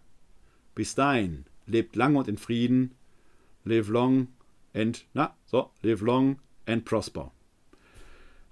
Bis 0.75 0.93
dahin, 0.93 1.45
lebt 1.65 1.95
lang 1.95 2.15
und 2.15 2.27
in 2.27 2.37
Frieden. 2.37 2.93
Live 3.63 3.89
long 3.89 4.27
and, 4.75 5.03
na, 5.13 5.35
so, 5.47 5.71
live 5.81 6.01
long 6.01 6.37
and 6.67 6.85
prosper. 6.85 7.31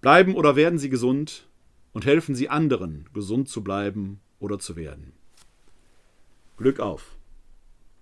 Bleiben 0.02 0.36
oder 0.36 0.56
werden 0.56 0.80
Sie 0.80 0.90
gesund 0.90 1.48
und 1.94 2.06
helfen 2.06 2.36
Sie 2.36 2.50
anderen, 2.50 3.10
gesund 3.14 3.50
zu 3.50 3.64
bleiben 3.64 4.20
oder 4.40 4.60
zu 4.60 4.76
werden. 4.76 5.14
Glück 6.58 6.80
auf! 6.80 7.15